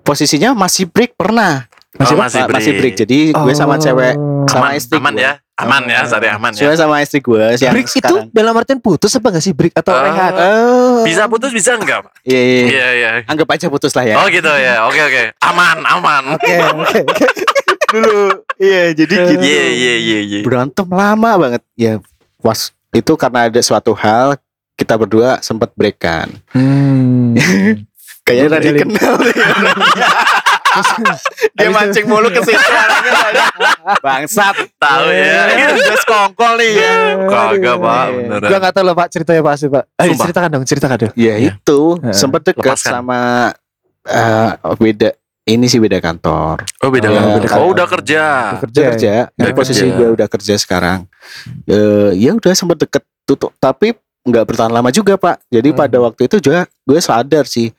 posisinya 0.00 0.52
masih 0.52 0.86
break 0.86 1.14
pernah. 1.14 1.66
Masih- 1.92 2.14
Oh, 2.14 2.18
masih 2.18 2.40
ma- 2.42 2.54
masih 2.54 2.72
break. 2.72 2.94
break. 2.94 3.02
Jadi 3.02 3.18
gue 3.32 3.52
sama 3.52 3.74
cewek 3.76 4.14
sama 4.46 4.66
aman, 4.68 4.72
istri 4.72 4.96
aman 4.96 5.12
gua. 5.12 5.20
ya, 5.20 5.32
aman 5.60 5.82
ya, 5.84 6.00
sorry 6.04 6.28
aman 6.28 6.50
ya. 6.52 6.62
Gue 6.64 6.74
sama 6.74 7.00
istri 7.00 7.18
gue 7.18 7.44
yang 7.56 7.72
break 7.72 7.86
itu 7.86 8.00
sekarang. 8.00 8.26
dalam 8.30 8.54
artian 8.54 8.78
putus 8.78 9.12
apa 9.12 9.26
gak 9.30 9.40
sih 9.40 9.52
break 9.52 9.74
atau 9.74 9.92
Eh, 9.92 10.02
rehat? 10.06 10.32
Oh. 10.34 11.02
Bisa 11.04 11.24
putus 11.26 11.50
bisa 11.50 11.76
enggak? 11.76 12.04
Pak? 12.04 12.12
Iya, 12.22 12.40
iya. 12.40 12.62
Iya 12.64 12.86
iya. 12.92 13.10
Anggap 13.24 13.48
aja 13.50 13.66
putus 13.68 13.92
lah 13.92 14.04
ya. 14.04 14.14
Oh 14.16 14.26
gitu 14.26 14.48
ya. 14.48 14.84
Oke 14.84 15.00
oke. 15.00 15.22
Aman 15.42 15.78
aman. 15.82 16.22
Oke, 16.34 16.54
oke, 16.56 16.98
oke. 17.04 17.26
dulu. 17.92 18.18
Iya, 18.56 18.82
jadi 18.94 19.14
gitu. 19.28 19.42
Iya 19.42 19.66
iya 19.68 19.94
iya 19.98 20.18
iya. 20.22 20.40
Berantem 20.42 20.86
lama 20.86 21.30
banget. 21.36 21.62
Ya, 21.74 21.98
was 22.38 22.70
itu 22.90 23.12
karena 23.14 23.50
ada 23.50 23.60
suatu 23.60 23.94
hal 23.94 24.38
kita 24.74 24.94
berdua 24.94 25.42
sempat 25.42 25.74
break 25.74 25.98
kan. 25.98 26.30
Hmm. 26.54 27.34
Kayaknya 28.26 28.48
tadi 28.52 28.68
kenal. 28.78 29.14
Dia 31.56 31.68
mancing 31.68 32.04
mulu 32.04 32.28
ke 32.28 32.40
situ 32.40 32.56
orangnya 32.56 33.12
soalnya. 33.20 33.46
Bangsat. 33.98 34.54
Tahu 34.72 35.04
ya. 35.08 35.42
Ini 35.50 35.62
udah 35.74 35.98
sekongkol 35.98 36.52
nih 36.56 36.70
ya. 36.72 36.94
Kagak 37.26 37.76
pak 37.76 38.04
beneran. 38.10 38.48
Gua 38.48 38.58
gak 38.60 38.72
tahu 38.72 38.84
loh 38.84 38.94
Pak 38.94 39.08
ceritanya 39.08 39.42
pasti 39.42 39.66
Pak. 39.66 39.84
Ayo 39.96 40.08
Sumpah. 40.08 40.24
ceritakan 40.24 40.48
dong, 40.50 40.64
ceritakan 40.64 40.96
dong. 40.98 41.12
Ya 41.14 41.34
Iya. 41.36 41.50
itu 41.54 41.80
sempat 42.10 42.40
dekat 42.44 42.76
sama 42.76 43.50
eh, 44.02 44.50
beda 44.76 45.10
ini 45.44 45.66
sih 45.66 45.78
beda 45.78 45.98
kantor. 45.98 46.62
Oh 46.78 46.88
beda 46.88 47.06
Iya, 47.06 47.16
kan? 47.16 47.26
beda 47.34 47.48
Oh 47.50 47.66
kan. 47.66 47.72
udah 47.72 47.86
kerja. 47.88 48.24
Kerja. 48.60 48.70
Dia 48.72 48.86
kerja, 48.88 49.12
Udah 49.28 49.44
Nah, 49.44 49.56
posisi 49.56 49.82
kerja. 49.82 49.96
gue 49.96 50.08
udah 50.12 50.28
kerja 50.28 50.54
sekarang. 50.56 50.98
Eh 51.66 52.10
ya 52.16 52.30
udah 52.32 52.52
sempat 52.52 52.78
deket 52.78 53.02
tutup, 53.24 53.50
tapi 53.56 53.92
nggak 54.20 54.44
bertahan 54.44 54.68
lama 54.68 54.88
juga 54.88 55.16
pak. 55.16 55.42
Jadi 55.48 55.70
Hmm. 55.70 55.78
pada 55.78 55.96
waktu 55.98 56.22
itu 56.24 56.36
juga 56.40 56.58
gue 56.80 56.98
sadar 56.98 57.44
sih, 57.44 57.72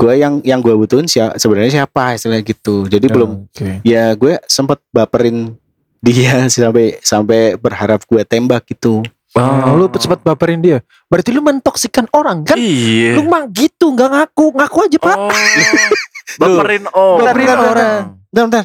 gue 0.00 0.14
yang 0.16 0.34
yang 0.40 0.64
gue 0.64 0.72
butuhin 0.72 1.04
siapa 1.04 1.36
sebenarnya 1.36 1.84
siapa 1.84 2.16
istilahnya 2.16 2.40
gitu. 2.48 2.88
Jadi 2.88 3.06
belum 3.12 3.52
Oke. 3.52 3.84
ya 3.84 4.16
gue 4.16 4.40
sempat 4.48 4.80
baperin 4.88 5.52
dia 6.06 6.48
sampai 6.48 6.96
sampai 7.04 7.60
berharap 7.60 8.00
gue 8.08 8.24
tembak 8.24 8.64
gitu. 8.72 9.04
Oh, 9.30 9.78
lu 9.78 9.86
sempat 10.00 10.26
baperin 10.26 10.58
dia. 10.58 10.82
Berarti 11.06 11.30
lu 11.30 11.38
mentoksikan 11.38 12.10
orang 12.10 12.42
kan? 12.42 12.58
Iya. 12.58 13.14
Lu 13.14 13.30
mah 13.30 13.46
gitu, 13.46 13.94
nggak 13.94 14.10
ngaku, 14.10 14.58
ngaku 14.58 14.78
aja 14.90 14.98
Pak. 14.98 15.16
Oh. 15.22 15.30
Baperin 16.42 16.82
oh. 16.90 17.14
Baperin 17.22 17.46
orang. 17.54 18.18
Bentar, 18.26 18.44
bentar. 18.50 18.64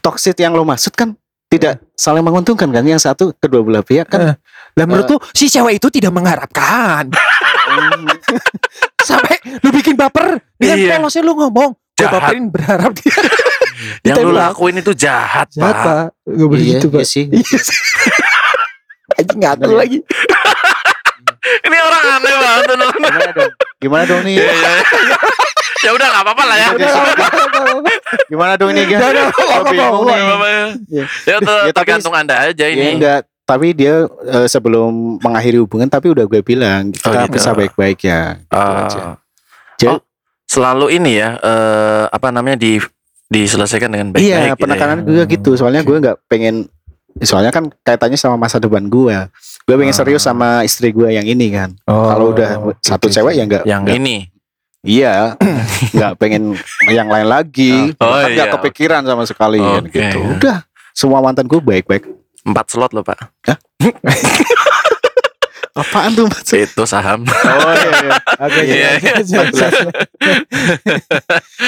Toxic 0.00 0.36
yang 0.40 0.56
lo 0.56 0.64
maksud 0.64 0.96
kan 0.96 1.12
tidak 1.52 1.84
saling 1.92 2.24
menguntungkan 2.24 2.72
kan? 2.72 2.84
Yang 2.88 3.04
satu 3.04 3.36
kedua 3.36 3.60
belah 3.60 3.84
pihak 3.84 4.08
kan? 4.08 4.40
Lah 4.76 4.84
menurut 4.88 5.12
lu 5.12 5.18
si 5.36 5.52
cewek 5.52 5.76
itu 5.76 5.88
tidak 5.92 6.12
mengharapkan. 6.16 7.12
Sampai 9.08 9.34
lu 9.58 9.70
bikin 9.70 9.94
baper 9.94 10.40
dengan 10.54 10.76
Iya. 10.76 10.88
pelosnya 10.96 11.22
lu 11.22 11.34
ngomong. 11.34 11.70
Gue 11.72 11.96
Jahat. 12.00 12.14
baperin 12.20 12.44
berharap 12.48 12.92
dia 12.94 13.10
Yang 14.06 14.16
lu 14.22 14.32
lakuin 14.32 14.76
itu 14.76 14.92
jahat, 14.92 15.46
Jahat 15.50 15.74
Pak. 15.74 15.84
Pak. 15.84 16.06
Gak 16.28 16.46
boleh 16.46 16.62
iya, 16.62 16.72
gitu 16.74 16.86
iya 16.88 16.94
Pak. 16.94 17.04
sih. 17.04 17.24
Iya 17.26 17.58
sih. 17.58 17.78
Anjing 19.18 19.38
ngatur 19.38 19.62
Bener 19.64 19.74
ya. 19.74 19.78
lagi. 19.80 19.98
Ini 21.58 21.76
orang 21.78 22.02
aneh 22.12 22.34
banget. 22.34 22.64
Gimana 22.68 23.30
dong? 23.32 23.52
Gimana 23.78 24.02
dong 24.04 24.20
nih? 24.22 24.34
Iya, 24.36 24.52
iya. 24.52 24.72
Ya 25.78 25.90
udah 25.94 26.06
nggak 26.06 26.22
apa-apa 26.22 26.42
lah 26.44 26.56
ya. 26.56 26.68
Gimana 28.28 28.52
dong 28.54 28.70
bingung 28.70 28.90
Nggak 28.90 29.10
nih. 29.14 29.24
apa-apa 30.26 30.46
ya. 30.48 30.64
Iya. 30.90 31.04
Ya 31.66 31.72
tergantung 31.72 32.12
anda 32.12 32.34
aja 32.36 32.52
Ya 32.58 32.68
ini. 32.68 32.98
enggak, 32.98 33.24
tapi 33.48 33.72
dia 33.72 34.04
eh, 34.04 34.44
sebelum 34.44 35.16
mengakhiri 35.18 35.56
hubungan 35.56 35.88
tapi 35.88 36.12
udah 36.12 36.28
gue 36.28 36.44
bilang 36.44 36.92
kita 36.92 37.08
Oh, 37.08 37.24
gitu. 37.24 37.40
bisa 37.40 37.56
baik-baik 37.56 37.98
ya. 38.04 38.36
Gitu 38.36 38.52
aja. 38.52 39.02
Oh, 39.88 39.98
selalu 40.44 41.00
ini 41.00 41.16
ya 41.16 41.40
eh, 41.40 42.04
apa 42.08 42.28
namanya 42.28 42.60
di 42.60 42.76
diselesaikan 43.28 43.88
dengan 43.88 44.08
baik-baik. 44.12 44.28
Iya, 44.28 44.36
gitu 44.36 44.48
ya. 44.48 44.54
penekanan 44.60 44.98
gue 45.02 45.22
gitu. 45.26 45.50
Soalnya 45.56 45.80
gue 45.80 45.96
nggak 45.96 46.16
pengen 46.28 46.68
soalnya 47.18 47.48
kan 47.48 47.72
kaitannya 47.82 48.20
sama 48.20 48.36
masa 48.36 48.60
depan 48.60 48.84
gue. 48.84 49.16
Gue 49.64 49.74
pengen 49.76 49.92
Ah. 49.92 49.98
serius 49.98 50.22
sama 50.22 50.60
istri 50.60 50.92
gue 50.92 51.08
yang 51.08 51.24
ini 51.24 51.48
kan. 51.48 51.72
Kalau 51.84 52.36
udah 52.36 52.76
satu 52.80 53.08
cewek 53.08 53.32
ya 53.32 53.44
enggak 53.44 53.64
Yang 53.64 53.84
ini. 53.96 54.16
Iya, 54.78 55.34
nggak 55.96 56.12
pengen 56.16 56.54
yang 56.86 57.08
lain 57.08 57.26
lagi. 57.26 57.92
Oh, 57.98 58.12
kan 58.12 58.28
nggak 58.30 58.48
iya. 58.48 58.54
kepikiran 58.54 59.02
sama 59.04 59.24
sekali 59.24 59.58
kan 59.58 59.84
Oke. 59.84 59.90
gitu. 59.90 60.20
Udah, 60.22 60.62
semua 60.92 61.18
mantan 61.18 61.44
gue 61.44 61.58
baik-baik. 61.58 62.17
Empat 62.46 62.66
slot 62.70 62.92
loh 62.94 63.02
pak. 63.02 63.18
Apaan 65.78 66.10
tuh 66.10 66.26
maksud? 66.26 66.58
Itu 66.58 66.82
saham. 66.90 67.22
Oh 67.22 67.70
iya, 67.70 67.90
iya. 68.02 68.10
Oke, 68.44 68.60
Iya, 68.66 68.90
iya, 68.98 69.12
iya. 69.22 69.42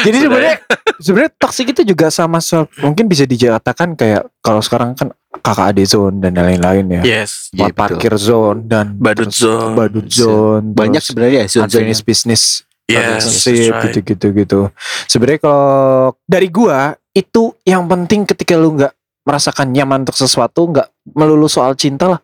Jadi 0.07 0.16
sebenarnya 0.18 0.57
sebenarnya 0.99 1.33
toksik 1.39 1.71
itu 1.71 1.87
juga 1.87 2.11
sama 2.11 2.43
mungkin 2.83 3.07
bisa 3.07 3.23
dikatakan 3.23 3.95
kayak 3.95 4.27
kalau 4.43 4.59
sekarang 4.59 4.99
kan 4.99 5.14
kakak 5.39 5.71
adik 5.71 5.87
zone 5.87 6.18
dan 6.18 6.35
lain-lain 6.35 6.91
ya. 6.91 7.03
Yes. 7.23 7.55
Iya, 7.55 7.71
Smart 7.71 7.75
parkir 7.79 8.14
zone 8.18 8.66
dan 8.66 8.99
Badut 8.99 9.31
terus 9.31 9.47
zone. 9.47 9.75
badut 9.79 10.09
zone, 10.11 10.66
Banyak 10.75 11.03
sebenarnya 11.07 11.47
ya 11.47 11.47
zone-zone 11.47 11.66
unfinished 11.71 12.03
business 12.03 12.43
Yes. 12.91 13.07
relationship 13.23 13.47
that's 13.47 13.71
right. 13.71 13.83
gitu-gitu 13.95 14.27
gitu. 14.35 14.61
Sebenarnya 15.07 15.39
kalau 15.39 16.18
dari 16.27 16.51
gua 16.51 16.99
itu 17.14 17.55
yang 17.62 17.87
penting 17.87 18.27
ketika 18.27 18.59
lu 18.59 18.75
nggak 18.75 18.91
merasakan 19.23 19.71
nyaman 19.71 20.03
untuk 20.03 20.14
sesuatu 20.14 20.68
nggak 20.68 20.89
melulu 21.12 21.47
soal 21.47 21.73
cinta 21.75 22.09
lah. 22.09 22.21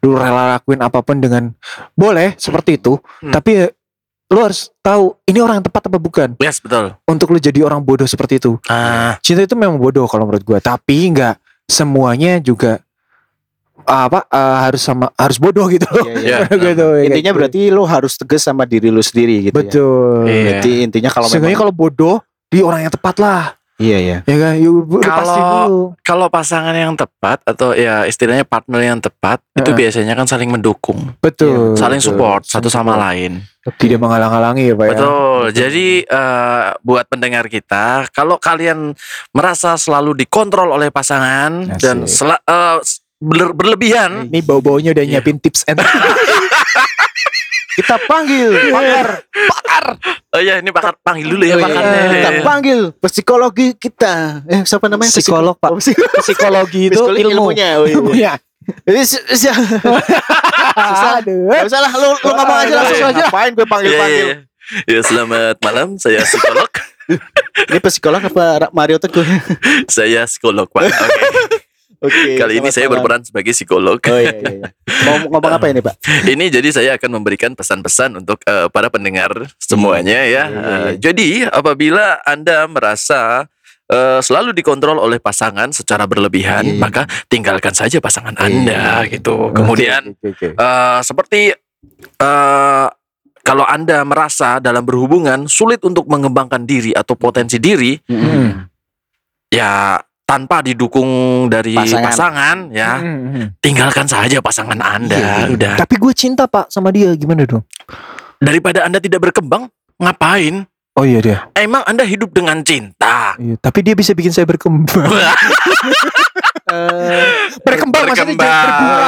Lu 0.00 0.12
rela 0.12 0.56
lakuin 0.56 0.80
apa 0.80 1.00
pun 1.00 1.16
dengan 1.16 1.52
boleh 1.92 2.36
seperti 2.36 2.76
itu, 2.76 2.96
Hmm. 3.20 3.32
tapi 3.32 3.50
ya, 3.54 3.66
lu 4.28 4.38
harus 4.42 4.68
tahu 4.80 5.14
ini 5.24 5.38
orang 5.38 5.60
yang 5.60 5.66
tepat 5.66 5.86
apa 5.86 5.98
bukan 5.98 6.28
Yes 6.36 6.58
betul. 6.58 6.96
untuk 7.06 7.30
lu 7.30 7.38
jadi 7.38 7.62
orang 7.62 7.80
bodoh 7.80 8.04
seperti 8.04 8.36
itu. 8.36 8.58
Ah, 8.66 9.16
Cinta 9.20 9.42
itu 9.42 9.54
memang 9.54 9.78
bodoh 9.78 10.04
kalau 10.04 10.26
menurut 10.26 10.42
gua, 10.42 10.58
tapi 10.58 11.12
nggak 11.12 11.38
semuanya 11.66 12.38
juga 12.38 12.82
apa 13.86 14.26
eh, 14.26 14.56
harus 14.66 14.82
sama 14.82 15.06
harus 15.14 15.38
bodoh 15.38 15.68
gitu 15.70 15.86
loh. 15.88 16.06
Iya, 16.10 16.16
iya. 16.18 16.38
Iya. 16.50 16.58
gitu. 16.74 16.86
ya, 16.98 17.02
Intinya 17.06 17.30
gitu. 17.30 17.38
berarti 17.38 17.60
lo 17.70 17.82
harus 17.86 18.12
tegas 18.18 18.42
sama 18.42 18.66
diri 18.66 18.90
lo 18.90 19.00
sendiri 19.00 19.46
gitu 19.46 19.54
ya. 19.54 19.56
betul. 19.62 20.26
Iya. 20.26 20.42
Berarti 20.42 20.70
intinya 20.82 21.10
kalau 21.12 21.26
Seenggaknya 21.30 21.54
memang 21.54 21.62
kalau 21.62 21.74
bodoh 21.74 22.16
di 22.50 22.60
orang 22.60 22.80
yang 22.82 22.92
tepat 22.92 23.16
lah. 23.20 23.54
Iya 23.76 23.98
ya. 23.98 24.18
Ya 24.24 24.36
kan, 24.36 24.54
Kalau- 25.00 25.92
kalau 26.00 26.26
pasangan 26.26 26.72
yang 26.72 26.94
tepat 26.94 27.40
atau 27.42 27.72
ya 27.72 28.04
istilahnya 28.04 28.42
partner 28.42 28.80
yang 28.80 28.98
tepat 28.98 29.40
itu 29.54 29.66
Heeh. 29.66 29.78
biasanya 29.78 30.12
kan 30.12 30.24
saling 30.24 30.48
mendukung, 30.48 31.12
Betul. 31.18 31.74
saling 31.74 31.98
betul. 31.98 32.12
support 32.12 32.42
satu 32.42 32.66
sama 32.66 32.92
support. 32.92 33.04
lain. 33.04 33.32
Tidak 33.66 33.98
menghalang-halangi 33.98 34.62
ya 34.64 34.74
Pak 34.74 34.86
ya. 34.86 34.90
Betul. 34.94 35.42
Jadi 35.52 35.86
eh, 36.02 36.64
buat 36.80 37.04
pendengar 37.04 37.46
kita, 37.46 38.06
kalau 38.10 38.36
kalian 38.36 38.94
merasa 39.30 39.74
selalu 39.74 40.14
dikontrol 40.16 40.70
oleh 40.70 40.88
pasangan 40.88 41.66
Asik. 41.68 41.80
dan 41.80 41.96
sela- 42.04 42.42
eh, 42.42 42.78
s- 42.80 43.02
berle- 43.16 43.52
berlebihan, 43.52 44.28
Ini 44.28 44.40
bau-baunya 44.40 44.92
udah 44.92 45.02
Iya. 45.02 45.18
nyiapin 45.18 45.36
tips 45.36 45.64
and 45.66 45.80
Kita 47.76 47.94
panggil 48.02 48.50
pakar, 48.72 49.06
oh 50.32 50.40
ya 50.40 50.58
ini 50.58 50.70
pakar 50.70 50.94
panggil 50.98 51.26
dulu 51.28 51.44
ya 51.44 51.50
Oh, 51.50 51.54
iya. 51.54 51.62
pakarnya. 51.62 52.00
Kita 52.08 52.30
panggil 52.40 52.78
psikologi 52.98 53.66
kita. 53.72 54.42
Eh 54.44 54.60
siapa 54.62 54.86
namanya? 54.86 55.10
Psikolog, 55.10 55.54
Pak. 55.54 55.68
Oh, 55.68 55.76
psik- 55.76 55.98
psikologi 56.24 56.88
itu 56.88 56.96
psikologi 56.96 57.20
ilmu. 57.22 57.52
ilmunya. 57.52 57.68
Oh, 57.76 57.84
iya. 57.84 57.94
Ilmunya. 57.94 58.32
Ini 58.82 59.00
si- 59.02 59.22
si- 59.30 59.46
Aduh. 59.46 61.46
Gak 61.46 61.66
usah 61.66 61.80
lah, 61.80 61.90
lu, 61.92 62.08
lu 62.14 62.30
ngomong 62.32 62.58
aja 62.58 62.74
langsung 62.74 62.98
Iya. 62.98 63.06
aja. 63.06 63.24
Ngapain 63.24 63.50
gue 63.52 63.60
Iya, 63.60 63.70
panggil-panggil? 63.70 64.24
iya, 64.24 64.34
iya. 64.34 64.36
Ya 64.88 65.00
selamat 65.00 65.56
malam, 65.60 65.94
saya 65.94 66.18
psikolog. 66.22 66.70
Ini 67.62 67.78
psikolog 67.78 68.20
apa 68.20 68.68
Mario 68.72 68.98
Teguh? 68.98 69.22
saya 69.86 70.24
psikolog 70.24 70.66
pak. 70.66 70.90
Oke. 72.00 72.12
Oke. 72.12 72.30
Kali 72.40 72.58
ini 72.58 72.68
saya 72.68 72.86
berperan 72.86 73.22
sebagai 73.22 73.52
psikolog. 73.52 73.98
Oh 74.00 74.18
iya 74.18 74.32
iya. 74.36 74.50
iya. 74.62 74.68
Mau 75.06 75.28
ngomong 75.30 75.52
apa 75.56 75.66
ini, 75.70 75.80
Pak? 75.80 75.94
Ini 76.34 76.44
jadi 76.50 76.68
saya 76.72 76.90
akan 76.98 77.20
memberikan 77.20 77.54
pesan-pesan 77.54 78.24
untuk 78.24 78.42
eh, 78.42 78.66
para 78.72 78.90
pendengar 78.90 79.30
semuanya 79.60 80.24
ya. 80.24 80.24
Iya, 80.26 80.44
iya. 80.50 80.62
Eh, 80.66 80.90
jadi 80.98 81.28
apabila 81.46 82.18
Anda 82.26 82.66
merasa 82.66 83.46
eh, 83.86 84.18
selalu 84.18 84.50
dikontrol 84.50 84.98
oleh 84.98 85.22
pasangan 85.22 85.70
secara 85.70 86.10
berlebihan, 86.10 86.66
Iya. 86.66 86.80
maka 86.80 87.02
tinggalkan 87.30 87.70
saja 87.70 88.02
pasangan 88.02 88.34
Iya. 88.34 88.42
Anda 88.50 88.82
gitu. 89.06 89.54
Kemudian 89.54 90.16
Oke, 90.18 90.34
oke, 90.34 90.46
oke. 90.52 90.58
eh, 90.58 90.98
seperti 91.06 91.40
eh, 92.18 92.86
kalau 93.46 93.62
Anda 93.62 94.02
merasa 94.02 94.58
dalam 94.58 94.82
berhubungan 94.82 95.46
sulit 95.46 95.78
untuk 95.86 96.10
mengembangkan 96.10 96.66
diri 96.66 96.90
atau 96.90 97.14
potensi 97.14 97.62
diri, 97.62 97.94
Mm-mm. 98.10 98.66
ya 99.54 100.02
tanpa 100.26 100.58
didukung 100.58 101.06
dari 101.46 101.72
Pasangan. 101.72 102.02
pasangan, 102.02 102.56
ya 102.74 102.98
Hmm. 102.98 103.54
tinggalkan 103.62 104.04
saja 104.04 104.42
pasangan 104.42 104.74
Anda. 104.76 105.14
Iya. 105.14 105.54
Udah 105.54 105.74
Tapi 105.78 105.94
gue 105.96 106.12
cinta 106.12 106.44
Pak 106.44 106.66
sama 106.68 106.90
dia 106.90 107.14
gimana 107.14 107.46
dong? 107.46 107.62
daripada 108.36 108.82
Anda 108.82 108.98
tidak 108.98 109.22
berkembang, 109.22 109.70
ngapain? 109.96 110.66
Oh 110.92 111.04
iya 111.04 111.20
dia. 111.20 111.38
Emang 111.52 111.84
Anda 111.84 112.02
hidup 112.02 112.32
dengan 112.32 112.58
cinta. 112.60 113.36
Iya, 113.38 113.54
tapi 113.56 113.80
dia 113.80 113.94
bisa 113.94 114.12
bikin 114.12 114.32
saya 114.32 114.44
berkembang. 114.44 115.06
berkembang 117.62 118.02
maksudnya 118.10 118.26
jadi 118.26 118.34
berbunga. 118.34 119.06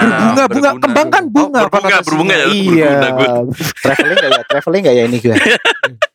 Berbunga. 0.00 0.44
Bunga, 0.48 0.70
kembang 0.80 1.08
kan 1.10 1.24
bunga. 1.28 1.60
Oh, 1.60 1.68
berbunga, 1.68 1.96
berbunga 2.00 2.34
ya. 2.34 2.46
Iya. 2.48 2.88
Berbunga, 2.88 3.08
good. 3.12 3.32
traveling 3.82 4.16
gak 4.16 4.30
ya? 4.30 4.42
Traveling 4.48 4.82
gak 4.82 4.94
ya 4.94 5.02
ini 5.04 5.18
gue? 5.20 5.36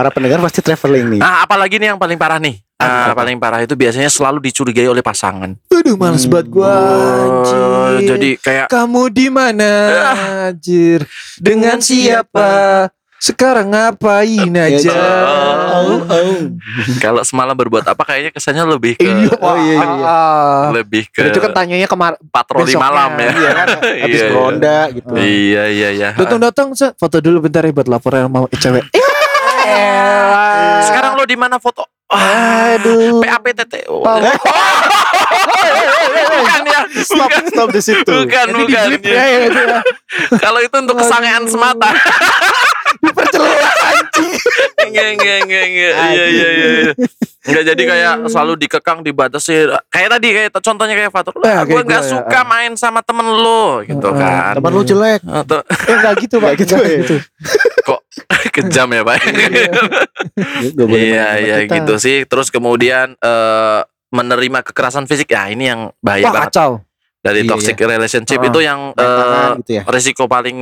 Para 0.00 0.08
pendengar 0.08 0.40
pasti 0.40 0.64
traveling 0.64 1.12
nih. 1.12 1.20
Nah, 1.20 1.44
apalagi 1.44 1.76
nih 1.76 1.92
yang 1.92 2.00
paling 2.00 2.16
parah 2.16 2.40
nih. 2.40 2.56
Ah, 2.80 3.12
Apa? 3.12 3.20
paling 3.20 3.36
parah 3.36 3.60
itu 3.60 3.76
biasanya 3.76 4.08
selalu 4.08 4.48
dicurigai 4.48 4.88
oleh 4.88 5.04
pasangan. 5.04 5.52
Aduh, 5.68 6.00
males 6.00 6.24
banget 6.24 6.48
gua. 6.48 6.72
Oh, 6.72 7.92
anjir. 7.92 8.16
jadi 8.16 8.30
kayak 8.40 8.66
kamu 8.72 9.12
di 9.12 9.28
mana, 9.28 9.72
anjir? 10.48 11.04
Dengan 11.36 11.84
siapa? 11.84 12.88
Sekarang 13.20 13.68
ngapain 13.68 14.48
aja? 14.56 14.96
Oh, 15.76 16.00
oh. 16.08 16.40
kalau 17.04 17.20
semalam 17.20 17.52
berbuat 17.52 17.84
apa 17.84 18.00
kayaknya 18.08 18.32
kesannya 18.32 18.64
lebih 18.64 18.96
ke 18.96 19.04
Iya, 19.04 19.36
Oh, 19.44 19.56
iya, 19.60 19.76
iya. 19.76 20.08
ah. 20.08 20.64
lebih 20.72 21.04
ke 21.12 21.28
itu 21.28 21.36
kan 21.36 21.52
tanyanya 21.52 21.84
kemar 21.84 22.16
patroli 22.32 22.72
besoknya. 22.72 22.80
malam 22.80 23.10
ya. 23.20 23.28
Iya 23.36 23.50
kan, 23.52 23.68
habis 24.08 24.16
Iya, 24.16 24.24
iya. 24.24 24.32
ronda 24.32 24.78
gitu. 24.88 25.12
Iya 25.12 25.62
iya 25.68 25.88
iya. 25.92 26.08
datang 26.16 26.40
datang 26.40 26.66
Set. 26.72 26.96
foto 26.96 27.20
dulu 27.20 27.44
bentar 27.44 27.60
ya 27.60 27.76
buat 27.76 27.92
laporan 27.92 28.24
mau 28.32 28.48
cewek. 28.48 28.88
Sekarang 30.86 31.16
lo 31.16 31.24
di 31.24 31.36
mana 31.36 31.56
foto? 31.60 31.86
Aduh. 32.10 33.22
PAPTT. 33.22 33.86
Oh. 33.86 34.02
Bukan 36.30 36.62
ya. 36.66 36.80
Stop, 37.06 37.30
stop 37.46 37.68
di 37.70 37.82
situ. 37.82 38.14
Bukan 38.26 38.46
Jadi 38.50 38.62
bukan. 38.66 38.86
ya, 39.06 39.24
ya, 39.24 39.38
ya. 39.46 39.80
Kalau 40.42 40.58
itu 40.58 40.74
untuk 40.74 40.96
kesangean 40.98 41.46
semata. 41.46 41.90
Enggak 44.80 45.06
enggak 45.14 45.36
enggak 45.44 45.64
enggak. 45.64 45.92
Iya 45.94 46.24
iya 46.26 46.48
iya. 46.50 46.68
Enggak 47.42 47.64
jadi 47.66 47.82
kayak 47.84 48.12
selalu 48.28 48.52
dikekang 48.58 48.98
dibatasi. 49.00 49.52
Kayak 49.88 50.08
tadi 50.12 50.28
kayak 50.30 50.50
contohnya 50.54 50.94
kayak 50.94 51.10
Fatur. 51.10 51.32
Nah, 51.36 51.62
gue 51.62 51.80
nggak 51.80 52.04
suka 52.04 52.38
ya. 52.38 52.44
main 52.44 52.72
sama 52.74 53.00
temen 53.00 53.24
lo 53.24 53.80
gitu 53.82 54.02
Heeh. 54.02 54.18
kan. 54.18 54.54
Teman 54.56 54.70
lu 54.70 54.82
jelek. 54.82 55.20
Atau 55.22 55.58
Eh, 55.62 55.94
enggak 55.94 56.14
gitu, 56.20 56.36
Pak. 56.38 56.52
Gitu, 56.56 56.74
ya. 56.74 56.88
gitu. 57.00 57.16
kok 57.80 58.00
kejam 58.54 58.88
ya 58.90 59.02
pak? 59.02 59.18
Iya 60.86 61.26
iya 61.42 61.56
kita. 61.64 61.74
gitu 61.76 61.94
sih. 61.96 62.24
Terus 62.24 62.48
kemudian 62.48 63.16
eh, 63.16 63.80
menerima 64.10 64.60
kekerasan 64.62 65.06
fisik 65.06 65.30
ya 65.30 65.48
ini 65.48 65.64
yang 65.66 65.94
bahaya 65.98 66.26
Wah, 66.26 66.32
banget 66.34 66.50
kacau. 66.50 66.70
dari 67.20 67.40
Iya, 67.40 67.48
toxic 67.48 67.76
relationship 67.78 68.38
Ah. 68.38 68.48
itu 68.48 68.58
yang 68.60 68.80
eh, 68.92 69.48
gitu 69.60 69.72
ya. 69.72 69.82
risiko 69.86 70.24
paling 70.26 70.58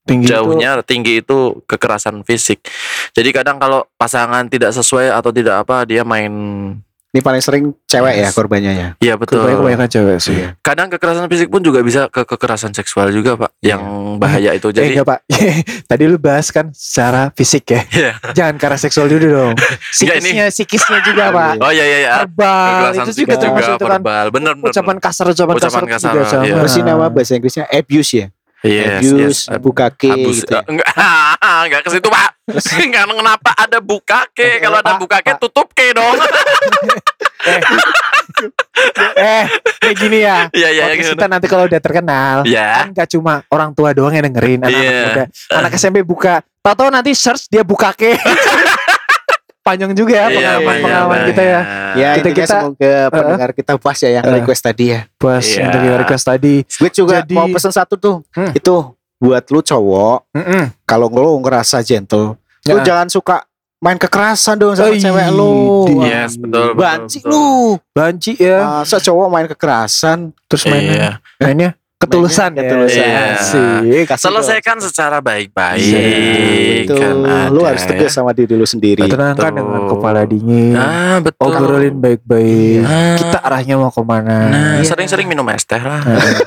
Tinggi 0.00 0.26
itu. 0.26 0.32
jauhnya 0.32 0.80
tinggi 0.80 1.20
itu 1.20 1.60
kekerasan 1.68 2.24
fisik. 2.24 2.64
Jadi 3.12 3.30
kadang 3.30 3.60
kalau 3.60 3.84
pasangan 3.94 4.48
tidak 4.48 4.72
sesuai 4.72 5.12
atau 5.12 5.28
tidak 5.30 5.62
apa 5.62 5.84
dia 5.84 6.02
main 6.02 6.32
Ini 7.10 7.26
paling 7.26 7.42
sering 7.42 7.74
cewek 7.90 8.22
ya 8.22 8.30
korbannya 8.30 8.70
ya. 8.70 8.88
Iya 9.02 9.18
betul. 9.18 9.42
Kebanyakan 9.42 9.58
kebanyakan 9.66 9.88
cewek 9.90 10.16
sih. 10.22 10.30
Iya. 10.30 10.48
Kadang 10.62 10.86
kekerasan 10.94 11.26
fisik 11.26 11.50
pun 11.50 11.58
juga 11.58 11.82
bisa 11.82 12.06
ke 12.06 12.22
kekerasan 12.22 12.70
seksual 12.70 13.10
juga 13.10 13.34
pak, 13.34 13.50
Iya. 13.58 13.74
yang 13.74 13.82
bahaya 14.22 14.54
itu. 14.54 14.70
Eh 14.70 14.78
Jadi 14.78 14.86
enggak 14.94 15.06
pak 15.10 15.18
Tadi 15.90 16.02
lu 16.06 16.22
bahas 16.22 16.54
kan 16.54 16.70
secara 16.70 17.34
fisik 17.34 17.66
ya 17.66 17.82
Iya. 17.90 18.12
Jangan 18.30 18.62
karena 18.62 18.78
seksual 18.78 19.10
dulu 19.10 19.26
dong 19.26 19.52
Psikisnya 19.98 20.54
Psikisnya 20.54 21.02
juga 21.02 21.34
pak 21.34 21.52
oh 21.58 21.72
iya 21.74 21.82
iya 21.82 21.98
iya. 21.98 22.12
Verbal 22.22 22.94
Itu 23.02 23.12
juga 23.26 23.34
termasuk 23.42 23.74
itu 23.74 23.86
kan 23.90 23.98
verbal. 23.98 24.26
Bener 24.30 24.52
bener. 24.54 24.70
Ucapan 24.70 24.96
kasar 25.02 25.26
Ucapan, 25.34 25.54
Ucapan 25.58 25.84
kasar, 25.90 26.12
kasar, 26.14 26.14
juga 26.14 26.46
iya. 26.46 26.54
Terus 26.62 26.74
ini 26.78 26.86
nama 26.86 27.06
bahasa 27.10 27.34
Inggrisnya 27.34 27.66
abuse 27.66 28.12
ya. 28.14 28.26
Yes, 28.60 29.00
abuse, 29.00 29.40
yes. 29.48 29.56
bukake 29.56 30.12
Abus, 30.12 30.44
gitu 30.44 30.52
ya. 30.52 30.60
eh, 30.60 30.64
enggak, 30.76 30.88
enggak 31.64 31.80
ke 31.80 31.90
situ 31.90 32.08
pak. 32.12 32.28
Enggak 32.82 33.04
kenapa 33.06 33.50
ada 33.54 33.78
bukake. 33.78 34.58
Kalau 34.58 34.82
ada 34.82 34.98
Pak, 34.98 35.00
bukake 35.00 35.32
Pak. 35.32 35.38
tutup 35.38 35.70
ke 35.70 35.94
dong. 35.94 36.18
Eh 39.14 39.44
kayak 39.80 39.96
gini 39.96 40.18
ya 40.22 40.48
Iya 40.50 40.68
iya 40.72 40.84
gitu. 40.96 41.12
kita 41.14 41.28
nanti 41.28 41.46
kalau 41.46 41.68
udah 41.68 41.80
terkenal 41.80 42.36
Ya. 42.48 42.84
Kan 42.84 42.96
gak 42.96 43.08
cuma 43.12 43.44
orang 43.48 43.70
tua 43.70 43.92
doang 43.92 44.12
yang 44.12 44.24
dengerin 44.26 44.64
Anak-anak 44.64 44.80
Iya. 44.82 45.04
muda 45.04 45.24
Anak 45.52 45.72
SMP 45.76 46.00
buka 46.00 46.40
Tahu-tahu 46.60 46.88
nanti 46.92 47.12
search 47.12 47.48
dia 47.48 47.64
buka 47.64 47.92
ke 47.92 48.16
Panjang 49.60 49.92
juga 49.92 50.16
ya 50.16 50.26
Iya, 50.26 50.36
pengalaman, 50.56 50.76
pengalaman 50.80 51.08
banyak, 51.12 51.28
kita 51.28 51.42
ya. 51.42 51.60
Ya 51.92 52.10
Kita- 52.16 52.32
kita- 52.32 52.60
semoga 52.64 52.94
pendengar 53.10 53.50
kita 53.52 53.72
pas 53.76 53.96
ya 53.96 54.10
yang 54.10 54.24
Uh. 54.24 54.32
request 54.34 54.62
tadi 54.62 54.84
ya. 54.88 55.00
Pas 55.14 55.44
Iya. 55.44 55.62
untuk 55.62 55.80
yang 55.82 55.98
request 55.98 56.24
tadi 56.26 56.54
Gue 56.64 56.90
juga 56.90 57.16
Jadi- 57.20 57.36
mau 57.36 57.46
pesan 57.46 57.70
satu 57.70 57.94
tuh. 57.94 58.16
Hmm. 58.32 58.50
Itu 58.50 58.96
buat 59.16 59.44
lu 59.46 59.60
cowok 59.60 60.32
Mm-mm. 60.32 60.64
kalau 60.82 61.06
lu 61.06 61.36
ngerasa 61.38 61.80
gentle, 61.80 62.40
lu 62.62 62.76
Ya. 62.78 62.84
jangan 62.86 63.06
suka 63.06 63.44
main 63.78 63.96
kekerasan 63.96 64.56
dong 64.56 64.72
sama 64.72 64.88
Oh, 64.88 64.96
cewek 64.96 65.28
lu. 65.30 65.52
iya. 66.00 66.24
Yes, 66.24 66.36
betul, 66.36 66.72
betul, 66.72 66.76
Banci 66.78 67.18
betul. 67.18 67.30
lu. 67.30 67.48
Banci 67.90 68.32
ya 68.36 68.58
Masa 68.80 68.96
cowok 68.98 69.26
main 69.28 69.46
kekerasan? 69.46 70.18
Terus 70.46 70.62
mainnya 70.64 70.92
Iya. 70.92 71.10
Mainnya 71.38 71.70
ketulusan 72.00 72.50
ya 72.50 72.62
ketulusan. 72.64 73.04
Iya. 73.84 74.02
Kasih 74.08 74.24
Selesaikan 74.24 74.80
secara 74.80 75.20
baik-baik. 75.20 76.88
Betul. 76.88 76.96
kan 76.96 77.14
lu 77.52 77.60
ada 77.60 77.68
harus 77.70 77.84
tegas 77.84 78.08
ya. 78.08 78.16
sama 78.16 78.32
diri 78.32 78.56
lu 78.56 78.64
sendiri. 78.64 79.04
Tenangkan 79.04 79.36
Betul. 79.52 79.60
dengan 79.60 79.82
kepala 79.86 80.20
dingin 80.24 80.72
Ah, 80.72 81.20
betul. 81.20 81.52
Obrolin 81.52 81.94
baik-baik 81.94 82.80
Ah. 82.82 83.14
Kita 83.14 83.38
arahnya 83.40 83.76
mau 83.76 83.92
ke 83.92 84.00
mana 84.00 84.48
Nah, 84.48 84.72
Iya. 84.80 84.88
sering-sering 84.88 85.28
minum 85.28 85.44
es 85.48 85.62
teh 85.62 85.76
lah. 85.76 86.00
Nah, 86.00 86.40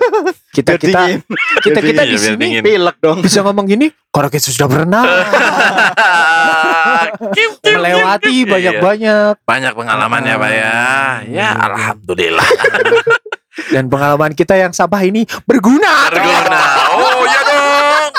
Kita 0.49 0.77
kita 0.77 1.21
kita 1.61 1.79
kita 1.81 2.01
Iya, 2.01 2.09
di 2.09 2.17
sini. 2.17 2.47
Pilek 2.59 2.97
dong. 2.97 3.21
bisa 3.21 3.41
ngomong 3.41 3.65
gini 3.65 3.89
karena 4.09 4.29
kita 4.29 4.49
sudah 4.49 4.67
kiu, 7.33 7.49
melewati. 7.63 8.33
Iya. 8.35 8.49
banyak-banyak 8.49 9.33
Banyak 9.43 9.73
pengalaman 9.73 10.21
ya, 10.23 10.35
Pak 10.35 10.51
ya. 10.51 10.75
Ya, 11.25 11.49
alhamdulillah. 11.59 12.45
dan 13.69 13.85
pengalaman 13.85 14.31
kita 14.31 14.53
yang 14.53 14.71
sabah 14.71 15.01
ini 15.01 15.23
berguna. 15.43 16.09
Berguna. 16.09 16.61
Oh, 16.91 17.21
ya 17.23 17.41
dong. 17.43 18.11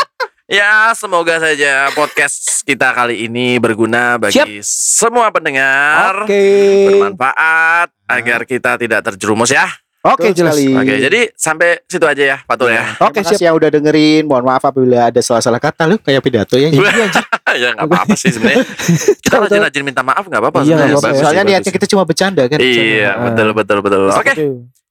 Ya, 0.44 0.92
semoga 0.92 1.40
saja 1.40 1.88
podcast 1.96 2.60
kita 2.62 2.92
kali 2.92 3.24
ini 3.24 3.56
berguna 3.56 4.20
bagi 4.20 4.60
semua 4.62 5.32
pendengar. 5.32 6.28
Oke. 6.28 6.44
Bermanfaat 6.86 7.88
agar 8.04 8.44
kita 8.44 8.76
tidak 8.76 9.00
terjerumus 9.02 9.48
ya. 9.48 9.64
Oke, 10.04 10.36
Betul 10.36 10.44
jelas. 10.44 10.60
Oke, 10.60 10.94
jadi 11.00 11.20
sampai 11.32 11.80
situ 11.88 12.04
aja 12.04 12.36
ya, 12.36 12.36
Pak 12.44 12.60
Tur 12.60 12.68
ya. 12.68 12.92
Oke, 13.00 13.24
siap. 13.24 13.40
yang 13.40 13.56
udah 13.56 13.72
dengerin. 13.72 14.28
Mohon 14.28 14.44
maaf 14.52 14.60
apabila 14.60 15.08
ada 15.08 15.16
salah-salah 15.24 15.56
kata 15.56 15.88
lu 15.88 15.96
kayak 15.96 16.20
pidato 16.20 16.60
ya. 16.60 16.68
ya 17.56 17.72
nggak 17.72 17.88
apa-apa 17.88 18.12
sih 18.12 18.28
sebenarnya. 18.28 18.68
Kita 19.24 19.40
rajin-rajin 19.40 19.80
minta 19.80 20.04
maaf 20.04 20.28
nggak 20.28 20.44
apa-apa. 20.44 20.60
Iya, 20.60 20.92
Soalnya 21.00 21.44
niatnya 21.48 21.72
kita 21.72 21.88
cuma 21.88 22.04
bercanda 22.04 22.44
kan. 22.44 22.60
Iya, 22.60 23.16
Ah. 23.16 23.32
betul 23.32 23.48
betul 23.56 23.78
betul. 23.80 24.02
Oke, 24.12 24.32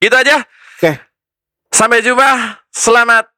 gitu 0.03 0.15
aja. 0.15 0.43
Oke. 0.77 0.91
Sampai 1.71 2.03
jumpa. 2.03 2.59
Selamat 2.69 3.29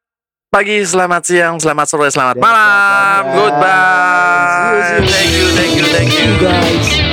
pagi, 0.49 0.81
selamat 0.81 1.21
siang, 1.27 1.55
selamat 1.59 1.85
sore, 1.85 2.07
selamat 2.09 2.35
Dan 2.39 2.43
malam. 2.43 2.63
selamat 2.63 3.25
malam. 3.27 3.37
Goodbye. 3.37 5.03
Thank 5.05 5.31
you, 5.35 5.47
thank 5.53 5.73
you, 5.75 5.85
thank 5.91 6.11
you. 6.15 6.31
guys. 6.39 7.04